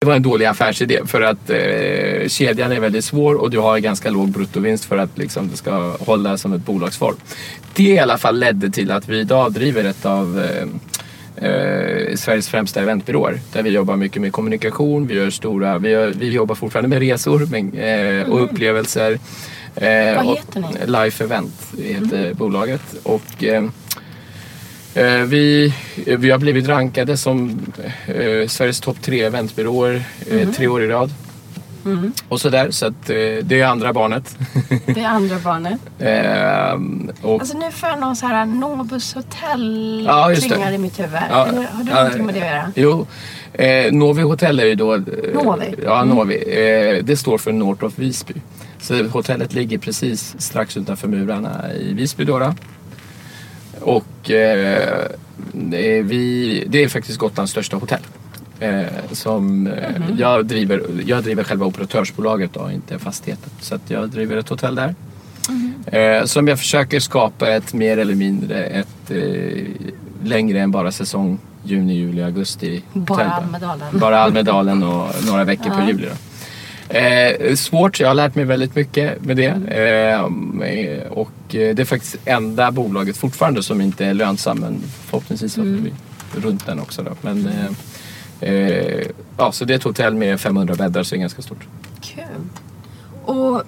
Det 0.00 0.06
var 0.06 0.16
en 0.16 0.22
dålig 0.22 0.46
affärsidé 0.46 1.00
för 1.06 1.20
att 1.20 1.50
eh, 1.50 2.28
kedjan 2.28 2.72
är 2.72 2.80
väldigt 2.80 3.04
svår 3.04 3.34
och 3.34 3.50
du 3.50 3.58
har 3.58 3.78
ganska 3.78 4.10
låg 4.10 4.28
bruttovinst 4.28 4.84
för 4.84 4.98
att 4.98 5.18
liksom, 5.18 5.48
det 5.50 5.56
ska 5.56 5.96
hålla 5.96 6.36
som 6.38 6.52
ett 6.52 6.64
bolagsform. 6.64 7.16
Det 7.74 7.82
i 7.82 7.98
alla 7.98 8.18
fall 8.18 8.38
ledde 8.38 8.70
till 8.70 8.90
att 8.90 9.08
vi 9.08 9.18
idag 9.18 9.52
driver 9.52 9.84
ett 9.84 10.06
av 10.06 10.40
eh, 10.40 11.48
eh, 11.50 12.14
Sveriges 12.16 12.48
främsta 12.48 12.80
eventbyråer. 12.80 13.40
Där 13.52 13.62
vi 13.62 13.70
jobbar 13.70 13.96
mycket 13.96 14.22
med 14.22 14.32
kommunikation, 14.32 15.06
vi 15.06 15.14
gör 15.14 15.30
stora, 15.30 15.78
vi, 15.78 15.88
gör, 15.90 16.12
vi 16.16 16.30
jobbar 16.30 16.54
fortfarande 16.54 16.88
med 16.88 16.98
resor 16.98 17.46
men, 17.50 17.72
eh, 17.78 18.28
och 18.30 18.42
upplevelser. 18.44 19.12
Eh, 19.74 20.16
Vad 20.16 20.26
heter 20.26 20.60
ni? 20.60 20.86
Life 20.86 21.24
Event 21.24 21.72
heter 21.78 22.34
bolaget. 22.34 22.82
Och, 23.02 23.44
Eh, 23.44 23.64
Vi, 25.28 25.74
vi 26.06 26.30
har 26.30 26.38
blivit 26.38 26.68
rankade 26.68 27.16
som 27.16 27.66
eh, 28.06 28.48
Sveriges 28.48 28.80
topp 28.80 28.96
tre 29.02 29.22
eventbyråer 29.22 30.02
eh, 30.30 30.50
tre 30.50 30.68
år 30.68 30.82
i 30.82 30.86
rad. 30.86 31.10
Och 32.28 32.40
sådär, 32.40 32.70
så 32.70 32.86
att 32.86 33.10
eh, 33.10 33.16
det 33.42 33.60
är 33.60 33.66
andra 33.66 33.92
barnet. 33.92 34.36
Det 34.86 35.04
andra 35.04 35.38
barnet. 35.38 35.80
Ehm, 35.98 37.10
och, 37.22 37.40
Alltså 37.40 37.58
nu 37.58 37.70
får 37.70 37.88
jag 37.88 38.00
någon 38.00 38.16
så 38.16 38.26
här 38.26 38.46
Novus 38.46 39.14
hotell 39.14 40.04
Ja, 40.08 40.34
klingar 40.34 40.72
i 40.72 40.78
mitt 40.78 40.98
huvud. 40.98 41.20
Ja, 41.30 41.46
Eller 41.46 41.62
har 41.62 41.84
du 41.84 41.90
ja, 41.90 41.96
någonting 41.96 42.26
med 42.26 42.34
det 42.34 42.40
att 42.40 42.46
göra? 42.46 42.72
Jo, 42.74 43.06
eh, 43.52 43.92
Novi 43.92 44.22
Hotel 44.22 44.60
är 44.60 44.64
ju 44.64 44.74
då... 44.74 44.94
Eh, 44.94 45.00
Novi? 45.34 45.74
Ja, 45.84 46.04
Novi. 46.04 46.34
Eh, 46.34 47.04
det 47.04 47.16
står 47.16 47.38
för 47.38 47.52
North 47.52 47.84
of 47.84 47.98
Visby. 47.98 48.34
Så 48.80 49.04
hotellet 49.04 49.54
ligger 49.54 49.78
precis 49.78 50.34
strax 50.38 50.76
utanför 50.76 51.08
murarna 51.08 51.72
i 51.74 51.92
Visby 51.92 52.24
då. 52.24 52.38
då. 52.38 52.54
Och 53.80 54.30
eh, 54.30 55.06
vi, 56.02 56.64
det 56.68 56.84
är 56.84 56.88
faktiskt 56.88 57.18
Gotlands 57.18 57.52
största 57.52 57.76
hotell. 57.76 58.00
Eh, 58.60 58.84
som, 59.12 59.66
eh, 59.66 59.72
jag, 60.18 60.46
driver, 60.46 60.82
jag 61.06 61.22
driver 61.22 61.44
själva 61.44 61.66
operatörsbolaget 61.66 62.52
då, 62.52 62.70
inte 62.70 62.98
fastigheten. 62.98 63.50
Så 63.60 63.74
att 63.74 63.90
jag 63.90 64.08
driver 64.08 64.36
ett 64.36 64.48
hotell 64.48 64.74
där. 64.74 64.94
Eh, 65.86 66.24
som 66.24 66.48
jag 66.48 66.58
försöker 66.58 67.00
skapa 67.00 67.48
ett 67.48 67.72
mer 67.72 67.98
eller 67.98 68.14
mindre 68.14 68.64
ett 68.64 69.10
eh, 69.10 69.64
längre 70.24 70.60
än 70.60 70.70
bara 70.70 70.92
säsong 70.92 71.38
juni, 71.64 71.94
juli, 71.94 72.22
augusti. 72.22 72.82
Bara 72.92 73.14
hotell. 73.14 73.44
Almedalen. 73.44 73.98
Bara 73.98 74.18
Almedalen 74.18 74.82
och 74.82 75.08
några 75.26 75.44
veckor 75.44 75.70
på 75.70 75.88
juli. 75.88 76.06
Då. 76.06 76.29
Eh, 76.90 77.54
svårt, 77.54 78.00
jag 78.00 78.08
har 78.08 78.14
lärt 78.14 78.34
mig 78.34 78.44
väldigt 78.44 78.74
mycket 78.74 79.24
med 79.24 79.36
det. 79.36 79.46
Eh, 79.46 80.22
och 81.12 81.54
eh, 81.54 81.74
det 81.74 81.82
är 81.82 81.84
faktiskt 81.84 82.16
enda 82.24 82.70
bolaget 82.70 83.16
fortfarande 83.16 83.62
som 83.62 83.80
inte 83.80 84.06
är 84.06 84.14
lönsam 84.14 84.58
men 84.58 84.82
förhoppningsvis 85.06 85.58
är 85.58 85.62
vi 85.62 85.92
runt 86.40 86.66
den 86.66 86.80
också. 86.80 87.02
Då. 87.02 87.10
Men, 87.20 87.48
eh, 87.48 88.50
eh, 88.50 89.06
ja, 89.38 89.52
så 89.52 89.64
det 89.64 89.74
är 89.74 89.76
ett 89.76 89.84
hotell 89.84 90.14
med 90.14 90.40
500 90.40 90.74
bäddar 90.74 91.02
så 91.02 91.14
det 91.14 91.18
är 91.18 91.20
ganska 91.20 91.42
stort. 91.42 91.66
Kul. 92.00 92.24
Och 93.24 93.62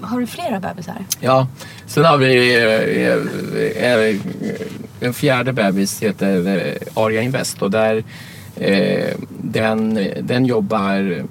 har 0.00 0.20
du 0.20 0.26
flera 0.26 0.60
bebisar? 0.60 1.04
Ja, 1.20 1.48
sen 1.86 2.04
har 2.04 2.18
vi 2.18 2.56
eh, 3.82 4.16
en 5.00 5.14
fjärde 5.14 5.52
bebis 5.52 6.02
heter 6.02 6.78
Aria 6.94 7.22
Invest 7.22 7.62
och 7.62 7.70
där 7.70 8.04
den, 9.28 9.98
den 10.22 10.46
jobbar 10.46 11.24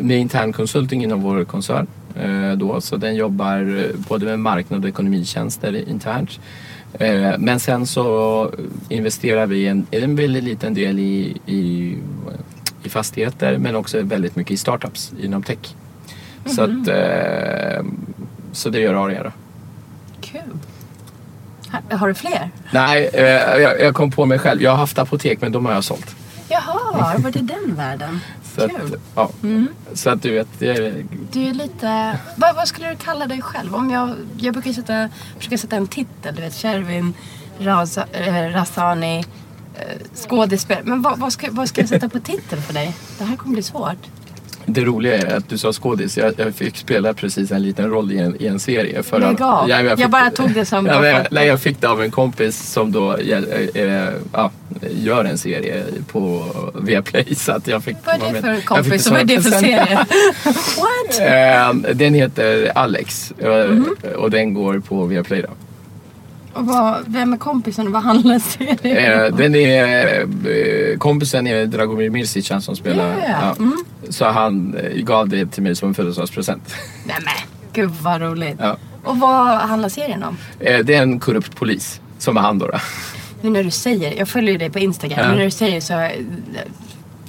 med 0.00 0.20
intern 0.20 0.52
konsulting 0.52 1.02
inom 1.04 1.22
vår 1.22 1.44
koncern. 1.44 1.86
Eh, 2.20 2.52
då, 2.52 2.80
så 2.80 2.96
den 2.96 3.14
jobbar 3.14 3.78
eh, 3.78 4.00
både 4.08 4.26
med 4.26 4.38
marknad 4.38 4.82
och 4.82 4.88
ekonomitjänster 4.88 5.88
internt. 5.88 6.40
Eh, 6.92 7.38
men 7.38 7.60
sen 7.60 7.86
så 7.86 8.50
investerar 8.88 9.46
vi 9.46 9.66
en, 9.66 9.86
en 9.90 10.16
väldigt 10.16 10.44
liten 10.44 10.74
del 10.74 10.98
i, 10.98 11.36
i, 11.46 11.96
i 12.82 12.88
fastigheter 12.88 13.58
men 13.58 13.76
också 13.76 14.02
väldigt 14.02 14.36
mycket 14.36 14.52
i 14.52 14.56
startups 14.56 15.12
inom 15.20 15.42
tech. 15.42 15.74
Så, 16.46 16.62
att, 16.62 16.88
eh, 16.88 17.84
så 18.52 18.70
det 18.70 18.80
gör 18.80 19.04
Aria 19.04 19.22
då. 19.22 19.30
Kul. 20.20 20.40
Har, 21.90 22.08
du 22.08 22.14
fler? 22.14 22.50
Nej, 22.70 23.10
eh, 23.12 23.24
jag, 23.62 23.80
jag 23.80 23.94
kom 23.94 24.10
på 24.10 24.26
mig 24.26 24.38
själv. 24.38 24.62
Jag 24.62 24.70
har 24.70 24.78
haft 24.78 24.98
apotek 24.98 25.40
men 25.40 25.52
de 25.52 25.66
har 25.66 25.72
jag 25.72 25.84
sålt. 25.84 26.16
Jaha, 26.48 27.18
var 27.18 27.30
det 27.30 27.42
den 27.42 27.74
världen? 27.74 28.20
Så 28.56 28.64
att, 28.64 28.70
Kul. 28.70 28.98
ja. 29.14 29.30
så 29.94 30.10
att 30.10 30.22
du 30.22 30.32
vet, 30.32 30.62
är, 30.62 31.04
Du 31.32 31.42
är 31.42 31.54
lite... 31.54 32.18
Vad, 32.36 32.54
vad 32.56 32.68
skulle 32.68 32.88
du 32.90 32.96
kalla 32.96 33.26
dig 33.26 33.42
själv? 33.42 33.74
Om 33.74 33.90
jag, 33.90 34.10
jag 34.38 34.54
brukar 34.54 34.72
sätta, 34.72 35.08
försöka 35.38 35.58
sätta 35.58 35.76
en 35.76 35.86
titel. 35.86 36.34
Du 36.34 36.42
vet, 36.42 36.54
Shervin 36.54 37.14
Raza, 37.58 38.06
eh, 38.12 38.34
Razani, 38.52 39.18
eh, 39.74 39.84
skådespelare. 40.14 40.84
Men 40.84 41.02
vad, 41.02 41.18
vad, 41.18 41.32
ska, 41.32 41.48
vad 41.50 41.68
ska 41.68 41.80
jag 41.80 41.88
sätta 41.88 42.08
på 42.08 42.20
titel 42.20 42.58
för 42.60 42.74
dig? 42.74 42.94
Det 43.18 43.24
här 43.24 43.36
kommer 43.36 43.54
bli 43.54 43.62
svårt. 43.62 43.96
det 44.66 44.84
roliga 44.84 45.16
är 45.18 45.36
att 45.36 45.48
du 45.48 45.58
sa 45.58 45.72
skådis. 45.72 46.16
Jag, 46.18 46.34
jag 46.36 46.54
fick 46.54 46.76
spela 46.76 47.14
precis 47.14 47.50
en 47.50 47.62
liten 47.62 47.90
roll 47.90 48.12
i 48.12 48.18
en, 48.18 48.42
i 48.42 48.46
en 48.46 48.60
serie. 48.60 49.02
För 49.02 49.20
Lägg 49.20 49.42
av. 49.42 49.68
Jag 49.68 49.98
fick- 49.98 50.08
bara 50.08 50.30
tog 50.30 50.50
det 50.54 50.64
som 50.64 50.86
Ja, 50.86 51.06
jag, 51.06 51.26
nej, 51.30 51.46
jag 51.46 51.60
fick 51.60 51.80
det 51.80 51.88
av 51.88 52.02
en 52.02 52.10
kompis 52.10 52.72
som 52.72 52.92
då 52.92 53.16
eh, 53.16 53.38
eh, 53.74 54.12
ja, 54.32 54.50
gör 54.92 55.24
en 55.24 55.38
serie 55.38 55.84
på 56.12 56.44
Viaplay. 56.74 57.34
Så 57.34 57.52
att 57.52 57.66
jag 57.66 57.84
fick 57.84 57.96
Vad 58.04 58.14
är 58.22 58.32
det 58.32 58.40
för 58.40 58.60
kompis 58.60 59.08
vad 59.10 59.20
är 59.20 59.24
det 59.24 59.42
för 59.42 59.50
serie? 59.50 59.96
What? 60.76 61.20
Eh, 61.86 61.94
Den 61.94 62.14
heter 62.14 62.72
Alex 62.74 63.32
eh, 63.38 63.70
Mhm. 63.70 63.96
och 64.18 64.30
den 64.30 64.54
går 64.54 64.78
på 64.80 65.04
Viaplay 65.06 65.42
då. 65.42 65.48
Och 66.52 66.66
vad, 66.66 66.96
vem 67.06 67.32
är 67.32 67.36
kompisen 67.36 67.86
och 67.86 67.92
vad 67.92 68.02
handlar 68.02 68.38
serien 68.38 69.26
Eh, 69.28 69.36
Den 69.36 69.54
är, 69.54 70.96
kompisen 70.98 71.46
är 71.46 71.66
Dragomir 71.66 72.10
Mirsic 72.10 72.50
han 72.50 72.62
som 72.62 72.76
spelar. 72.76 73.08
Ja, 73.08 73.28
ja. 73.40 73.54
Mm. 73.58 73.76
Så 74.08 74.24
han 74.24 74.76
gav 74.96 75.28
det 75.28 75.46
till 75.46 75.62
mig 75.62 75.76
som 75.76 75.88
en 75.88 75.94
födelsedagspresent. 75.94 76.74
Nej 77.06 77.16
men, 77.24 77.34
gud 77.72 77.90
vad 78.02 78.20
roligt. 78.20 78.56
Ja. 78.58 78.76
Och 79.04 79.18
vad 79.18 79.46
handlar 79.58 79.88
serien 79.88 80.22
om? 80.22 80.36
Det 80.58 80.94
är 80.94 81.02
en 81.02 81.20
korrupt 81.20 81.56
polis 81.56 82.00
som 82.18 82.36
hand 82.36 82.62
om 82.62 82.68
det. 82.70 82.80
Nu 83.46 83.52
när 83.52 83.64
du 83.64 83.70
säger, 83.70 84.18
jag 84.18 84.28
följer 84.28 84.58
dig 84.58 84.70
på 84.70 84.78
Instagram, 84.78 85.18
Ja. 85.20 85.28
men 85.28 85.36
när 85.36 85.44
du 85.44 85.50
säger 85.50 85.80
så 85.80 85.92
eh, 86.00 86.10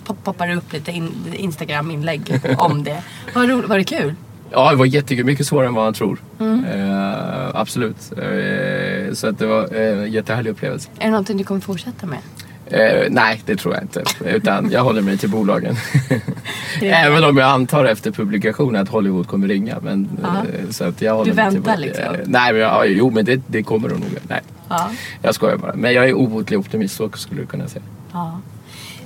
pop- 0.06 0.24
poppar 0.24 0.48
det 0.48 0.56
upp 0.56 0.74
lite 0.74 0.92
in, 0.92 1.12
Instagram-inlägg 1.34 2.22
om 2.58 2.84
det. 2.84 3.04
Vad 3.36 3.50
roligt, 3.50 3.70
var 3.70 3.78
det 3.78 3.84
kul? 3.84 4.14
Ja, 4.52 4.70
det 4.72 4.76
var 4.76 4.86
jättekul. 4.86 5.26
Mycket 5.26 5.48
svårare 5.48 5.68
än 5.68 5.74
vad 5.74 5.84
man 5.86 5.94
tror. 5.94 6.20
Mm. 6.40 6.66
Eh, 6.66 7.50
absolut. 7.54 8.12
Eh, 8.12 9.14
så 9.14 9.28
att 9.28 9.40
det 9.40 9.46
var 9.48 9.76
eh, 9.76 10.00
en 10.00 10.12
jättehärlig 10.12 10.52
upplevelse. 10.52 10.90
Är 11.00 11.06
det 11.06 11.12
någonting 11.12 11.38
du 11.38 11.44
kommer 11.44 11.62
fortsätta 11.62 12.06
med? 12.06 12.20
Eh, 12.66 13.08
nej, 13.10 13.42
det 13.46 13.56
tror 13.56 13.74
jag 13.74 13.84
inte. 13.84 14.04
Utan 14.26 14.72
jag 14.72 14.84
håller 14.84 15.02
mig 15.02 15.18
till 15.18 15.30
bolagen. 15.30 15.76
Även 16.82 17.24
om 17.24 17.38
jag 17.38 17.50
antar 17.50 17.86
efter 17.86 18.12
publikationen 18.12 18.82
att 18.82 18.90
Hollywood 18.90 19.28
kommer 19.28 19.48
ringa. 19.48 19.78
Men, 19.82 20.10
Ja. 20.24 20.28
eh, 20.30 20.70
så 20.70 20.84
att 20.84 21.02
jag 21.02 21.14
håller 21.16 21.26
Du 21.26 21.36
till 21.36 21.44
väntar 21.62 21.74
bol- 21.76 21.82
liksom? 21.82 22.04
Eh, 22.06 22.12
nej, 22.26 22.54
men 22.54 22.62
jag, 22.62 22.88
jo 22.88 23.10
men 23.12 23.26
det, 23.26 23.42
det 23.48 23.64
kommer 23.64 23.90
de 23.90 23.96
nog. 23.96 24.10
Nej, 24.28 24.42
Ja. 24.70 24.92
jag 25.22 25.36
skojar 25.36 25.58
bara. 25.58 25.74
Men 25.76 25.94
jag 25.94 26.10
är 26.10 26.14
obotlig 26.14 26.60
optimist, 26.60 26.96
så 26.96 27.10
skulle 27.10 27.42
du 27.42 27.48
kunna 27.48 27.68
säga. 27.68 27.84
ja. 28.14 28.40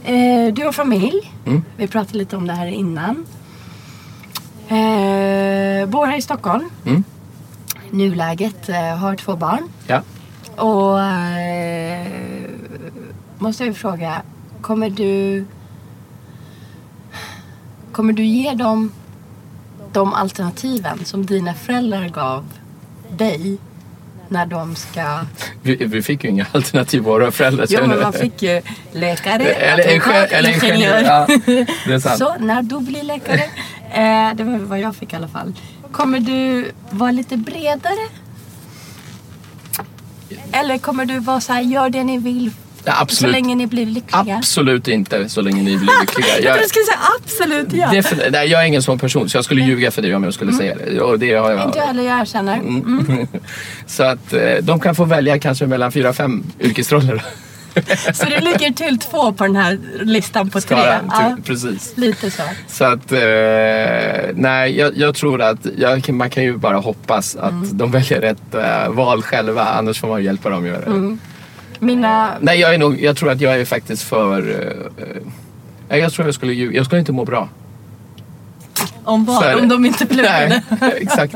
Eh, 0.03 0.53
du 0.53 0.65
har 0.65 0.71
familj. 0.71 1.33
Mm. 1.45 1.63
Vi 1.77 1.87
pratade 1.87 2.17
lite 2.17 2.37
om 2.37 2.47
det 2.47 2.53
här 2.53 2.67
innan. 2.67 3.25
Eh, 4.67 5.89
bor 5.89 6.05
här 6.05 6.17
i 6.17 6.21
Stockholm. 6.21 6.69
Mm. 6.85 7.03
Nuläget, 7.89 8.69
eh, 8.69 8.97
har 8.97 9.15
två 9.15 9.35
barn. 9.35 9.69
Ja. 9.87 10.01
Och 10.55 11.01
eh, 11.01 12.07
måste 13.37 13.65
jag 13.65 13.77
fråga, 13.77 14.21
kommer 14.61 14.89
du 14.89 15.45
Kommer 17.91 18.13
du 18.13 18.23
ge 18.23 18.53
dem 18.53 18.91
de 19.91 20.13
alternativen 20.13 21.05
som 21.05 21.25
dina 21.25 21.53
föräldrar 21.53 22.09
gav 22.09 22.45
dig 23.17 23.57
när 24.31 24.45
de 24.45 24.75
ska... 24.75 25.19
Vi, 25.61 25.75
vi 25.75 26.01
fick 26.01 26.23
ju 26.23 26.29
inga 26.29 26.45
alternativ 26.51 27.01
våra 27.01 27.31
föräldrar. 27.31 27.65
Jo, 27.69 27.87
men 27.87 27.99
man 27.99 28.13
fick 28.13 28.41
ju 28.41 28.61
läkare, 28.91 29.43
Eller 29.43 29.91
ingenjör. 29.93 30.27
Eller 30.31 30.49
ingenjör. 30.65 31.01
Ja, 31.01 31.27
det 31.85 31.93
är 31.93 31.99
sant. 31.99 32.17
Så, 32.17 32.35
när 32.39 32.61
du 32.61 32.79
blir 32.79 33.03
läkare. 33.03 33.43
Eh, 33.93 34.35
det 34.35 34.43
var 34.43 34.57
vad 34.57 34.79
jag 34.79 34.95
fick 34.95 35.13
i 35.13 35.15
alla 35.15 35.27
fall. 35.27 35.53
Kommer 35.91 36.19
du 36.19 36.71
vara 36.89 37.11
lite 37.11 37.37
bredare? 37.37 38.07
Eller 40.51 40.77
kommer 40.77 41.05
du 41.05 41.19
vara 41.19 41.41
så 41.41 41.53
här, 41.53 41.61
gör 41.61 41.89
det 41.89 42.03
ni 42.03 42.17
vill 42.17 42.51
Ja, 42.85 42.93
så 42.95 43.01
absolut. 43.01 43.31
länge 43.33 43.55
ni 43.55 43.67
blir 43.67 43.85
lyckliga? 43.85 44.35
Absolut 44.37 44.87
inte 44.87 45.29
så 45.29 45.41
länge 45.41 45.63
ni 45.63 45.77
blir 45.77 45.89
lyckliga. 46.01 46.27
Jag 46.41 46.55
Jag, 46.55 46.63
du 46.63 46.67
skulle 46.69 46.85
säga 46.85 46.97
absolut 47.19 47.73
ja. 47.73 47.87
defin- 47.87 48.29
nej, 48.31 48.47
jag 48.49 48.61
är 48.61 48.65
ingen 48.65 48.83
sån 48.83 48.99
person 48.99 49.29
så 49.29 49.37
jag 49.37 49.45
skulle 49.45 49.61
ljuga 49.61 49.91
för 49.91 50.01
dig 50.01 50.15
om 50.15 50.23
jag 50.23 50.33
skulle 50.33 50.53
säga 50.53 50.75
det. 50.75 51.01
Och 51.01 51.19
det 51.19 51.33
har 51.33 51.51
jag. 51.51 51.65
Inte 51.65 51.77
jag 51.79 51.85
heller, 51.85 52.03
jag 52.03 52.19
erkänner. 52.21 52.53
Mm. 52.57 53.27
Så 53.87 54.03
att 54.03 54.33
eh, 54.33 54.39
de 54.61 54.79
kan 54.79 54.95
få 54.95 55.05
välja 55.05 55.39
kanske 55.39 55.67
mellan 55.67 55.91
fyra, 55.91 56.13
fem 56.13 56.43
yrkesroller. 56.59 57.23
Så 58.13 58.25
du 58.25 58.39
ligger 58.39 58.71
till 58.73 58.99
två 58.99 59.33
på 59.33 59.43
den 59.43 59.55
här 59.55 59.79
listan 60.01 60.49
på 60.49 60.61
tre? 60.61 60.77
Skaran, 60.77 61.05
Ja, 61.11 61.35
ty- 61.37 61.41
Precis. 61.43 61.93
lite 61.95 62.31
så. 62.31 62.41
Så 62.67 62.83
att, 62.85 63.11
eh, 63.11 63.19
nej, 64.33 64.77
jag, 64.77 64.97
jag 64.97 65.15
tror 65.15 65.41
att 65.41 65.57
jag, 65.77 66.09
man 66.09 66.29
kan 66.29 66.43
ju 66.43 66.57
bara 66.57 66.77
hoppas 66.77 67.35
att 67.35 67.51
Mm. 67.51 67.77
de 67.77 67.91
väljer 67.91 68.21
rätt 68.21 68.55
eh, 68.55 68.89
val 68.89 69.21
själva. 69.23 69.63
Annars 69.65 69.99
får 69.99 70.07
man 70.07 70.23
hjälpa 70.23 70.49
dem 70.49 70.63
att 70.63 70.69
göra 70.69 70.79
det. 70.79 70.85
Mm. 70.85 71.19
Mina... 71.81 72.33
Nej, 72.39 72.59
jag, 72.59 72.73
är 72.73 72.77
nog, 72.77 73.01
jag 73.01 73.17
tror 73.17 73.31
att 73.31 73.41
jag 73.41 73.59
är 73.59 73.65
faktiskt 73.65 74.03
för... 74.03 74.49
eh, 74.49 75.05
eh, 75.89 75.97
jag 75.97 76.13
tror 76.13 76.27
jag 76.27 76.35
skulle 76.35 76.53
ljuga. 76.53 76.77
Jag 76.77 76.85
skulle 76.85 76.99
inte 76.99 77.11
må 77.11 77.25
bra. 77.25 77.49
Om 79.03 79.25
vad? 79.25 79.55
Om 79.55 79.67
de 79.67 79.85
inte 79.85 80.05
pluggade? 80.05 80.61
Nej, 80.81 80.93
exakt. 81.01 81.35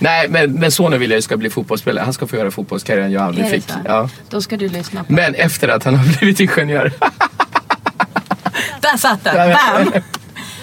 Nej, 0.00 0.28
men, 0.28 0.52
men 0.52 0.70
sonen 0.70 1.00
vill 1.00 1.10
jag 1.10 1.22
ska 1.22 1.36
bli 1.36 1.50
fotbollsspelare. 1.50 2.04
Han 2.04 2.12
ska 2.12 2.26
få 2.26 2.36
göra 2.36 2.50
fotbollskarriären 2.50 3.12
jag 3.12 3.22
aldrig 3.22 3.50
fick. 3.50 3.64
Ja. 3.84 4.08
Då 4.30 4.40
ska 4.40 4.56
du 4.56 4.68
lyssna 4.68 5.04
på... 5.04 5.12
Men 5.12 5.34
efter 5.34 5.68
att 5.68 5.84
han 5.84 5.94
har 5.94 6.18
blivit 6.18 6.40
ingenjör. 6.40 6.92
Där 8.80 8.96
satt 8.96 9.24
den! 9.24 9.34
Bam! 9.34 10.02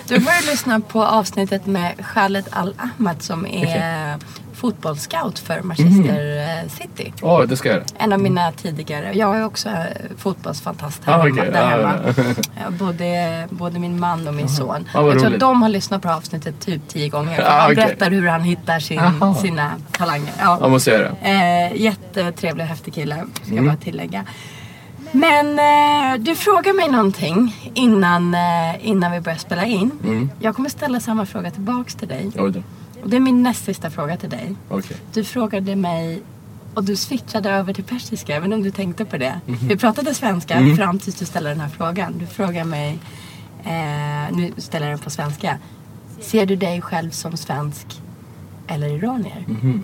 Du 0.07 0.21
får 0.21 0.33
ju 0.41 0.51
lyssna 0.51 0.79
på 0.79 1.05
avsnittet 1.05 1.65
med 1.65 1.93
Khaled 2.13 2.45
Al-Ahmad 2.51 3.21
som 3.21 3.45
är 3.45 4.17
fotbollsscout 4.55 5.39
för 5.39 5.61
Manchester 5.61 6.37
eh, 6.63 6.69
City. 6.69 7.13
Åh, 7.21 7.41
det 7.43 7.57
ska 7.57 7.69
jag. 7.69 7.81
En 7.97 8.13
av 8.13 8.19
mina 8.19 8.51
tidigare. 8.51 9.11
Jag 9.13 9.37
är 9.37 9.45
också 9.45 9.69
eh, 9.69 9.75
fotbollsfantast 10.17 11.01
här 11.05 11.13
Ah, 11.13 11.19
okej. 11.29 11.51
där 11.51 11.61
Ja, 11.61 11.67
hemma. 11.67 11.93
ja, 12.17 12.23
Ja, 12.63 12.69
Både, 12.69 13.47
både 13.49 13.79
min 13.79 13.99
man 13.99 14.27
och 14.27 14.33
min 14.33 14.49
son. 14.49 14.87
Ah, 14.93 15.01
jag 15.01 15.19
tror 15.19 15.33
att 15.33 15.39
de 15.39 15.61
har 15.61 15.69
lyssnat 15.69 16.01
på 16.01 16.09
avsnittet 16.09 16.59
typ 16.59 16.87
tio 16.87 17.09
gånger. 17.09 17.41
Ah, 17.45 17.49
han 17.61 17.71
okej. 17.71 17.75
berättar 17.75 18.11
hur 18.11 18.27
han 18.27 18.41
hittar 18.41 18.79
sin, 18.79 18.99
Aha. 18.99 19.35
sina 19.35 19.71
talanger. 19.91 20.33
Jag 20.39 20.57
Ja. 20.61 20.67
måste 20.67 20.91
göra 20.91 21.11
det. 21.23 21.29
Eh, 21.29 21.81
jättetrevlig 21.81 22.63
och 22.63 22.69
häftig 22.69 22.93
kille, 22.93 23.15
ska 23.33 23.51
Mm. 23.51 23.65
jag 23.65 23.73
bara 23.75 23.81
tillägga. 23.83 24.23
Men 25.11 25.59
eh, 25.59 26.19
du 26.19 26.35
frågar 26.35 26.73
mig 26.73 26.89
någonting 26.89 27.55
innan, 27.73 28.33
eh, 28.33 28.87
innan 28.87 29.11
vi 29.11 29.21
börjar 29.21 29.37
spela 29.37 29.65
in. 29.65 29.91
Mm. 30.03 30.29
Jag 30.39 30.55
kommer 30.55 30.69
ställa 30.69 30.99
samma 30.99 31.25
fråga 31.25 31.51
tillbaks 31.51 31.95
till 31.95 32.07
dig. 32.07 32.31
Oj 32.37 32.51
då. 32.51 32.59
Och 33.05 33.11
det 33.11 33.15
är 33.17 33.21
min 33.21 33.43
näst 33.43 33.65
sista 33.65 33.89
fråga 33.89 34.17
till 34.17 34.29
dig. 34.29 34.55
Okej. 34.69 34.97
Du 35.13 35.23
frågade 35.23 35.75
mig 35.75 36.21
och 36.73 36.83
du 36.83 36.95
switchade 36.95 37.49
över 37.51 37.73
till 37.73 37.83
persiska, 37.83 38.35
inte 38.37 38.53
om 38.53 38.63
du 38.63 38.71
tänkte 38.71 39.05
på 39.05 39.17
det. 39.17 39.39
Mhm. 39.45 39.67
Vi 39.67 39.77
pratade 39.77 40.13
svenska 40.13 40.53
Mm. 40.53 40.77
fram 40.77 40.99
tills 40.99 41.15
du 41.15 41.25
ställde 41.25 41.49
den 41.49 41.59
här 41.59 41.69
frågan. 41.69 42.17
Du 42.19 42.25
frågar 42.25 42.63
mig, 42.63 42.99
eh, 43.63 44.35
nu 44.35 44.53
ställer 44.57 44.85
jag 44.87 44.93
den 44.97 45.03
på 45.03 45.09
svenska. 45.09 45.57
Ser 46.21 46.45
du 46.45 46.55
dig 46.55 46.81
själv 46.81 47.09
som 47.11 47.37
svensk 47.37 48.01
eller 48.67 48.87
iranier? 48.89 49.43
Mhm. 49.47 49.83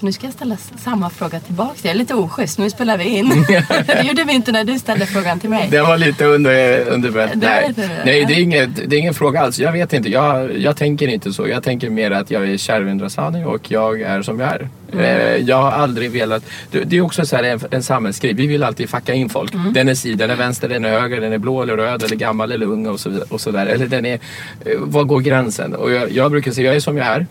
Så 0.00 0.06
nu 0.06 0.12
ska 0.12 0.26
jag 0.26 0.32
ställa 0.34 0.56
samma 0.56 1.10
fråga 1.10 1.40
tillbaka. 1.40 1.74
Jag 1.82 1.90
är 1.90 1.94
lite 1.94 2.14
oschysst, 2.14 2.58
nu 2.58 2.70
spelar 2.70 2.98
vi 2.98 3.04
in. 3.04 3.28
det 3.86 4.02
gjorde 4.08 4.24
vi 4.24 4.32
inte 4.32 4.52
när 4.52 4.64
du 4.64 4.78
ställde 4.78 5.06
frågan 5.06 5.40
till 5.40 5.50
mig. 5.50 5.68
Det 5.70 5.80
var 5.82 5.98
lite 5.98 6.24
under, 6.24 6.80
underbart. 6.88 7.30
Det 7.34 7.46
var 7.46 7.54
Nej, 7.54 7.68
lite- 7.68 7.90
nej 8.04 8.24
det, 8.28 8.34
är 8.34 8.40
inget, 8.42 8.76
det 8.90 8.96
är 8.96 9.00
ingen 9.00 9.14
fråga 9.14 9.40
alls. 9.40 9.58
Jag 9.58 9.72
vet 9.72 9.92
inte. 9.92 10.08
Jag, 10.10 10.58
jag 10.58 10.76
tänker 10.76 11.08
inte 11.08 11.32
så. 11.32 11.48
Jag 11.48 11.62
tänker 11.62 11.90
mer 11.90 12.10
att 12.10 12.30
jag 12.30 12.48
är 12.50 12.58
Shervin 12.58 13.00
Rasani 13.00 13.44
och 13.44 13.70
jag 13.70 14.00
är 14.00 14.22
som 14.22 14.40
jag 14.40 14.48
är. 14.52 14.68
Mm. 14.92 15.04
Eh, 15.04 15.36
jag 15.36 15.56
har 15.62 15.70
aldrig 15.72 16.10
velat... 16.10 16.42
Det, 16.70 16.80
det 16.84 16.96
är 16.96 17.00
också 17.00 17.26
så 17.26 17.36
här 17.36 17.42
en, 17.44 17.60
en 17.70 17.82
samhällsgrej. 17.82 18.32
Vi 18.32 18.46
vill 18.46 18.62
alltid 18.64 18.88
facka 18.90 19.14
in 19.14 19.28
folk. 19.28 19.54
Mm. 19.54 19.72
Den 19.72 19.88
är 19.88 19.94
si, 19.94 20.14
den 20.14 20.30
är 20.30 20.36
vänster, 20.36 20.68
den 20.68 20.84
är 20.84 21.00
höger, 21.00 21.20
den 21.20 21.32
är 21.32 21.38
blå 21.38 21.62
eller 21.62 21.76
röd 21.76 22.02
eller 22.02 22.16
gammal 22.16 22.52
eller 22.52 22.66
ung 22.66 22.86
och 22.86 23.00
så, 23.00 23.10
vidare- 23.10 23.26
och 23.30 23.40
så 23.40 23.50
där. 23.50 23.66
Eller 23.66 23.86
den 23.86 24.06
är... 24.06 24.14
eh, 24.14 24.72
Var 24.78 25.04
går 25.04 25.20
gränsen? 25.20 25.74
Och 25.74 25.92
jag, 25.92 26.12
jag 26.12 26.30
brukar 26.30 26.52
säga, 26.52 26.66
jag 26.66 26.76
är 26.76 26.80
som 26.80 26.96
jag 26.96 27.06
är. 27.06 27.26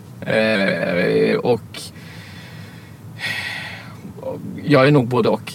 Eh, 1.32 1.36
och 1.36 1.60
jag 4.68 4.86
är 4.86 4.90
nog 4.90 5.06
både 5.08 5.28
och. 5.28 5.52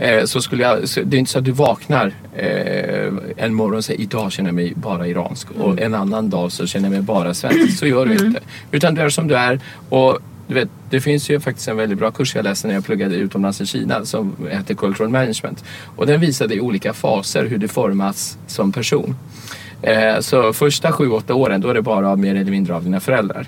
Eh, 0.00 0.24
så 0.24 0.40
skulle 0.40 0.62
jag, 0.62 0.88
så 0.88 1.00
det 1.04 1.16
är 1.16 1.18
inte 1.18 1.30
så 1.30 1.38
att 1.38 1.44
du 1.44 1.50
vaknar 1.52 2.12
eh, 2.36 3.12
en 3.36 3.54
morgon 3.54 3.76
och 3.76 3.84
säger 3.84 4.00
idag 4.00 4.32
känner 4.32 4.48
jag 4.48 4.54
mig 4.54 4.72
bara 4.76 5.06
iransk 5.06 5.50
och 5.50 5.80
en 5.80 5.94
annan 5.94 6.30
dag 6.30 6.52
så 6.52 6.66
känner 6.66 6.86
jag 6.86 6.92
mig 6.92 7.02
bara 7.02 7.34
svensk. 7.34 7.78
Så 7.78 7.86
gör 7.86 8.06
du 8.06 8.12
inte. 8.26 8.40
Utan 8.70 8.94
du 8.94 9.00
är 9.00 9.08
som 9.08 9.28
du 9.28 9.36
är. 9.36 9.60
Och 9.88 10.18
du 10.48 10.54
vet, 10.54 10.68
det 10.90 11.00
finns 11.00 11.30
ju 11.30 11.40
faktiskt 11.40 11.68
en 11.68 11.76
väldigt 11.76 11.98
bra 11.98 12.10
kurs 12.10 12.34
jag 12.36 12.44
läste 12.44 12.66
när 12.68 12.74
jag 12.74 12.84
pluggade 12.84 13.14
utomlands 13.16 13.60
i 13.60 13.66
Kina 13.66 14.04
som 14.04 14.36
heter 14.50 14.74
Cultural 14.74 15.08
Management. 15.10 15.64
Och 15.96 16.06
den 16.06 16.20
visade 16.20 16.54
i 16.54 16.60
olika 16.60 16.92
faser 16.92 17.44
hur 17.46 17.58
du 17.58 17.68
formas 17.68 18.38
som 18.46 18.72
person. 18.72 19.16
Eh, 19.82 20.20
Så 20.20 20.52
första 20.52 20.92
sju, 20.92 21.10
åtta 21.10 21.34
åren 21.34 21.60
då 21.60 21.68
är 21.68 21.74
det 21.74 21.82
bara 21.82 22.16
mer 22.16 22.34
eller 22.34 22.50
mindre 22.50 22.74
av 22.74 22.84
dina 22.84 23.00
föräldrar. 23.00 23.46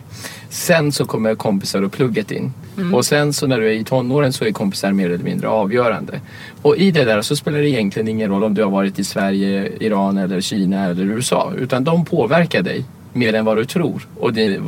Sen 0.55 0.93
så 0.93 1.05
kommer 1.05 1.35
kompisar 1.35 1.83
och 1.83 1.93
plugget 1.93 2.31
in. 2.31 2.53
Och 2.93 3.07
sen 3.07 3.33
så 3.33 3.47
när 3.47 3.61
du 3.61 3.67
är 3.67 3.73
i 3.73 3.85
tonåren 3.85 4.33
så 4.33 4.45
är 4.45 4.53
kompisar 4.53 4.93
mer 4.93 5.11
eller 5.11 5.25
mindre 5.25 5.49
avgörande. 5.49 6.21
Och 6.63 6.77
i 6.77 6.91
det 6.91 7.05
där 7.05 7.23
så 7.23 7.37
spelar 7.37 7.59
det 7.59 7.69
egentligen 7.69 8.09
ingen 8.09 8.31
roll 8.31 8.45
om 8.45 8.55
du 8.55 8.63
har 8.63 8.71
varit 8.71 8.99
i 8.99 9.05
Sverige, 9.05 9.73
Iran 9.81 10.19
eller 10.19 10.41
Kina 10.41 10.85
eller 10.85 11.05
USA. 11.05 11.53
Utan 11.59 11.85
de 11.85 12.05
påverkar 12.05 12.63
dig 12.63 12.85
mer 13.13 13.35
än 13.35 13.45
vad 13.45 13.57
du 13.57 13.65
tror. 13.65 14.07
Och 14.17 14.33
din, 14.33 14.67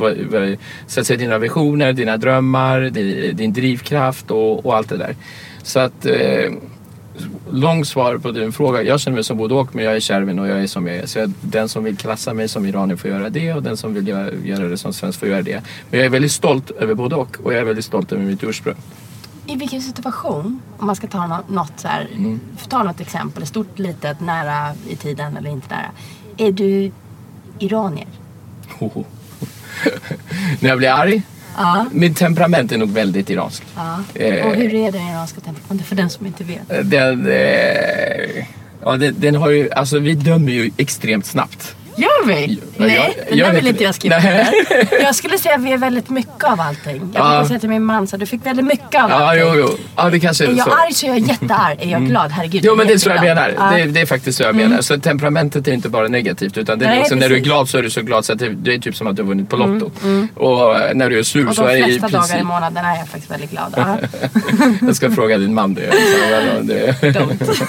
så 0.87 0.99
att 0.99 1.07
säga, 1.07 1.17
dina 1.17 1.37
visioner, 1.37 1.93
dina 1.93 2.17
drömmar, 2.17 2.81
din, 2.81 3.35
din 3.35 3.53
drivkraft 3.53 4.31
och, 4.31 4.65
och 4.65 4.75
allt 4.75 4.89
det 4.89 4.97
där. 4.97 5.15
Så 5.63 5.79
att 5.79 6.05
eh, 6.05 6.51
lång 7.51 7.85
svar 7.85 8.17
på 8.17 8.31
din 8.31 8.51
fråga. 8.51 8.83
Jag 8.83 8.99
känner 8.99 9.15
mig 9.15 9.23
som 9.23 9.37
både 9.37 9.53
och 9.53 9.75
men 9.75 9.85
jag 9.85 9.95
är 9.95 9.99
kärven 9.99 10.39
och 10.39 10.47
jag 10.47 10.61
är 10.61 10.67
som 10.67 10.87
jag 10.87 10.95
är. 10.95 11.05
Så 11.05 11.19
jag, 11.19 11.31
den 11.41 11.69
som 11.69 11.83
vill 11.83 11.97
klassa 11.97 12.33
mig 12.33 12.47
som 12.47 12.65
iranier 12.65 12.95
får 12.97 13.09
göra 13.09 13.29
det 13.29 13.53
och 13.53 13.63
den 13.63 13.77
som 13.77 13.93
vill 13.93 14.07
göra, 14.07 14.33
göra 14.33 14.67
det 14.67 14.77
som 14.77 14.93
svensk 14.93 15.19
får 15.19 15.27
göra 15.29 15.41
det. 15.41 15.61
Men 15.89 15.99
jag 15.99 16.05
är 16.05 16.09
väldigt 16.09 16.31
stolt 16.31 16.71
över 16.71 16.93
både 16.93 17.15
och 17.15 17.37
och 17.43 17.53
jag 17.53 17.59
är 17.61 17.65
väldigt 17.65 17.85
stolt 17.85 18.11
över 18.11 18.23
mitt 18.23 18.43
ursprung. 18.43 18.75
I 19.45 19.55
vilken 19.55 19.81
situation, 19.81 20.61
om 20.77 20.87
man 20.87 20.95
ska 20.95 21.07
ta 21.07 21.27
något, 21.27 21.49
något 21.49 21.71
så 21.75 21.87
här, 21.87 22.07
Mm. 22.15 22.39
ta 22.69 22.83
något 22.83 22.99
exempel, 23.01 23.45
stort, 23.47 23.79
litet, 23.79 24.19
nära 24.19 24.73
i 24.89 24.95
tiden 24.95 25.37
eller 25.37 25.49
inte 25.49 25.67
nära. 25.75 25.91
Är 26.37 26.51
du 26.51 26.91
iranier? 27.59 28.07
När 30.59 30.69
jag 30.69 30.77
blir 30.77 30.89
arg? 30.89 31.21
Ja. 31.57 31.85
Mitt 31.91 32.17
temperament 32.17 32.71
är 32.71 32.77
nog 32.77 32.89
väldigt 32.89 33.29
iranskt. 33.29 33.65
ja. 33.75 33.99
Eh. 34.13 34.45
Och 34.45 34.55
hur 34.55 34.73
är 34.73 34.91
den 34.91 35.07
iranska 35.07 35.41
temperamentet 35.41 35.87
för 35.87 35.95
den 35.95 36.09
som 36.09 36.25
inte 36.25 36.43
vet? 36.43 36.89
Den, 36.91 37.27
eh, 37.27 38.45
ja, 38.83 38.97
den, 38.97 39.15
den 39.17 39.35
har 39.35 39.49
ju, 39.49 39.71
alltså 39.71 39.99
vi 39.99 40.13
dömer 40.13 40.51
ju 40.51 40.71
extremt 40.77 41.25
snabbt. 41.25 41.75
Gör 41.97 42.25
vi? 42.25 42.59
Ja, 42.77 42.85
Nej, 42.85 42.95
jag- 43.17 43.27
den 43.29 43.37
jag 43.37 43.47
där 43.47 43.55
vill 43.55 43.67
inte 43.67 43.83
jag 43.83 43.95
skippa. 43.95 44.21
Jag 45.01 45.15
skulle 45.15 45.37
säga 45.37 45.55
att 45.55 45.61
vi 45.61 45.71
är 45.71 45.77
väldigt 45.77 46.09
mycket 46.09 46.43
av 46.43 46.61
allting. 46.61 47.11
Jag 47.13 47.25
Ja. 47.25 47.29
brukar 47.29 47.45
säga 47.47 47.59
till 47.59 47.69
min 47.69 47.83
man 47.83 48.07
så 48.07 48.17
du 48.17 48.25
fick 48.25 48.45
väldigt 48.45 48.65
mycket 48.65 49.03
av 49.03 49.09
Ja, 49.09 49.15
allting. 49.15 49.43
jo, 49.47 49.53
jo. 49.55 49.77
Ja, 49.95 50.09
det 50.09 50.19
kanske 50.19 50.43
Är 50.45 50.47
är 50.49 50.53
jag 50.53 50.65
så. 50.65 50.71
arg 50.73 50.93
så 50.93 51.05
är 51.05 51.09
jag 51.09 51.19
jättearg. 51.19 51.77
Är 51.81 51.87
jag 51.91 52.07
glad, 52.07 52.31
herregud. 52.31 52.61
Jo 52.65 52.75
men 52.75 52.87
det 52.87 52.93
är 52.93 52.97
så 52.97 53.09
jag 53.09 53.21
menar. 53.21 53.53
Ja. 53.57 53.67
Mm. 53.73 53.87
Det, 53.87 53.93
det 53.93 54.01
är 54.01 54.05
faktiskt 54.05 54.37
så 54.37 54.43
jag 54.43 54.55
menar. 54.55 54.81
Så 54.81 54.99
temperamentet 54.99 55.67
är 55.67 55.71
inte 55.71 55.89
bara 55.89 56.07
negativt 56.07 56.57
utan 56.57 56.79
det 56.79 56.85
är 56.85 56.89
Nej, 56.89 56.99
också, 57.01 57.15
när 57.15 57.29
du 57.29 57.35
är 57.35 57.39
glad 57.39 57.69
så 57.69 57.77
är 57.77 57.81
du 57.83 57.89
så 57.89 58.01
glad 58.01 58.25
så 58.25 58.33
att 58.33 58.39
det, 58.39 58.49
det 58.49 58.73
är 58.73 58.79
typ 58.79 58.95
som 58.95 59.07
att 59.07 59.15
du 59.15 59.21
har 59.21 59.27
vunnit 59.27 59.49
på 59.49 59.55
Lotto. 59.55 59.91
Och 60.35 60.79
eh, 60.79 60.93
när 60.95 61.09
du 61.09 61.19
är 61.19 61.23
sur 61.23 61.39
Mm, 61.39 61.49
Och 61.49 61.55
så 61.55 61.61
de 61.61 61.69
är 61.69 61.73
det 61.73 61.79
i 61.79 61.83
flesta 61.99 62.07
dagar 62.07 62.25
i 62.25 62.27
princip... 62.29 62.43
månaden 62.47 62.85
är 62.85 62.95
jag 62.97 63.07
faktiskt 63.07 63.31
väldigt 63.31 63.51
glad. 63.51 63.73
Ja. 63.77 63.97
Jag 64.81 64.95
ska 64.95 65.11
fråga 65.11 65.37
din 65.37 65.53
man 65.53 65.73
det. 65.73 65.91
Don't. 67.01 67.67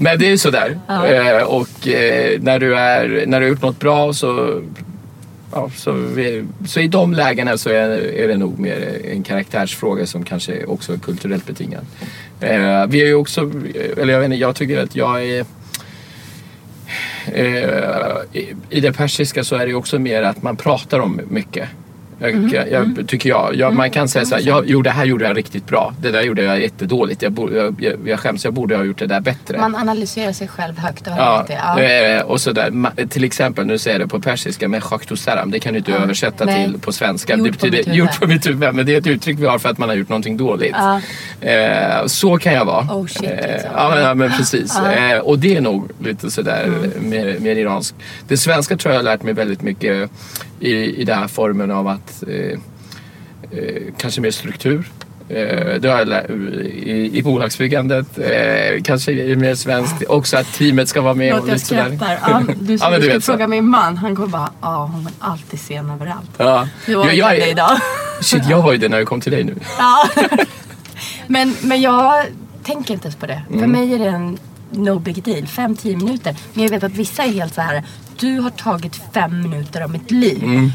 Men 0.00 0.18
det 0.18 0.30
är 0.30 0.36
sådär. 0.36 0.78
Eh, 0.88 1.42
och 1.42 1.88
eh, 1.88 2.40
när, 2.40 2.58
du 2.58 2.76
är, 2.76 3.26
när 3.26 3.40
du 3.40 3.46
har 3.46 3.50
gjort 3.50 3.62
något 3.62 3.80
bra 3.80 4.12
så 4.12 4.62
Ja, 5.54 5.70
så, 5.76 5.92
vi, 5.92 6.44
så 6.66 6.80
i 6.80 6.88
de 6.88 7.12
lägena 7.14 7.58
så 7.58 7.70
är, 7.70 7.88
är 8.14 8.28
det 8.28 8.36
nog 8.36 8.58
mer 8.58 9.00
en 9.04 9.22
karaktärsfråga 9.22 10.06
som 10.06 10.24
kanske 10.24 10.64
också 10.64 10.92
är 10.92 10.98
kulturellt 10.98 11.46
betingad. 11.46 11.84
Eh, 12.40 12.86
vi 12.86 13.02
är 13.02 13.06
ju 13.06 13.14
också, 13.14 13.40
eller 13.96 14.12
jag 14.12 14.20
vet 14.20 14.24
inte, 14.24 14.36
jag 14.36 14.56
tycker 14.56 14.82
att 14.82 14.96
jag 14.96 15.24
är 15.24 15.44
eh, 17.26 18.40
i, 18.40 18.54
I 18.70 18.80
det 18.80 18.92
persiska 18.92 19.44
så 19.44 19.56
är 19.56 19.60
det 19.60 19.68
ju 19.68 19.74
också 19.74 19.98
mer 19.98 20.22
att 20.22 20.42
man 20.42 20.56
pratar 20.56 21.00
om 21.00 21.20
mycket. 21.28 21.68
Jag, 22.52 22.70
jag, 22.70 23.04
tycker 23.08 23.28
jag. 23.28 23.54
jag 23.54 23.74
man 23.74 23.90
kan 23.90 24.08
säga 24.08 24.24
så 24.24 24.34
här, 24.34 24.42
jag, 24.46 24.64
jo 24.66 24.82
det 24.82 24.90
här 24.90 25.04
gjorde 25.04 25.24
jag 25.24 25.36
riktigt 25.36 25.66
bra. 25.66 25.94
Det 26.00 26.10
där 26.10 26.22
gjorde 26.22 26.42
jag 26.42 26.60
jättedåligt. 26.60 27.22
Jag, 27.22 27.50
jag, 27.54 27.76
jag, 27.80 27.94
jag 28.08 28.20
skäms, 28.20 28.44
jag 28.44 28.54
borde 28.54 28.76
ha 28.76 28.84
gjort 28.84 28.98
det 28.98 29.06
där 29.06 29.20
bättre. 29.20 29.58
Man 29.58 29.74
analyserar 29.76 30.32
sig 30.32 30.48
själv 30.48 30.78
högt 30.78 31.06
och 31.06 31.12
Ja. 31.16 31.46
Ja. 31.48 31.80
eh, 31.80 32.22
och 32.22 32.40
sådär. 32.40 32.72
Till 33.08 33.24
exempel, 33.24 33.66
nu 33.66 33.78
säger 33.78 33.98
jag 34.00 34.08
det 34.08 34.10
på 34.10 34.20
persiska, 34.20 34.68
men 34.68 34.80
Saram, 35.16 35.50
det 35.50 35.58
kan 35.58 35.72
du 35.72 35.78
inte 35.78 35.92
översätta 35.92 36.44
Nej. 36.44 36.64
till 36.64 36.80
på 36.80 36.92
svenska. 36.92 37.36
Gjort 37.36 37.46
det 37.46 37.52
på 37.52 37.56
betyder 37.66 37.78
huvud. 37.84 37.94
gjort 37.94 38.20
på 38.20 38.26
mitt 38.26 38.46
huvud. 38.46 38.74
Men 38.74 38.86
det 38.86 38.94
är 38.94 38.98
ett 38.98 39.06
uttryck 39.06 39.38
vi 39.38 39.46
har 39.46 39.58
för 39.58 39.68
att 39.68 39.78
man 39.78 39.88
har 39.88 39.96
gjort 39.96 40.08
någonting 40.08 40.36
dåligt. 40.36 40.74
Ja. 40.78 41.00
Eh, 41.48 42.06
så 42.06 42.38
kan 42.38 42.52
jag 42.52 42.64
vara. 42.64 42.82
Oh, 42.84 43.06
shit, 43.06 43.22
Eh, 43.30 43.52
liksom. 43.52 43.70
ja, 43.76 43.90
men, 43.94 44.02
ja, 44.04 44.14
men 44.14 44.30
precis. 44.30 44.78
Eh, 44.78 45.18
och 45.18 45.38
det 45.38 45.56
är 45.56 45.60
nog 45.60 45.90
lite 46.04 46.30
sådär 46.30 46.64
Mm. 46.64 46.90
mer, 47.10 47.36
mer 47.40 47.56
iranskt. 47.56 47.96
Det 48.28 48.36
svenska 48.36 48.76
tror 48.76 48.92
jag 48.94 48.98
har 48.98 49.04
lärt 49.04 49.22
mig 49.22 49.34
väldigt 49.34 49.62
mycket 49.62 50.10
i, 50.62 51.00
i 51.00 51.04
den 51.04 51.18
här 51.18 51.28
formen 51.28 51.70
av 51.70 51.88
att 51.88 52.24
eh, 52.28 52.58
eh, 53.50 53.82
kanske 53.96 54.20
mer 54.20 54.30
struktur. 54.30 54.90
Eh, 55.28 55.80
det 55.80 55.88
har 55.88 56.06
jag 56.06 56.30
i, 56.30 57.18
i 57.18 57.22
bolagsbyggandet. 57.22 58.18
Eh, 58.18 58.82
kanske 58.82 59.12
är 59.12 59.36
mer 59.36 59.54
svenskt. 59.54 60.04
Också 60.08 60.36
att 60.36 60.52
teamet 60.52 60.88
ska 60.88 61.00
vara 61.00 61.14
med. 61.14 61.34
Låt 61.34 61.42
och 61.42 61.48
jag 61.48 61.60
skrattar. 61.60 62.18
Ja, 62.22 62.42
du 62.60 62.74
Ja, 62.80 62.98
du 62.98 63.08
du 63.08 63.20
fråga 63.20 63.46
min 63.48 63.68
man. 63.68 63.96
Han 63.96 64.16
kommer 64.16 64.28
bara, 64.28 64.50
ja 64.60 64.90
hon 64.92 65.06
är 65.06 65.12
alltid 65.18 65.60
sen 65.60 65.90
överallt. 65.90 66.30
Ja. 66.36 66.68
Hur 66.84 66.96
var 66.96 67.06
jag, 67.06 67.14
jag, 67.14 67.30
det 67.32 67.50
idag? 67.50 67.78
Shit, 68.20 68.42
jag 68.50 68.62
var 68.62 68.72
ju 68.72 68.78
det 68.78 68.88
när 68.88 68.98
jag 68.98 69.06
kom 69.06 69.20
till 69.20 69.32
dig 69.32 69.44
nu. 69.44 69.54
Ja. 69.78 70.08
men, 71.26 71.56
men 71.62 71.80
jag 71.80 72.24
tänker 72.62 72.94
inte 72.94 73.06
ens 73.06 73.16
på 73.16 73.26
det. 73.26 73.42
Mm. 73.48 73.60
För 73.60 73.66
mig 73.66 73.94
är 73.94 73.98
det 73.98 74.08
en 74.08 74.38
no 74.72 74.98
big 74.98 75.22
deal. 75.24 75.46
Fem, 75.46 75.76
tio 75.76 75.96
minuter. 75.96 76.36
Men 76.54 76.62
jag 76.64 76.70
vet 76.70 76.84
att 76.84 76.92
vissa 76.92 77.22
är 77.24 77.32
helt 77.32 77.54
så 77.54 77.60
här. 77.60 77.82
Du 78.18 78.40
har 78.40 78.50
tagit 78.50 79.00
fem 79.12 79.42
minuter 79.42 79.80
av 79.80 79.90
mitt 79.90 80.10
liv. 80.10 80.44
Mm. 80.44 80.70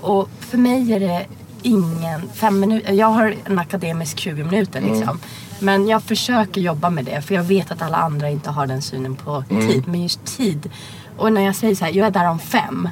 Och 0.00 0.28
för 0.40 0.58
mig 0.58 0.92
är 0.92 1.00
det 1.00 1.26
ingen 1.62 2.28
fem 2.34 2.60
minuter. 2.60 2.92
Jag 2.92 3.06
har 3.06 3.34
en 3.44 3.58
akademisk 3.58 4.18
20 4.18 4.44
minuter 4.44 4.78
Mm. 4.80 4.92
liksom. 4.94 5.18
Men 5.58 5.88
jag 5.88 6.02
försöker 6.02 6.60
jobba 6.60 6.90
med 6.90 7.04
det. 7.04 7.22
För 7.22 7.34
jag 7.34 7.42
vet 7.42 7.70
att 7.70 7.82
alla 7.82 7.96
andra 7.96 8.30
inte 8.30 8.50
har 8.50 8.66
den 8.66 8.82
synen 8.82 9.16
på 9.16 9.44
Mm. 9.50 9.68
tid. 9.68 9.88
Men 9.88 10.02
just 10.02 10.24
tid. 10.24 10.70
Och 11.16 11.32
när 11.32 11.40
jag 11.40 11.56
säger 11.56 11.74
så 11.74 11.84
här, 11.84 11.92
jag 11.92 12.06
är 12.06 12.10
där 12.10 12.28
om 12.30 12.38
fem. 12.38 12.88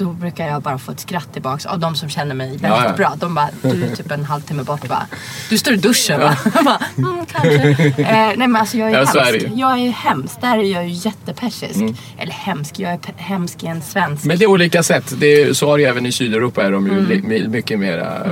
Då 0.00 0.06
brukar 0.12 0.46
jag 0.48 0.62
bara 0.62 0.78
få 0.78 0.92
ett 0.92 1.00
skratt 1.00 1.32
tillbaks 1.32 1.66
av 1.66 1.78
de 1.78 1.94
som 1.94 2.08
känner 2.08 2.34
mig 2.34 2.48
väldigt 2.48 2.62
Ja, 2.70 2.84
ja. 2.84 2.92
bra. 2.96 3.14
De 3.16 3.34
bara, 3.34 3.48
du 3.62 3.84
är 3.84 3.96
typ 3.96 4.10
en 4.10 4.24
halvtimme 4.24 4.62
bort 4.62 4.88
bara. 4.88 5.06
Du 5.50 5.58
står 5.58 5.72
i 5.72 5.76
duschen 5.76 6.20
va? 6.20 6.36
Jag 6.54 6.64
bara, 6.64 6.80
mm, 6.98 7.26
kanske. 7.26 7.62
Eh, 8.02 8.04
nej 8.06 8.36
men 8.36 8.56
alltså 8.56 8.76
jag 8.76 8.90
är 8.90 8.92
Ja, 8.92 9.00
är 9.00 9.24
hemsk. 9.32 9.46
Mm. 9.46 9.58
Jag 9.58 9.78
är 9.78 9.90
hemsk. 9.90 10.40
Där 10.40 10.58
är 10.58 10.62
jag 10.72 10.88
ju 10.88 10.92
jättepersisk. 10.94 11.80
Eller 12.18 12.32
hemsk, 12.32 12.78
jag 12.78 12.92
är 12.92 12.98
hemsk 13.16 13.62
i 13.64 13.66
en 13.66 13.82
svensk. 13.82 14.24
Men 14.24 14.38
det 14.38 14.44
är 14.44 14.48
olika 14.50 14.82
sätt. 14.82 15.12
Det 15.20 15.26
är, 15.26 15.52
så 15.52 15.66
har 15.68 15.78
ju 15.78 15.84
även 15.84 16.06
i 16.06 16.12
Sydeuropa 16.12 16.62
är 16.62 16.72
de 16.72 16.86
Mm. 16.86 16.98
ju 16.98 17.06
li, 17.06 17.48
mycket 17.48 17.78
mera 17.78 18.22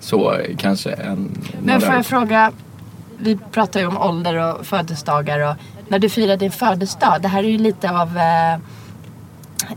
så 0.00 0.36
kanske 0.58 0.90
än 0.90 1.38
Men 1.62 1.80
får 1.80 1.94
jag 1.94 2.06
fråga, 2.06 2.52
vi 3.18 3.38
pratar 3.52 3.80
ju 3.80 3.86
om 3.86 3.96
ålder 3.98 4.34
och 4.34 4.66
födelsedagar 4.66 5.50
och 5.50 5.54
när 5.88 5.98
du 5.98 6.08
firar 6.08 6.36
din 6.36 6.50
födelsedag, 6.52 7.22
det 7.22 7.28
här 7.28 7.44
är 7.44 7.48
ju 7.48 7.58
lite 7.58 7.90
av, 7.90 8.18
eh, 8.18 8.58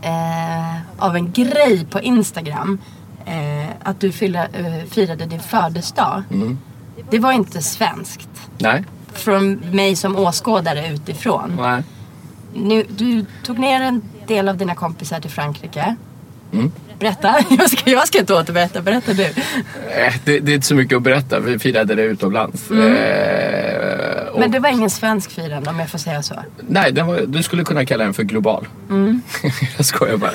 eh, 0.02 0.76
av 0.98 1.16
en 1.16 1.32
grej 1.32 1.86
på 1.90 2.00
Instagram. 2.00 2.78
Eh, 3.26 3.68
att 3.82 4.00
du 4.00 4.12
fylla, 4.12 4.44
eh, 4.44 4.84
firade 4.90 5.26
din 5.26 5.40
födelsedag. 5.40 6.22
Mm. 6.30 6.58
Det 7.10 7.18
var 7.18 7.32
inte 7.32 7.62
svenskt. 7.62 8.28
Nej, 8.58 8.84
Från 9.12 9.52
mig 9.54 9.96
som 9.96 10.16
åskådare 10.16 10.88
utifrån. 10.88 11.56
nej. 11.56 11.82
Nu, 12.54 12.84
du 12.88 13.24
tog 13.44 13.58
ner 13.58 13.80
en 13.80 14.02
del 14.26 14.48
av 14.48 14.56
dina 14.56 14.74
kompisar 14.74 15.20
till 15.20 15.30
Frankrike. 15.30 15.96
Mm. 16.52 16.72
Berätta. 16.98 17.34
Jag 17.50 17.70
ska, 17.70 17.90
jag 17.90 18.08
ska 18.08 18.18
inte 18.18 18.34
återberätta. 18.34 18.82
Berätta 18.82 19.12
du. 19.12 19.24
Eh, 19.24 20.14
Det, 20.24 20.40
det 20.40 20.52
är 20.52 20.54
inte 20.54 20.66
så 20.66 20.74
mycket 20.74 20.96
att 20.96 21.02
berätta. 21.02 21.40
Vi 21.40 21.58
firade 21.58 21.94
det 21.94 22.02
utomlands. 22.02 22.70
Eh, 22.70 22.76
och, 24.32 24.38
Mm. 24.38 24.40
Men 24.40 24.50
det 24.50 24.58
var 24.68 24.68
ingen 24.76 24.90
svensk 24.90 25.30
firande 25.30 25.70
om 25.70 25.78
jag 25.78 25.90
får 25.90 25.98
säga 25.98 26.22
så. 26.22 26.34
Nej, 26.68 26.92
var, 26.92 27.20
du 27.26 27.42
skulle 27.42 27.64
kunna 27.64 27.84
kalla 27.86 28.04
den 28.04 28.14
för 28.14 28.22
global. 28.22 28.66
jag 29.76 29.86
skojar 29.86 30.16
bara. 30.16 30.30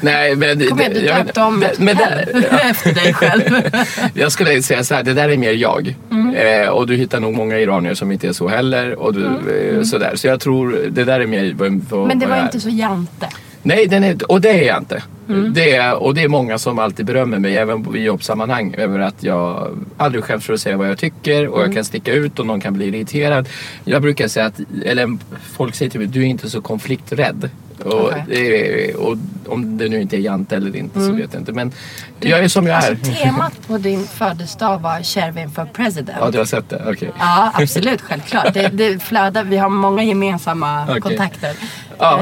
Nej, 0.00 0.36
men, 0.36 0.50
Mm. 0.50 0.68
Kom 0.68 0.80
igen, 0.80 0.92
du 0.94 1.00
döpte 1.24 1.40
om 1.40 1.60
det- 1.60 1.78
men 1.78 1.96
det- 1.96 2.04
hotell 2.04 2.44
efter 2.70 2.94
dig 2.94 3.14
själv. 3.14 3.42
Jag 4.14 4.32
skulle 4.32 4.62
säga 4.62 4.84
så 4.84 4.94
här, 4.94 5.02
det 5.02 5.14
där 5.14 5.28
är 5.28 5.36
mer 5.36 5.52
jag. 5.52 5.94
Mm. 6.10 6.34
Eh, 6.34 6.68
och 6.68 6.86
du 6.86 6.96
hittar 6.96 7.20
nog 7.20 7.34
många 7.36 7.58
iranier 7.58 7.94
som 7.94 8.12
inte 8.12 8.28
är 8.28 8.32
så 8.32 8.48
heller. 8.48 8.94
Och 8.98 9.14
du, 9.14 9.24
eh, 9.26 9.82
sådär. 9.82 10.12
Så 10.16 10.26
jag 10.26 10.40
tror 10.40 10.78
det 10.90 11.04
där 11.04 11.20
är 11.20 11.26
mer 11.26 11.54
vad, 11.54 11.66
Mm. 11.68 12.08
Men 12.08 12.18
det 12.18 12.26
var 12.26 12.42
inte 12.42 12.60
så 12.60 12.68
jante. 12.68 13.26
Nej, 13.66 13.86
den 13.86 14.04
är, 14.04 14.30
och 14.32 14.40
det 14.40 14.50
är 14.50 14.66
jag 14.66 14.78
inte. 14.78 15.02
Mm. 15.28 15.52
Det 15.54 15.74
är, 15.76 15.94
och 15.94 16.14
det 16.14 16.22
är 16.22 16.28
många 16.28 16.58
som 16.58 16.78
alltid 16.78 17.06
berömmer 17.06 17.38
mig, 17.38 17.56
även 17.56 17.96
i 17.96 18.00
jobbsammanhang, 18.00 18.74
över 18.78 18.98
att 18.98 19.22
jag 19.22 19.68
aldrig 19.96 20.24
skäms 20.24 20.44
för 20.44 20.52
att 20.54 20.60
säga 20.60 20.76
vad 20.76 20.88
jag 20.88 20.98
tycker 20.98 21.48
och 21.48 21.56
Mm. 21.58 21.66
jag 21.70 21.74
kan 21.74 21.84
sticka 21.84 22.12
ut 22.12 22.38
och 22.38 22.46
någon 22.46 22.60
kan 22.60 22.74
bli 22.74 22.86
irriterad. 22.88 23.48
Jag 23.84 24.02
brukar 24.02 24.28
säga 24.28 24.46
att, 24.46 24.60
eller 24.84 25.18
folk 25.56 25.74
säger 25.74 25.90
till 25.90 26.00
mig, 26.00 26.08
du 26.08 26.20
är 26.22 26.26
inte 26.26 26.50
så 26.50 26.60
konflikträdd. 26.60 27.50
Och, 27.84 28.12
är- 28.32 28.96
och 28.96 29.16
om 29.46 29.78
det 29.78 29.88
nu 29.88 30.00
inte 30.00 30.16
är 30.16 30.20
jante 30.20 30.56
eller 30.56 30.76
inte 30.76 31.00
så 31.06 31.12
vet 31.12 31.32
jag 31.32 31.40
inte. 31.40 31.52
Men 31.52 31.72
jag 32.20 32.38
är 32.44 32.48
som 32.48 32.66
jag 32.66 32.84
är. 32.84 32.88
Mm. 32.90 32.98
Alltså, 33.04 33.24
temat 33.24 33.66
på 33.66 33.78
din 33.78 34.04
födelsedag 34.06 34.78
var 34.78 35.02
Kärvin 35.02 35.50
för 35.50 35.64
president. 35.64 36.18
Ja, 36.20 36.30
du 36.30 36.38
har 36.38 36.44
sett 36.44 36.68
det? 36.70 36.82
Okej. 36.88 37.10
Ja, 37.18 37.50
absolut. 37.54 38.00
Självklart. 38.00 38.54
Det, 38.54 38.68
det 38.68 39.02
flödar. 39.02 39.44
Vi 39.44 39.56
har 39.56 39.68
många 39.68 40.02
gemensamma 40.04 40.84
Okej. 40.88 41.00
kontakter. 41.00 41.56
Ja. 41.98 42.20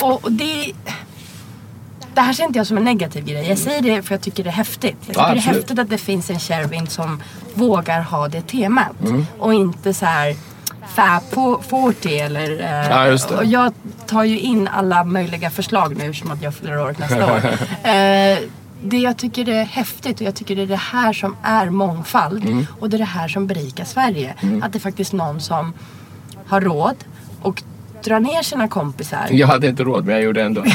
Och, 0.00 0.32
det... 0.32 0.72
Det 2.14 2.20
här 2.20 2.32
ser 2.32 2.44
inte 2.44 2.58
jag 2.58 2.66
som 2.66 2.76
en 2.76 2.84
negativ 2.84 3.24
grej. 3.24 3.48
Jag 3.48 3.58
säger 3.58 3.82
det 3.82 4.02
för 4.02 4.14
jag 4.14 4.22
tycker 4.22 4.44
det 4.44 4.50
är 4.50 4.54
häftigt. 4.54 4.96
Jag 5.00 5.06
tycker 5.06 5.20
Ja, 5.20 5.28
det 5.34 5.38
är 5.38 5.54
häftigt 5.54 5.78
att 5.78 5.90
det 5.90 5.98
finns 5.98 6.30
en 6.30 6.38
Kärvin 6.38 6.86
som 6.86 7.22
vågar 7.54 8.00
ha 8.02 8.28
det 8.28 8.42
temat. 8.42 9.00
Mm. 9.00 9.26
Och 9.38 9.54
inte 9.54 9.94
så 9.94 10.06
här 10.06 10.36
Fab 10.94 11.22
40 11.62 12.18
eller... 12.18 12.60
eh, 12.60 12.88
Ja, 12.90 13.06
just 13.06 13.28
det. 13.28 13.36
Och 13.36 13.44
jag 13.44 13.72
tar 14.06 14.24
ju 14.24 14.38
in 14.40 14.68
alla 14.68 15.04
möjliga 15.04 15.50
förslag 15.50 15.96
nu 15.96 16.14
som 16.14 16.30
att 16.30 16.42
jag 16.42 16.54
fyller 16.54 16.78
år 16.80 16.94
nästa 16.98 17.32
år. 17.34 17.40
Eh, 17.90 18.38
det 18.82 18.98
jag 18.98 19.16
tycker 19.16 19.48
är 19.48 19.64
häftigt 19.64 20.20
och 20.20 20.26
jag 20.26 20.34
tycker 20.34 20.56
det 20.56 20.62
är 20.62 20.66
det 20.66 20.76
här 20.76 21.12
som 21.12 21.36
är 21.42 21.70
mångfald. 21.70 22.44
Mm. 22.44 22.66
Och 22.80 22.90
det 22.90 22.96
är 22.96 22.98
det 22.98 23.04
här 23.04 23.28
som 23.28 23.46
berikar 23.46 23.84
Sverige. 23.84 24.34
Att 24.62 24.72
det 24.72 24.78
är 24.78 24.80
faktiskt 24.80 25.12
någon 25.12 25.40
som 25.40 25.72
har 26.46 26.60
råd 26.60 26.96
och 27.42 27.62
drar 28.02 28.20
ner 28.20 28.42
sina 28.42 28.68
kompisar. 28.68 29.26
Jag 29.30 29.46
hade 29.46 29.68
inte 29.68 29.84
råd 29.84 30.04
men 30.04 30.14
jag 30.14 30.24
gjorde 30.24 30.42
ändå. 30.42 30.64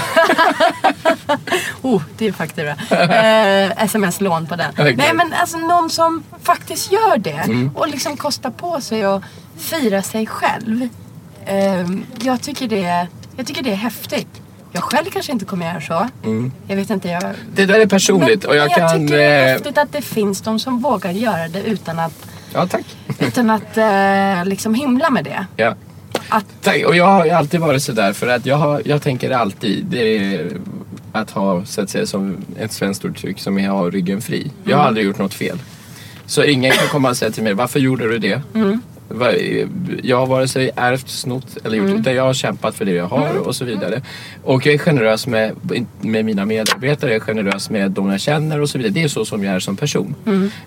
Oh, 1.81 2.01
det 2.17 2.27
är 2.27 2.31
faktura. 2.31 2.71
Eh, 2.71 3.83
Sms-lån 3.83 4.47
på 4.47 4.55
den. 4.55 4.71
Okej. 4.71 4.95
Nej 4.95 5.13
men 5.13 5.33
alltså 5.33 5.57
någon 5.57 5.89
som 5.89 6.23
faktiskt 6.41 6.91
gör 6.91 7.17
det. 7.17 7.69
Och 7.75 7.87
liksom 7.87 8.17
kostar 8.17 8.49
på 8.49 8.81
sig 8.81 9.03
att 9.03 9.23
fira 9.57 10.01
sig 10.01 10.27
själv. 10.27 10.89
Eh, 11.45 11.89
jag, 12.21 12.41
tycker 12.41 12.67
det 12.67 12.83
är, 12.83 13.07
jag 13.37 13.47
tycker 13.47 13.63
det 13.63 13.71
är 13.71 13.75
häftigt. 13.75 14.41
Jag 14.71 14.83
själv 14.83 15.05
kanske 15.05 15.31
inte 15.31 15.45
kommer 15.45 15.65
göra 15.65 15.81
så. 15.81 16.09
Jag 16.67 16.75
vet 16.75 16.89
inte. 16.89 17.09
Jag... 17.09 17.23
Det 17.53 17.65
där 17.65 17.79
är 17.79 17.87
personligt 17.87 18.43
och 18.43 18.55
jag 18.55 18.71
men 18.71 18.81
jag 18.81 18.89
kan... 18.89 19.01
tycker 19.01 19.17
det 19.17 19.23
är 19.23 19.47
eh, 19.47 19.51
häftigt 19.53 19.77
att 19.77 19.91
det 19.91 20.01
finns 20.01 20.41
de 20.41 20.59
som 20.59 20.79
vågar 20.79 21.11
göra 21.11 21.47
det 21.47 21.63
utan 21.63 21.99
att 21.99 22.27
Ja, 22.53 22.67
tack. 22.67 22.85
Utan 23.19 23.49
att 23.49 23.77
eh, 23.77 24.45
liksom 24.45 24.73
himla 24.73 25.09
med 25.09 25.23
det. 25.23 25.45
Ja. 25.55 25.75
Att, 26.29 26.45
Tack. 26.61 26.85
Och 26.85 26.95
jag 26.95 27.05
har 27.05 27.27
alltid 27.27 27.59
varit 27.59 27.83
sådär 27.83 28.13
för 28.13 28.27
att 28.27 28.45
jag, 28.45 28.55
har, 28.57 28.81
jag 28.85 29.01
tänker 29.01 29.31
alltid 29.31 29.95
att 31.11 31.31
ha, 31.31 31.65
så 31.65 31.81
att 31.81 31.89
säga, 31.89 32.05
som 32.05 32.37
ett 32.59 32.71
svenskt 32.71 33.05
uttryck, 33.05 33.39
som 33.39 33.59
är 33.59 33.65
att 33.69 33.75
ha 33.75 33.89
ryggen 33.89 34.21
fri. 34.21 34.51
Jag 34.63 34.77
har 34.77 34.83
aldrig 34.83 35.05
gjort 35.05 35.17
något 35.17 35.33
fel. 35.33 35.57
Så 36.25 36.43
ingen 36.43 36.71
kan 36.71 36.87
komma 36.87 37.09
och 37.09 37.17
säga 37.17 37.31
till 37.31 37.43
mig, 37.43 37.53
varför 37.53 37.79
gjorde 37.79 38.07
du 38.09 38.19
det? 38.19 38.41
Va- 38.53 38.79
Jag 40.03 40.17
har 40.17 40.25
vare 40.27 40.47
sig 40.47 40.71
ärvt, 40.75 41.09
snott 41.09 41.57
eller 41.63 41.77
gjort 41.77 41.99
utan 41.99 42.15
jag 42.15 42.23
har 42.23 42.33
kämpat 42.33 42.75
för 42.75 42.85
det 42.85 42.91
jag 42.91 43.07
har 43.07 43.37
och 43.47 43.55
så 43.55 43.65
vidare. 43.65 44.01
Och 44.43 44.65
jag 44.65 44.73
är 44.73 44.77
generös 44.77 45.27
med, 45.27 45.55
med 46.01 46.25
mina 46.25 46.45
medarbetare, 46.45 47.11
jag 47.11 47.15
är 47.15 47.19
generös 47.25 47.69
med 47.69 47.91
de 47.91 48.09
jag 48.09 48.19
känner 48.21 48.61
och 48.61 48.69
så 48.69 48.77
vidare. 48.77 48.93
Det 48.93 49.03
är 49.03 49.07
så 49.07 49.25
som 49.25 49.43
jag 49.43 49.55
är 49.55 49.59
som 49.59 49.77
person. 49.77 50.15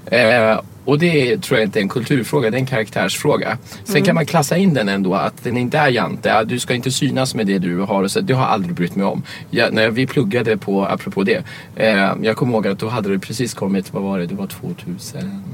Eh, 0.06 0.60
och 0.84 0.98
det 0.98 1.42
tror 1.42 1.58
jag 1.60 1.66
inte 1.66 1.78
är 1.78 1.82
en 1.82 1.88
kulturfråga, 1.88 2.50
det 2.50 2.56
är 2.56 2.60
en 2.60 2.66
karaktärsfråga. 2.66 3.58
Sen 3.84 4.02
kan 4.02 4.14
man 4.14 4.26
klassa 4.26 4.56
in 4.56 4.74
den 4.74 4.88
ändå, 4.88 5.14
att 5.14 5.44
den 5.44 5.56
inte 5.56 5.78
är 5.78 5.88
jante. 5.88 6.28
Ja, 6.28 6.44
Du 6.44 6.58
ska 6.58 6.74
inte 6.74 6.90
synas 6.90 7.34
med 7.34 7.46
det 7.46 7.58
du 7.58 7.78
har. 7.78 8.02
och 8.02 8.10
Så 8.10 8.20
det 8.20 8.32
har 8.34 8.42
jag 8.42 8.50
aldrig 8.52 8.74
brytt 8.74 8.96
mig 8.96 9.06
om. 9.06 9.22
Jag, 9.50 9.72
när 9.72 9.90
vi 9.90 10.06
pluggade 10.06 10.56
på, 10.56 10.86
apropå 10.86 11.22
det. 11.22 11.42
Eh, 11.76 12.12
jag 12.22 12.36
kommer 12.36 12.52
ihåg 12.52 12.66
att 12.66 12.78
då 12.78 12.88
hade 12.88 13.08
det 13.08 13.18
precis 13.18 13.54
kommit, 13.54 13.92
vad 13.92 14.02
var 14.02 14.18
det, 14.18 14.26
det 14.26 14.34
var 14.34 14.46
2000 14.46 15.44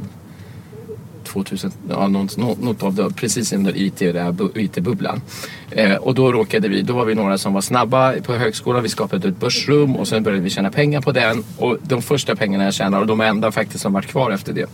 2000, 1.25 1.73
ja, 1.89 2.09
något, 2.09 2.37
något 2.37 2.83
av 2.83 2.95
det, 2.95 3.11
precis 3.11 3.53
under 3.53 3.77
IT-bubblan. 3.77 5.17
IT 5.17 5.25
Eh, 5.71 5.97
och 5.97 6.15
då 6.15 6.33
råkade 6.33 6.69
vi, 6.69 6.83
då 6.83 6.93
var 6.93 7.05
vi 7.05 7.15
några 7.15 7.39
som 7.39 7.53
var 7.53 7.61
snabba 7.61 8.13
på 8.13 8.35
högskolan. 8.35 8.83
Vi 8.83 8.89
skapade 8.89 9.29
ett 9.29 9.41
börsrum 9.41 9.97
och 9.97 10.09
sen 10.09 10.23
började 10.23 10.43
vi 10.43 10.51
tjäna 10.51 10.71
pengar 10.71 11.01
på 11.01 11.13
den. 11.13 11.45
Och 11.59 11.79
de 11.83 12.03
första 12.03 12.37
pengarna 12.37 12.65
jag 12.65 12.75
tjänade, 12.75 13.01
och 13.01 13.07
de 13.07 13.21
enda 13.21 13.53
faktiskt 13.53 13.83
som 13.83 13.93
varit 13.93 14.07
kvar 14.07 14.31
efter 14.31 14.53
det. 14.53 14.71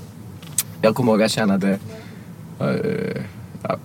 Jag 0.82 0.94
kommer 0.94 1.12
ihåg 1.12 1.20
att 1.20 1.22
jag 1.22 1.30
tjänade 1.30 1.78
eh, 2.60 3.22
ja, 3.62 3.76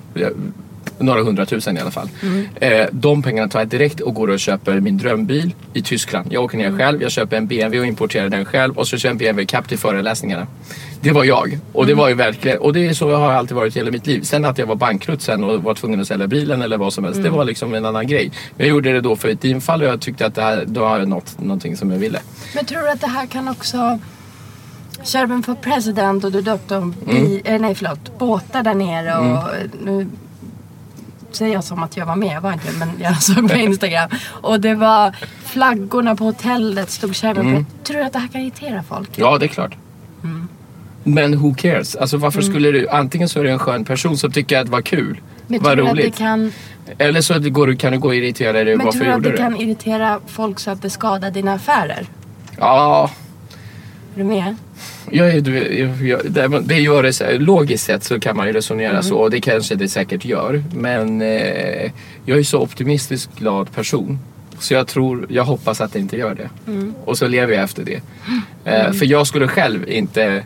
några 0.99 1.23
hundratusen 1.23 1.77
i 1.77 1.79
alla 1.79 1.91
fall. 1.91 2.09
Eh, 2.55 2.85
de 2.91 3.23
pengarna 3.23 3.49
tar 3.49 3.59
jag 3.59 3.67
direkt 3.67 3.99
och 3.99 4.13
går 4.13 4.27
och 4.27 4.39
köper 4.39 4.79
min 4.79 4.97
drömbil 4.97 5.53
i 5.73 5.81
Tyskland. 5.81 6.27
Jag 6.33 6.43
åker 6.43 6.57
ner 6.57 6.77
själv, 6.77 7.01
jag 7.01 7.11
köper 7.11 7.37
en 7.37 7.47
BMW 7.47 7.79
och 7.79 7.85
importerar 7.85 8.29
den 8.29 8.45
själv 8.45 8.77
och 8.77 8.87
så 8.87 8.97
kör 8.97 9.09
jag 9.09 9.11
en 9.11 9.17
BMW 9.17 9.45
Cap 9.45 9.67
till 9.67 9.77
föreläsningarna. 9.77 10.47
Det 11.01 11.11
var 11.11 11.23
jag. 11.23 11.59
Och 11.73 11.85
det 11.85 11.93
var 11.93 12.09
ju 12.09 12.15
verkligen, 12.15 12.57
och 12.57 12.73
det 12.73 12.87
är 12.87 12.93
så 12.93 13.09
jag 13.09 13.17
har 13.17 13.31
alltid 13.31 13.55
varit 13.55 13.77
hela 13.77 13.91
mitt 13.91 14.07
liv. 14.07 14.21
Sen 14.21 14.45
att 14.45 14.57
jag 14.57 14.65
var 14.65 14.75
bankrutt 14.75 15.21
sen 15.21 15.43
och 15.43 15.63
var 15.63 15.73
tvungen 15.73 16.01
att 16.01 16.07
sälja 16.07 16.27
bilen 16.27 16.61
eller 16.61 16.77
vad 16.77 16.93
som 16.93 17.03
helst, 17.03 17.23
det 17.23 17.29
var 17.29 17.45
liksom 17.45 17.73
en 17.73 17.85
annan 17.85 18.07
grej. 18.07 18.31
Men 18.55 18.67
jag 18.67 18.73
gjorde 18.73 18.93
det 18.93 19.01
då 19.01 19.15
för 19.15 19.29
ett 19.29 19.41
teamfall 19.41 19.81
och 19.81 19.87
jag 19.87 20.01
tyckte 20.01 20.25
att 20.25 20.35
det 20.35 20.41
här, 20.41 20.63
då 20.67 20.85
har 20.85 20.99
jag 20.99 21.07
nått 21.07 21.39
någonting 21.39 21.77
som 21.77 21.91
jag 21.91 21.97
ville. 21.97 22.19
men 22.55 22.65
tror 22.65 22.81
du 22.81 22.89
att 22.89 23.01
det 23.01 23.07
här 23.07 23.25
kan 23.25 23.47
också... 23.47 23.99
Shervin 25.03 25.43
for 25.43 25.55
president 25.55 26.23
och 26.23 26.31
du 26.31 26.41
döpte 26.41 26.75
om 26.75 26.95
bi, 27.05 27.41
eh, 27.45 27.61
nej 27.61 27.75
förlåt, 27.75 28.19
båtar 28.19 28.63
där 28.63 28.73
nere 28.73 29.17
och 29.17 29.43
nu 29.83 30.07
säger 31.35 31.53
jag 31.53 31.63
som 31.63 31.83
att 31.83 31.97
jag 31.97 32.05
var 32.05 32.15
med, 32.15 32.35
jag 32.35 32.41
var 32.41 32.53
inte 32.53 32.71
men 32.79 32.89
jag 32.99 33.21
såg 33.21 33.49
på 33.49 33.55
Instagram. 33.57 34.09
Och 34.27 34.59
det 34.61 34.75
var 34.75 35.15
flaggorna 35.45 36.15
på 36.15 36.23
hotellet 36.23 36.89
stod 36.91 37.15
Shervin 37.15 37.65
på. 37.65 37.83
Tror 37.83 37.97
du 37.97 38.03
att 38.03 38.13
det 38.13 38.19
här 38.19 38.27
kan 38.27 38.41
irritera 38.41 38.83
folk? 38.83 39.09
Ja, 39.15 39.37
det 39.37 39.45
är 39.45 39.47
klart. 39.47 39.75
Men 41.03 41.37
who 41.39 41.53
cares? 41.57 41.95
Alltså 41.95 42.17
varför 42.17 42.41
skulle 42.41 42.71
du, 42.71 42.89
antingen 42.89 43.29
så 43.29 43.39
är 43.39 43.43
du 43.43 43.49
en 43.49 43.59
skön 43.59 43.85
person 43.85 44.17
som 44.17 44.31
tycker 44.31 44.59
att 44.59 44.65
det 44.65 44.71
var 44.71 44.81
kul. 44.81 45.21
Men 45.47 45.63
Vad 45.63 45.77
du 45.77 45.83
att 45.83 45.89
roligt. 45.91 46.05
det 46.05 46.17
kan, 46.19 46.51
Eller 46.97 47.21
så 47.21 47.39
går, 47.39 47.75
kan 47.75 47.91
du 47.91 47.99
gå 47.99 48.07
och 48.07 48.15
irritera 48.15 48.53
dig. 48.63 48.75
men 48.77 48.85
Varför 48.85 48.99
tror 48.99 49.07
du 49.09 49.13
att 49.15 49.23
det 49.23 49.37
kan 49.37 49.55
irritera 49.57 50.19
folk 50.27 50.59
så 50.59 50.71
att 50.71 50.81
det 50.81 50.89
skadar 50.89 51.31
dina 51.31 51.53
affärer? 51.53 52.05
Ja, 52.57 53.09
Är 54.15 54.17
du 54.17 54.23
med? 54.23 54.55
Jag, 55.11 55.47
jag, 55.47 56.01
jag, 56.35 56.63
det, 56.63 56.79
gör 56.79 57.03
det 57.03 57.37
logiskt 57.39 57.85
sett 57.85 58.03
så 58.03 58.19
kan 58.19 58.37
man 58.37 58.47
ju 58.47 58.53
resonera 58.53 59.01
så 59.03 59.17
och 59.17 59.31
det 59.31 59.41
kanske 59.41 59.75
det 59.75 59.87
säkert 59.89 60.25
gör. 60.25 60.63
Men 60.73 61.21
eh, 61.21 61.91
jag 62.25 62.39
är 62.39 62.43
så 62.43 62.61
optimistiskt 62.61 63.39
glad 63.39 63.71
person. 63.75 64.19
Så 64.59 64.73
jag 64.73 64.87
tror, 64.87 65.25
jag 65.29 65.43
hoppas 65.43 65.81
att 65.81 65.93
det 65.93 65.99
inte 65.99 66.17
gör 66.17 66.35
det. 66.35 66.49
Och 67.05 67.17
så 67.17 67.27
lever 67.27 67.53
jag 67.53 67.63
efter 67.63 67.83
det. 67.83 68.01
Eh, 68.67 68.91
för 68.91 69.05
jag 69.05 69.27
skulle 69.27 69.47
själv 69.47 69.89
inte 69.89 70.43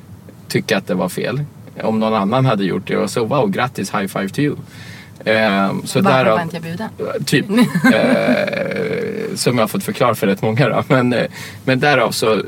tycka 0.48 0.78
att 0.78 0.88
det 0.88 0.94
var 0.94 1.10
fel. 1.10 1.44
Om 1.84 2.00
någon 2.00 2.14
annan 2.14 2.46
hade 2.46 2.64
gjort 2.64 2.88
det 2.88 2.98
och 2.98 3.10
så 3.10 3.26
wow, 3.26 3.52
grattis, 3.52 3.94
high 3.94 4.08
five 4.08 4.30
to 4.30 4.40
you. 4.40 4.56
Eh, 5.26 5.72
så 5.86 6.02
Varför 6.02 6.18
därav- 6.20 6.36
var 6.36 6.42
inte 6.42 6.56
jag 6.56 6.64
bjuden? 6.64 6.90
Typ. 7.26 7.46
eh, 7.94 9.09
som 9.36 9.58
jag 9.58 9.64
har 9.64 9.68
fått 9.68 9.84
förklara 9.84 10.16
för 10.16 10.28
rätt 10.28 10.42
många 10.42 10.70
då. 10.70 10.84
Men, 10.88 11.14
eh, 11.14 11.26
men 11.66 11.80
därav 11.80 12.12
så 12.12 12.42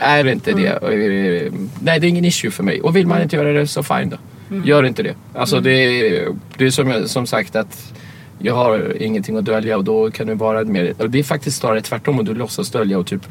är 0.00 0.24
det 0.24 0.32
inte 0.32 0.52
det. 0.52 0.66
Eh, 0.66 1.52
nej, 1.82 2.00
det 2.00 2.06
är 2.06 2.08
ingen 2.08 2.24
issue 2.24 2.50
för 2.50 2.62
mig. 2.62 2.80
Och 2.80 2.96
vill 2.96 3.06
man 3.06 3.22
inte 3.22 3.36
göra 3.36 3.52
det 3.52 3.66
så 3.66 3.82
fine 3.82 4.10
då. 4.10 4.16
Gör 4.64 4.82
inte 4.82 5.02
det. 5.02 5.14
Alltså 5.34 5.60
det, 5.60 5.70
är- 5.70 6.28
det 6.58 6.64
är 6.66 6.70
som, 6.70 7.02
som 7.08 7.26
sagt 7.26 7.56
att 7.56 7.92
jag 8.38 8.54
har 8.54 9.02
ingenting 9.02 9.36
att 9.36 9.44
dölja 9.44 9.76
och 9.76 9.84
då 9.84 10.10
kan 10.10 10.26
du 10.26 10.34
vara 10.34 10.64
mer... 10.64 10.94
Och 10.98 11.10
det 11.10 11.18
är 11.18 11.22
faktiskt 11.22 11.56
snarare 11.60 11.80
tvärtom 11.80 12.18
om 12.18 12.24
du 12.24 12.34
låtsas 12.34 12.70
dölja 12.70 12.98
och 12.98 13.06
typ 13.06 13.22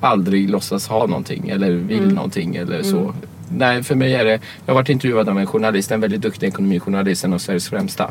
aldrig 0.00 0.50
låtsas 0.50 0.88
ha 0.88 1.06
någonting 1.06 1.48
eller 1.48 1.70
vill 1.72 2.14
någonting 2.14 2.56
eller 2.56 2.82
så. 2.82 3.14
Nej, 3.56 3.82
för 3.82 3.94
mig 3.94 4.14
är 4.14 4.24
det... 4.24 4.30
Jag 4.66 4.74
har 4.74 4.74
varit 4.74 4.88
intervjuad 4.88 5.28
av 5.28 5.38
en 5.38 5.46
journalist, 5.46 5.90
en 5.90 6.00
väldigt 6.00 6.20
duktig 6.20 6.46
ekonomijournalist, 6.46 7.24
en 7.24 7.32
av 7.32 7.38
Sveriges 7.38 7.68
främsta. 7.68 8.10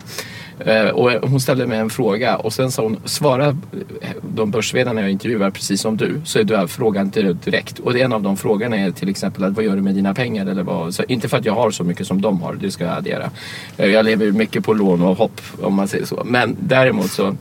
Eh, 0.59 0.87
och 0.87 1.11
hon 1.29 1.39
ställde 1.39 1.67
mig 1.67 1.79
en 1.79 1.89
fråga 1.89 2.37
och 2.37 2.53
sen 2.53 2.71
sa 2.71 2.83
hon, 2.83 2.97
svara 3.05 3.57
de 4.21 4.51
börsvedarna 4.51 5.01
jag 5.01 5.11
intervjuar 5.11 5.51
precis 5.51 5.81
som 5.81 5.97
du, 5.97 6.21
så 6.25 6.39
är 6.39 6.43
du 6.43 6.67
frågan 6.67 7.09
direkt. 7.09 7.79
Och 7.79 7.97
en 7.97 8.13
av 8.13 8.21
de 8.21 8.37
frågorna 8.37 8.77
är 8.77 8.91
till 8.91 9.09
exempel 9.09 9.43
att 9.43 9.53
vad 9.53 9.65
gör 9.65 9.75
du 9.75 9.81
med 9.81 9.95
dina 9.95 10.13
pengar? 10.13 10.45
Eller 10.45 10.63
vad? 10.63 10.93
Så, 10.93 11.03
inte 11.07 11.29
för 11.29 11.37
att 11.37 11.45
jag 11.45 11.53
har 11.53 11.71
så 11.71 11.83
mycket 11.83 12.07
som 12.07 12.21
de 12.21 12.41
har, 12.41 12.53
det 12.53 12.71
ska 12.71 12.83
jag 12.83 12.97
addera. 12.97 13.29
Eh, 13.77 13.89
Jag 13.89 14.05
lever 14.05 14.31
mycket 14.31 14.65
på 14.65 14.73
lån 14.73 15.01
och 15.01 15.17
hopp 15.17 15.41
om 15.61 15.73
man 15.73 15.87
säger 15.87 16.05
så. 16.05 16.21
Men 16.25 16.57
däremot 16.59 17.11
så 17.11 17.35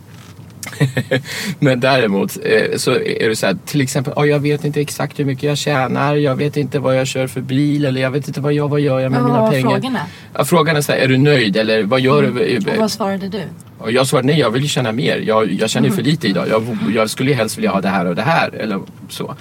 men 1.58 1.80
däremot 1.80 2.38
eh, 2.44 2.76
så 2.76 2.90
är 2.90 3.28
det 3.28 3.36
så 3.36 3.46
här, 3.46 3.56
till 3.66 3.80
exempel, 3.80 4.12
ja, 4.16 4.26
jag 4.26 4.40
vet 4.40 4.64
inte 4.64 4.80
exakt 4.80 5.18
hur 5.18 5.24
mycket 5.24 5.42
jag 5.42 5.58
tjänar, 5.58 6.14
jag 6.14 6.36
vet 6.36 6.56
inte 6.56 6.78
vad 6.78 6.96
jag 6.96 7.06
kör 7.06 7.26
för 7.26 7.40
bil 7.40 7.84
eller 7.84 8.00
jag 8.00 8.10
vet 8.10 8.28
inte 8.28 8.40
vad 8.40 8.52
jag, 8.52 8.68
vad 8.68 8.80
gör 8.80 9.00
jag 9.00 9.12
med 9.12 9.22
vad 9.22 9.30
mina 9.30 9.42
var 9.42 9.50
pengar. 9.50 9.70
frågorna? 9.70 10.00
Ja, 10.34 10.44
frågan 10.44 10.76
är 10.76 10.80
så 10.80 10.92
här, 10.92 10.98
är 10.98 11.08
du 11.08 11.18
nöjd 11.18 11.56
eller 11.56 11.82
vad 11.82 12.00
gör 12.00 12.22
du? 12.22 12.58
Och 12.70 12.76
vad 12.76 12.90
svarade 12.90 13.28
du? 13.28 13.42
Och 13.80 13.92
jag 13.92 14.06
svarade 14.06 14.26
nej, 14.26 14.38
jag 14.38 14.50
vill 14.50 14.68
tjäna 14.68 14.92
mer. 14.92 15.16
Jag, 15.16 15.52
jag 15.52 15.70
tjänar 15.70 15.88
ju 15.88 15.94
för 15.94 16.02
lite 16.02 16.28
idag. 16.28 16.48
Jag, 16.48 16.78
jag 16.94 17.10
skulle 17.10 17.32
helst 17.32 17.58
vilja 17.58 17.70
ha 17.70 17.80
det 17.80 17.88
här 17.88 18.06
och 18.06 18.14
det 18.14 18.22
här. 18.22 18.54
Eller 18.54 18.80
så. 19.08 19.34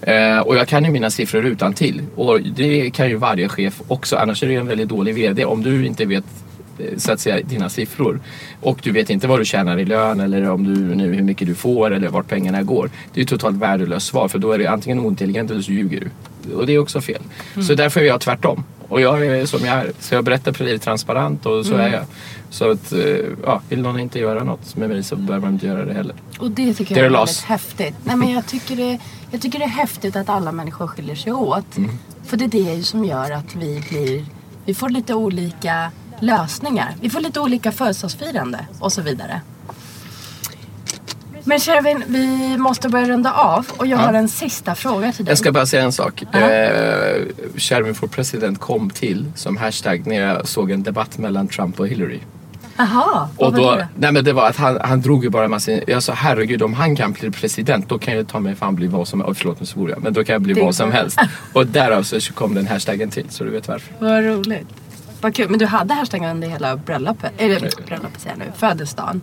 Eh, 0.00 0.38
och 0.38 0.56
jag 0.56 0.68
kan 0.68 0.84
ju 0.84 0.90
mina 0.90 1.10
siffror 1.10 1.44
utan 1.44 1.72
till. 1.72 2.02
Och 2.14 2.42
det 2.42 2.90
kan 2.90 3.08
ju 3.08 3.16
varje 3.16 3.48
chef 3.48 3.80
också. 3.88 4.16
Annars 4.16 4.42
är 4.42 4.46
ju 4.46 4.56
en 4.56 4.66
väldigt 4.66 4.88
dålig 4.88 5.14
VD. 5.14 5.44
Om 5.44 5.62
du 5.62 5.86
inte 5.86 6.04
vet 6.04 6.24
så 6.96 7.12
att 7.12 7.20
säga 7.20 7.42
dina 7.42 7.68
siffror 7.68 8.20
och 8.60 8.78
du 8.82 8.92
vet 8.92 9.10
inte 9.10 9.26
vad 9.26 9.40
du 9.40 9.44
tjänar 9.44 9.78
i 9.78 9.84
lön 9.84 10.20
eller 10.20 10.50
om 10.50 10.64
du 10.64 10.94
nu 10.94 11.14
hur 11.14 11.22
mycket 11.22 11.48
du 11.48 11.54
får 11.54 11.90
eller 11.90 12.08
vart 12.08 12.28
pengarna 12.28 12.62
går. 12.62 12.90
Det 13.12 13.20
är 13.20 13.22
ju 13.22 13.26
totalt 13.26 13.56
värdelöst 13.56 14.06
svar 14.06 14.28
för 14.28 14.38
då 14.38 14.52
är 14.52 14.58
det 14.58 14.66
antingen 14.66 15.00
ointelligent 15.00 15.50
eller 15.50 15.62
så 15.62 15.72
ljuger 15.72 16.00
du. 16.00 16.54
Och 16.54 16.66
det 16.66 16.74
är 16.74 16.78
också 16.78 17.00
fel. 17.00 17.22
Så 17.66 17.74
därför 17.74 18.00
är 18.00 18.04
jag 18.04 18.20
tvärtom. 18.20 18.64
Och 18.88 19.00
jag 19.00 19.26
är 19.26 19.46
som 19.46 19.64
jag 19.64 19.74
är. 19.74 19.92
Så 20.00 20.14
jag 20.14 20.24
berättar 20.24 20.52
för 20.52 20.64
dig 20.64 20.78
transparent 20.78 21.46
och 21.46 21.66
så 21.66 21.74
är 21.74 21.88
jag. 21.92 22.02
Så 22.50 22.70
att, 22.70 22.92
eh, 22.92 23.00
ja, 23.44 23.60
vill 23.68 23.82
någon 23.82 24.00
inte 24.00 24.18
göra 24.18 24.44
något 24.44 24.76
med 24.76 24.88
mig 24.88 25.02
så 25.02 25.16
behöver 25.16 25.46
man 25.46 25.54
inte 25.54 25.66
göra 25.66 25.84
det 25.84 25.92
heller. 25.94 26.14
Och 26.38 26.50
det 26.50 26.74
tycker 26.74 26.94
They're 26.94 26.98
jag 26.98 27.06
är 27.06 27.10
väldigt 27.10 27.20
lost. 27.20 27.44
häftigt. 27.44 27.94
Nej, 28.04 28.16
men 28.16 28.30
jag, 28.30 28.46
tycker 28.46 28.76
det, 28.76 28.98
jag 29.30 29.42
tycker 29.42 29.58
det 29.58 29.64
är 29.64 29.68
häftigt 29.68 30.16
att 30.16 30.28
alla 30.28 30.52
människor 30.52 30.86
skiljer 30.86 31.14
sig 31.16 31.32
åt. 31.32 31.76
Mm. 31.76 31.90
För 32.24 32.36
det 32.36 32.44
är 32.44 32.76
det 32.76 32.82
som 32.82 33.04
gör 33.04 33.30
att 33.30 33.54
vi 33.56 33.84
blir... 33.90 34.24
Vi 34.64 34.74
får 34.74 34.88
lite 34.88 35.14
olika 35.14 35.90
lösningar. 36.20 36.94
Vi 37.00 37.10
får 37.10 37.20
lite 37.20 37.40
olika 37.40 37.72
födelsedagsfirande 37.72 38.66
och 38.78 38.92
så 38.92 39.02
vidare. 39.02 39.40
Men 41.44 41.60
Shervin, 41.60 42.02
vi 42.06 42.56
måste 42.58 42.88
börja 42.88 43.08
runda 43.08 43.32
av 43.32 43.66
och 43.76 43.86
jag 43.86 43.98
har 43.98 44.12
en 44.12 44.28
sista 44.28 44.74
fråga 44.74 45.12
till 45.12 45.24
dig. 45.24 45.30
Jag 45.30 45.38
ska 45.38 45.52
bara 45.52 45.66
säga 45.66 45.82
en 45.82 45.92
sak. 45.92 46.22
Eh, 46.22 47.22
Shervin 47.56 47.94
for 47.94 48.06
President 48.06 48.60
kom 48.60 48.90
till 48.90 49.32
som 49.34 49.56
hashtag 49.56 50.06
när 50.06 50.20
jag 50.20 50.48
såg 50.48 50.70
en 50.70 50.82
debatt 50.82 51.18
mellan 51.18 51.48
Trump 51.48 51.80
och 51.80 51.88
Hillary. 51.88 52.20
Jaha, 52.76 53.28
Och 53.36 53.52
vad 53.52 53.52
var 53.52 53.70
då, 53.70 53.76
det 53.76 53.82
då? 53.82 53.86
nej 53.96 54.12
men 54.12 54.24
det 54.24 54.32
var 54.32 54.48
att 54.48 54.56
han, 54.56 54.78
han 54.80 55.00
drog 55.00 55.24
ju 55.24 55.30
bara 55.30 55.48
massa... 55.48 55.72
Jag 55.86 56.02
sa 56.02 56.12
herregud 56.12 56.62
om 56.62 56.74
han 56.74 56.96
kan 56.96 57.12
bli 57.12 57.30
president 57.30 57.88
då 57.88 57.98
kan 57.98 58.16
jag 58.16 58.28
ta 58.28 58.40
mig 58.40 58.54
fan 58.54 58.74
bli 58.74 58.86
vad 58.86 59.08
som 59.08 59.20
helst. 59.20 59.40
Förlåt 59.40 59.60
nu 59.60 59.66
svor 59.66 59.90
jag. 59.90 60.02
Men 60.02 60.12
då 60.12 60.24
kan 60.24 60.32
jag 60.32 60.42
bli 60.42 60.54
Det 60.54 60.62
vad 60.62 60.74
som 60.74 60.92
helst. 60.92 61.18
Och 61.52 61.66
därav 61.66 62.02
så 62.02 62.32
kom 62.32 62.54
den 62.54 62.66
hashtaggen 62.66 63.10
till 63.10 63.26
så 63.30 63.44
du 63.44 63.50
vet 63.50 63.68
varför. 63.68 63.94
Vad 63.98 64.24
roligt. 64.24 64.66
Vad 65.20 65.34
kul. 65.34 65.48
Men 65.50 65.58
du 65.58 65.66
hade 65.66 65.94
hashtaggen 65.94 66.30
under 66.30 66.48
hela 66.48 66.76
bröllopet? 66.76 67.32
Eller 67.38 67.60
bröllopet 67.86 68.20
säger 68.20 68.36
jag 68.38 68.46
nu. 68.46 68.52
Födelsedagen. 68.56 69.20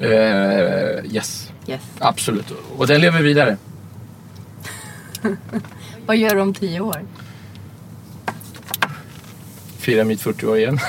Eh, 0.00 0.08
yes. 1.14 1.52
Yes. 1.66 1.80
Absolut. 1.98 2.46
Och 2.76 2.86
den 2.86 3.00
lever 3.00 3.22
vidare. 3.22 3.56
Vad 6.06 6.16
gör 6.16 6.34
du 6.34 6.40
om 6.40 6.54
tio 6.54 6.80
år? 6.80 7.02
Fira 9.78 10.04
mitt 10.04 10.22
40-år 10.22 10.56
igen. 10.58 10.78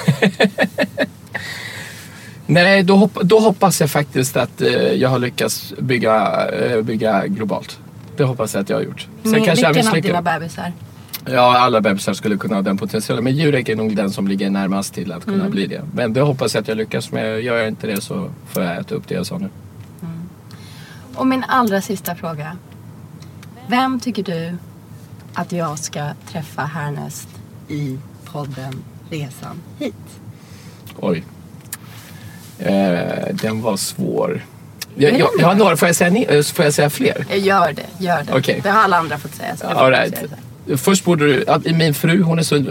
Nej, 2.46 2.84
då, 2.84 2.96
hopp, 2.96 3.14
då 3.22 3.40
hoppas 3.40 3.82
jag 3.82 3.90
faktiskt 3.92 4.38
att 4.38 4.62
eh, 4.62 4.72
jag 4.72 5.10
har 5.10 5.20
lyckats 5.20 5.74
bygga, 5.80 6.46
eh, 6.50 6.82
bygga 6.82 7.28
globalt. 7.28 7.80
Det 8.18 8.24
hoppas 8.24 8.54
jag 8.54 8.62
att 8.62 8.70
jag 8.70 8.78
har 8.78 8.84
gjort. 8.84 9.08
Sen 9.24 9.32
Med 9.32 9.46
kanske 9.46 9.66
jag 9.66 9.74
vilken 9.74 9.88
av 9.88 9.94
misslyckas. 9.96 10.24
dina 10.24 10.40
bebisar? 10.40 10.74
Ja, 11.30 11.58
alla 11.58 11.82
bebisar 11.82 12.14
skulle 12.14 12.38
kunna 12.38 12.56
ha 12.56 12.62
den 12.62 12.78
potentialen. 12.78 13.24
Men 13.24 13.36
Jurek 13.36 13.70
är 13.70 13.76
nog 13.76 13.96
den 13.96 14.12
som 14.12 14.28
ligger 14.28 14.50
närmast 14.50 14.94
till 14.94 15.12
att 15.12 15.26
kunna 15.26 15.50
bli 15.50 15.68
det. 15.68 15.82
Men 15.94 16.14
det 16.14 16.22
hoppas 16.22 16.54
jag 16.54 16.62
att 16.62 16.68
jag 16.68 16.78
lyckas 16.78 17.12
med. 17.12 17.42
Gör 17.42 17.58
jag 17.58 17.68
inte 17.68 17.88
det 17.88 18.02
så 18.02 18.32
får 18.48 18.64
jag 18.64 18.78
äta 18.78 18.96
upp 18.96 19.08
det 19.08 19.16
jag 19.16 19.26
sa 19.26 19.38
nu. 19.38 19.50
Och 21.16 21.28
min 21.28 21.44
allra 21.48 21.82
sista 21.82 22.16
fråga. 22.16 22.58
Vem 23.68 24.00
tycker 24.00 24.24
du 24.24 24.58
att 25.34 25.52
jag 25.52 25.80
ska 25.80 26.10
träffa 26.32 26.62
härnäst 26.62 27.28
i 27.68 27.98
podden 28.26 28.84
Resan 29.10 29.62
hit? 29.80 29.96
Oj. 31.00 31.24
Eh, 32.60 33.36
den 33.42 33.62
var 33.62 33.78
svår. 33.78 34.42
Jag, 34.96 35.20
jag, 35.20 35.30
jag 35.40 35.48
har 35.48 35.56
några, 35.56 35.78
får 35.78 35.88
jag 35.88 35.96
säga, 35.96 36.38
eh, 36.38 36.44
får 36.44 36.66
jag 36.66 36.74
säga 36.74 36.90
fler? 36.90 37.26
Gör 37.36 37.74
det, 37.74 38.06
gör 38.06 38.24
det. 38.24 38.34
Okej. 38.34 38.60
Det 38.64 38.70
har 38.70 38.84
alla 38.84 38.98
andra 38.98 39.18
fått 39.18 39.36
säga. 39.36 39.58
Så 39.58 39.68
All 39.68 39.92
right. 39.92 40.24
Först 40.76 41.06
borde 41.06 41.26
du, 41.26 41.74
min 41.74 41.94
fru 41.94 42.22
hon 42.22 42.40
är 42.40 42.44
så, 42.44 42.56
eh, 42.56 42.64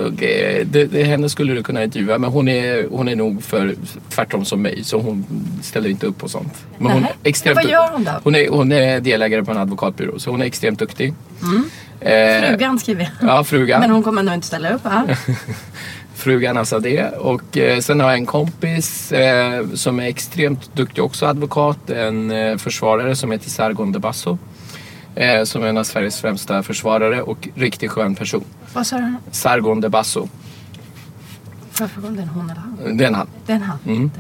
det, 0.65 0.85
det, 0.85 1.05
henne 1.05 1.29
skulle 1.29 1.55
du 1.55 1.63
kunna 1.63 1.85
intervjua 1.85 2.19
men 2.19 2.31
hon 2.31 2.49
är, 2.49 2.87
hon 2.91 3.09
är 3.09 3.17
nog 3.17 3.43
för 3.43 3.75
tvärtom 4.09 4.45
som 4.45 4.63
mig 4.63 4.85
så 4.85 4.99
hon 4.99 5.25
ställer 5.63 5.91
inte 5.91 6.07
upp 6.07 6.19
på 6.19 6.29
sånt. 6.29 6.53
Men 6.79 6.93
hon 6.93 7.07
extremt, 7.23 7.57
Vad 7.57 7.71
gör 7.71 7.93
hon 7.93 8.05
då? 8.05 8.13
Hon 8.25 8.35
är, 8.35 8.49
hon 8.49 8.73
är 8.73 9.01
delägare 9.01 9.45
på 9.45 9.51
en 9.51 9.59
advokatbyrå 9.59 10.19
så 10.19 10.31
hon 10.31 10.43
är 10.43 10.47
extremt 10.47 10.79
duktig. 10.79 11.15
Eh, 12.01 12.49
Frugan 12.49 12.79
skriver 12.79 13.11
jag. 13.21 13.31
Ja, 13.31 13.45
frugan. 13.45 13.81
Men 13.81 13.91
hon 13.91 14.03
kommer 14.03 14.23
nog 14.23 14.35
inte 14.35 14.47
ställa 14.47 14.75
upp 14.75 14.85
va? 14.85 15.09
Frugan 16.15 16.57
Azadeh. 16.57 17.13
Och 17.13 17.59
eh, 17.59 17.81
sen 17.81 18.01
har 18.01 18.09
jag 18.09 18.19
en 18.19 18.27
kompis 18.27 19.13
eh, 19.13 19.67
som 19.75 20.01
är 20.01 20.07
extremt 20.07 20.77
duktig 20.77 21.05
också 21.05 21.27
advokat. 21.27 21.91
En 21.91 22.31
eh, 22.31 22.57
försvarare 22.57 23.17
som 23.17 23.31
heter 23.31 23.51
Sargon 23.51 23.93
de 23.93 23.99
Basso. 23.99 24.39
Eh, 25.17 25.45
som 25.45 25.63
är 25.63 25.67
en 25.67 25.79
av 25.79 25.85
Sveriges 25.85 26.21
främsta 26.21 26.63
försvarare 26.63 27.23
och 27.23 27.49
riktigt 27.55 27.91
skön 27.91 28.15
person. 28.15 28.45
Vad 28.75 28.87
sa 28.87 28.99
du? 28.99 29.15
Sargon 29.31 29.81
de 29.81 29.89
Basso. 29.89 30.29
Får 31.71 31.85
jag 31.85 31.91
fråga 31.91 32.09
om 32.09 32.17
det 32.17 32.23
är 32.23 32.23
en 32.23 32.29
hon 32.29 32.51
eller 32.51 32.61
han? 32.61 32.97
Det 32.99 33.05
är 33.05 33.09
en 33.09 33.15
han. 33.15 33.27
Det 33.47 33.53
är 33.53 33.57
en 33.57 33.63
han. 33.63 33.79
Mm. 33.87 34.11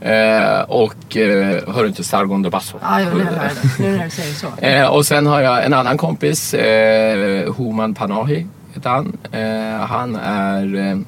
Eh, 0.00 0.60
och 0.60 1.16
eh, 1.16 1.74
hör 1.74 1.82
du 1.82 1.88
inte 1.88 2.04
Sargon 2.04 2.42
de 2.42 2.50
Basso? 2.50 2.78
Ja, 2.82 3.00
jo, 3.00 3.18
nu 3.18 3.24
hör 3.24 3.32
jag 3.32 3.42
det. 3.42 3.82
Nu 3.82 3.96
när 3.96 4.04
du 4.04 4.10
säger 4.10 4.34
så. 4.34 4.46
Eh, 4.66 4.86
och 4.86 5.06
sen 5.06 5.26
har 5.26 5.40
jag 5.40 5.64
en 5.64 5.74
annan 5.74 5.98
kompis, 5.98 6.54
eh, 6.54 7.54
Human 7.54 7.94
Panahi 7.94 8.46
heter 8.74 8.90
han. 8.90 9.16
Eh, 9.32 9.86
han 9.86 10.16
är 10.16 10.74
eh, 10.74 10.98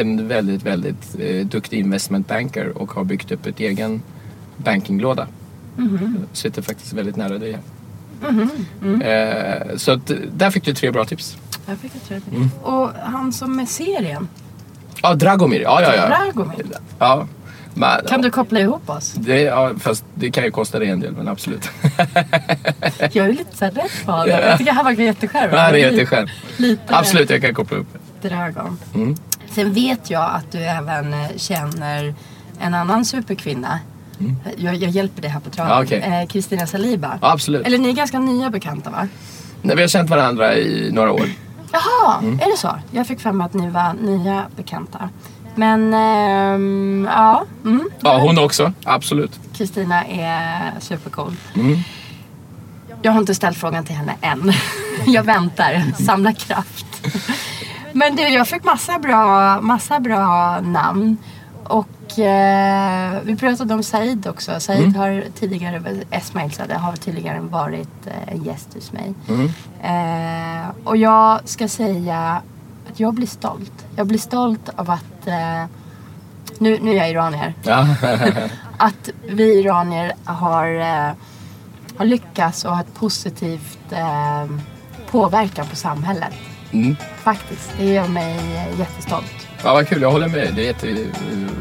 en 0.00 0.28
väldigt, 0.28 0.62
väldigt 0.62 1.16
eh, 1.18 1.46
duktig 1.46 1.78
investment 1.78 2.28
banker 2.28 2.78
och 2.78 2.92
har 2.92 3.04
byggt 3.04 3.32
upp 3.32 3.46
ett 3.46 3.60
egen 3.60 4.02
bankinglåda. 4.56 5.26
Sitter 6.32 6.62
faktiskt 6.62 6.92
väldigt 6.92 7.16
nära 7.16 7.38
dig 7.38 7.52
här. 7.52 7.60
Eh, 9.04 9.76
så 9.76 9.92
att, 9.92 10.10
där 10.32 10.50
fick 10.50 10.64
du 10.64 10.74
tre 10.74 10.90
bra 10.90 11.04
tips. 11.04 11.36
Jag 11.66 11.78
fick 11.78 11.92
rätt. 12.08 12.22
Mm. 12.32 12.50
Och 12.62 12.90
han 13.02 13.32
som 13.32 13.60
är 13.60 13.66
serien, 13.66 14.28
Ja, 15.02 15.14
Dragomir. 15.14 15.60
Ja, 15.60 15.82
ja, 15.82 15.94
ja. 15.96 16.06
Dragomir. 16.06 16.66
ja. 16.98 17.26
Men, 17.74 18.06
Kan 18.08 18.22
du 18.22 18.30
koppla 18.30 18.60
ihop 18.60 18.90
oss? 18.90 19.12
det, 19.12 19.40
ja, 19.40 19.72
fast 19.80 20.04
det 20.14 20.30
kan 20.30 20.44
ju 20.44 20.50
kosta 20.50 20.78
dig 20.78 20.88
en 20.88 21.00
del, 21.00 21.12
men 21.12 21.28
absolut. 21.28 21.70
Jag 23.12 23.16
är 23.26 23.32
lite 23.32 23.56
så 23.56 23.64
rädd 23.64 23.90
för 23.90 24.12
honom. 24.12 24.28
Jag 24.28 24.58
tycker 24.58 24.72
han 24.72 24.84
verkar 24.84 25.02
jätteskön. 25.02 25.48
Ja, 25.52 25.70
det 25.72 25.82
är 25.82 25.90
jätteskön. 25.90 26.28
Lite 26.56 26.82
Absolut, 26.96 27.30
jag 27.30 27.42
kan 27.42 27.54
koppla 27.54 27.76
upp. 27.78 27.86
Dragon. 28.22 28.78
Mm. 28.94 29.16
Sen 29.50 29.72
vet 29.72 30.10
jag 30.10 30.30
att 30.34 30.52
du 30.52 30.58
även 30.58 31.12
eh, 31.14 31.26
känner 31.36 32.14
en 32.60 32.74
annan 32.74 33.04
superkvinna. 33.04 33.78
Jag, 34.56 34.74
jag 34.74 34.90
hjälper 34.90 35.22
dig 35.22 35.30
här 35.30 35.40
på 35.40 35.50
traven. 35.50 35.72
Mm. 35.72 35.88
Ja, 35.90 35.98
okej. 36.08 36.20
Eh, 36.22 36.26
Kristina 36.28 36.66
Saliba. 36.66 37.18
Ja, 37.22 37.32
absolut. 37.32 37.66
Eller 37.66 37.78
ni 37.78 37.88
är 37.88 37.92
ganska 37.92 38.18
nya 38.18 38.50
bekanta 38.50 38.90
va? 38.90 39.08
Nej, 39.62 39.76
vi 39.76 39.82
har 39.82 39.88
känt 39.88 40.10
varandra 40.10 40.54
i 40.56 40.90
några 40.92 41.12
år. 41.12 41.26
Jaha, 41.72 42.18
Mm. 42.22 42.40
är 42.40 42.50
det 42.50 42.56
så? 42.56 42.78
Jag 42.90 43.06
fick 43.06 43.20
för 43.20 43.32
mig 43.32 43.44
att 43.44 43.54
ni 43.54 43.70
var 43.70 43.94
nya 43.94 44.44
bekanta. 44.56 45.08
Men 45.54 45.94
ehm, 45.94 47.08
ja, 47.10 47.44
mm. 47.64 47.88
Ja, 48.00 48.18
hon 48.18 48.38
också. 48.38 48.72
Absolut. 48.84 49.40
Kristina 49.56 50.04
är 50.06 50.72
supercool. 50.80 51.36
Mm. 51.54 51.78
Jag 53.02 53.12
har 53.12 53.18
inte 53.20 53.34
ställt 53.34 53.58
frågan 53.58 53.84
till 53.84 53.94
henne 53.96 54.14
än. 54.20 54.52
Jag 55.06 55.22
väntar, 55.22 56.02
samla 56.04 56.32
kraft. 56.32 56.86
Men 57.92 58.16
du, 58.16 58.22
jag 58.22 58.48
fick 58.48 58.64
massa 58.64 58.98
bra, 58.98 59.60
massa 59.60 60.00
bra 60.00 60.60
namn. 60.60 61.16
Och 61.64 62.18
eh, 62.18 63.20
vi 63.24 63.36
pratade 63.36 63.74
om 63.74 63.82
Said 63.82 64.26
också. 64.26 64.60
Said 64.60 64.80
Mm. 64.80 64.94
har 64.94 65.24
tidigare, 65.38 65.82
Esmail 66.10 66.52
Sadeh 66.52 66.78
har 66.78 66.96
tidigare 66.96 67.40
varit 67.40 68.06
eh, 68.06 68.34
en 68.34 68.42
gäst 68.44 68.74
hos 68.74 68.92
mig. 68.92 69.14
Mm. 69.28 69.46
Eh, 69.82 70.68
och 70.84 70.96
jag 70.96 71.48
ska 71.48 71.68
säga 71.68 72.42
att 72.90 73.00
jag 73.00 73.14
blir 73.14 73.26
stolt. 73.26 73.86
Jag 73.96 74.06
blir 74.06 74.18
stolt 74.18 74.68
av 74.76 74.90
att, 74.90 75.26
eh, 75.26 75.64
nu, 76.58 76.78
nu 76.82 76.90
är 76.90 76.94
jag 76.96 77.10
iranier 77.10 77.54
Ja. 77.62 77.86
att 78.76 79.10
vi 79.28 79.60
iranier 79.60 80.12
har, 80.24 80.66
eh, 80.80 81.12
har 81.96 82.04
lyckats 82.04 82.64
och 82.64 82.74
har 82.76 82.80
ett 82.80 82.94
positivt 82.94 83.78
påverkan 85.10 85.66
på 85.66 85.76
samhället. 85.76 86.34
Mm. 86.72 86.96
Faktiskt. 87.16 87.70
Det 87.78 87.84
gör 87.84 88.08
mig 88.08 88.36
jättestolt. 88.78 89.48
Ja, 89.64 89.72
vad 89.72 89.88
kul. 89.88 90.02
Jag 90.02 90.10
håller 90.10 90.28
med. 90.28 90.54
Det 90.54 90.62
är 90.62 90.66
jätte... 90.66 90.86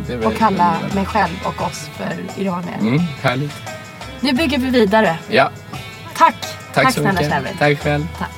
Det 0.08 0.14
är 0.14 0.28
Och 0.28 0.36
kalla 0.36 0.80
mig 0.96 1.06
själv 1.06 1.34
och 1.44 1.62
oss 1.62 1.90
för 1.98 2.42
iranier. 2.42 2.78
Mm, 2.80 3.00
härligt. 3.22 3.54
Nu 4.22 4.34
bygger 4.34 4.58
vi 4.58 4.70
vidare. 4.70 5.18
Ja, 5.30 5.52
Tack! 6.16 6.36
tack, 6.74 6.94
så 6.94 7.00
snälla 7.02 7.14
mycket. 7.14 7.32
Shelby. 7.32 7.50
Tack 7.60 7.80
själv. 7.80 8.08
Tack. 8.18 8.30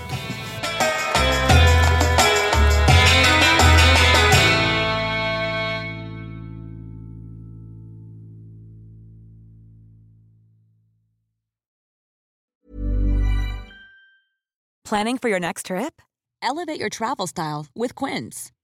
Planning 14.83 15.17
for 15.17 15.29
your 15.29 15.39
next 15.39 15.65
trip? 15.67 16.01
Elevate 16.41 16.79
your 16.79 16.89
travel 16.89 17.25
style 17.25 17.65
with 17.73 17.95
Quince. 17.95 18.51